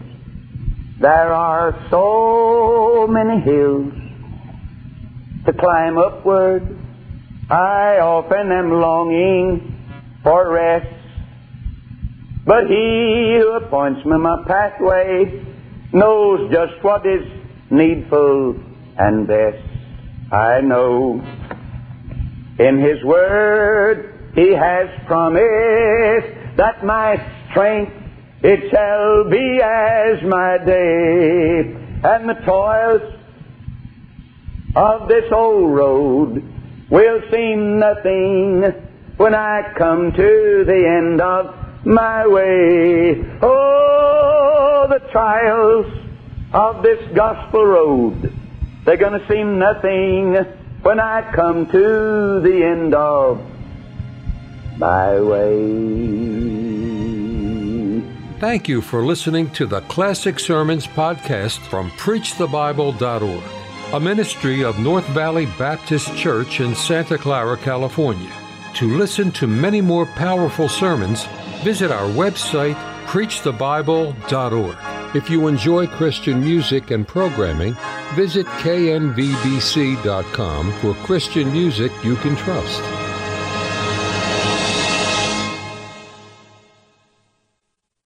There 1.00 1.32
are 1.32 1.86
so 1.90 3.06
many 3.08 3.40
hills 3.40 3.92
to 5.46 5.52
climb 5.52 5.96
upward. 5.96 6.76
I 7.50 7.98
often 8.00 8.50
am 8.50 8.72
longing 8.72 9.74
for 10.22 10.52
rest. 10.52 10.92
But 12.44 12.66
he 12.66 13.38
who 13.40 13.52
appoints 13.62 14.04
me 14.04 14.18
my 14.18 14.42
pathway 14.46 15.44
knows 15.92 16.50
just 16.50 16.82
what 16.82 17.06
is 17.06 17.22
needful 17.70 18.56
and 18.98 19.26
best. 19.26 19.62
I 20.32 20.60
know 20.62 21.22
in 22.58 22.78
his 22.78 23.02
word 23.04 24.17
he 24.34 24.52
has 24.52 24.88
promised 25.06 26.56
that 26.56 26.84
my 26.84 27.16
strength 27.50 27.92
it 28.40 28.70
shall 28.70 29.28
be 29.28 29.60
as 29.60 30.22
my 30.22 30.58
day, 30.64 31.74
and 32.04 32.28
the 32.28 32.40
toils 32.46 33.14
of 34.76 35.08
this 35.08 35.24
old 35.32 35.74
road 35.74 36.44
will 36.88 37.20
seem 37.32 37.80
nothing 37.80 38.62
when 39.16 39.34
I 39.34 39.72
come 39.76 40.12
to 40.12 40.64
the 40.64 40.86
end 40.86 41.20
of 41.20 41.52
my 41.84 42.28
way. 42.28 43.24
Oh, 43.42 44.86
the 44.88 45.00
trials 45.10 45.86
of 46.52 46.84
this 46.84 47.00
gospel 47.16 47.64
road, 47.64 48.32
they're 48.84 48.96
going 48.96 49.18
to 49.18 49.26
seem 49.28 49.58
nothing 49.58 50.34
when 50.82 51.00
I 51.00 51.32
come 51.34 51.66
to 51.66 52.40
the 52.40 52.64
end 52.64 52.94
of 52.94 53.40
my 54.78 55.20
way. 55.20 56.68
Thank 58.38 58.68
you 58.68 58.80
for 58.80 59.04
listening 59.04 59.50
to 59.50 59.66
the 59.66 59.80
Classic 59.82 60.38
Sermons 60.38 60.86
podcast 60.86 61.58
from 61.58 61.90
PreachTheBible.org, 61.92 63.42
a 63.92 63.98
ministry 64.00 64.62
of 64.62 64.78
North 64.78 65.06
Valley 65.08 65.46
Baptist 65.58 66.14
Church 66.16 66.60
in 66.60 66.76
Santa 66.76 67.18
Clara, 67.18 67.56
California. 67.56 68.30
To 68.74 68.96
listen 68.96 69.32
to 69.32 69.48
many 69.48 69.80
more 69.80 70.06
powerful 70.06 70.68
sermons, 70.68 71.24
visit 71.64 71.90
our 71.90 72.08
website, 72.10 72.76
PreachTheBible.org. 73.06 74.76
If 75.16 75.30
you 75.30 75.48
enjoy 75.48 75.86
Christian 75.88 76.40
music 76.40 76.92
and 76.92 77.08
programming, 77.08 77.74
visit 78.14 78.46
knvbc.com 78.46 79.12
for 80.74 80.94
Christian 81.06 81.50
music 81.50 81.90
you 82.04 82.14
can 82.16 82.36
trust. 82.36 82.97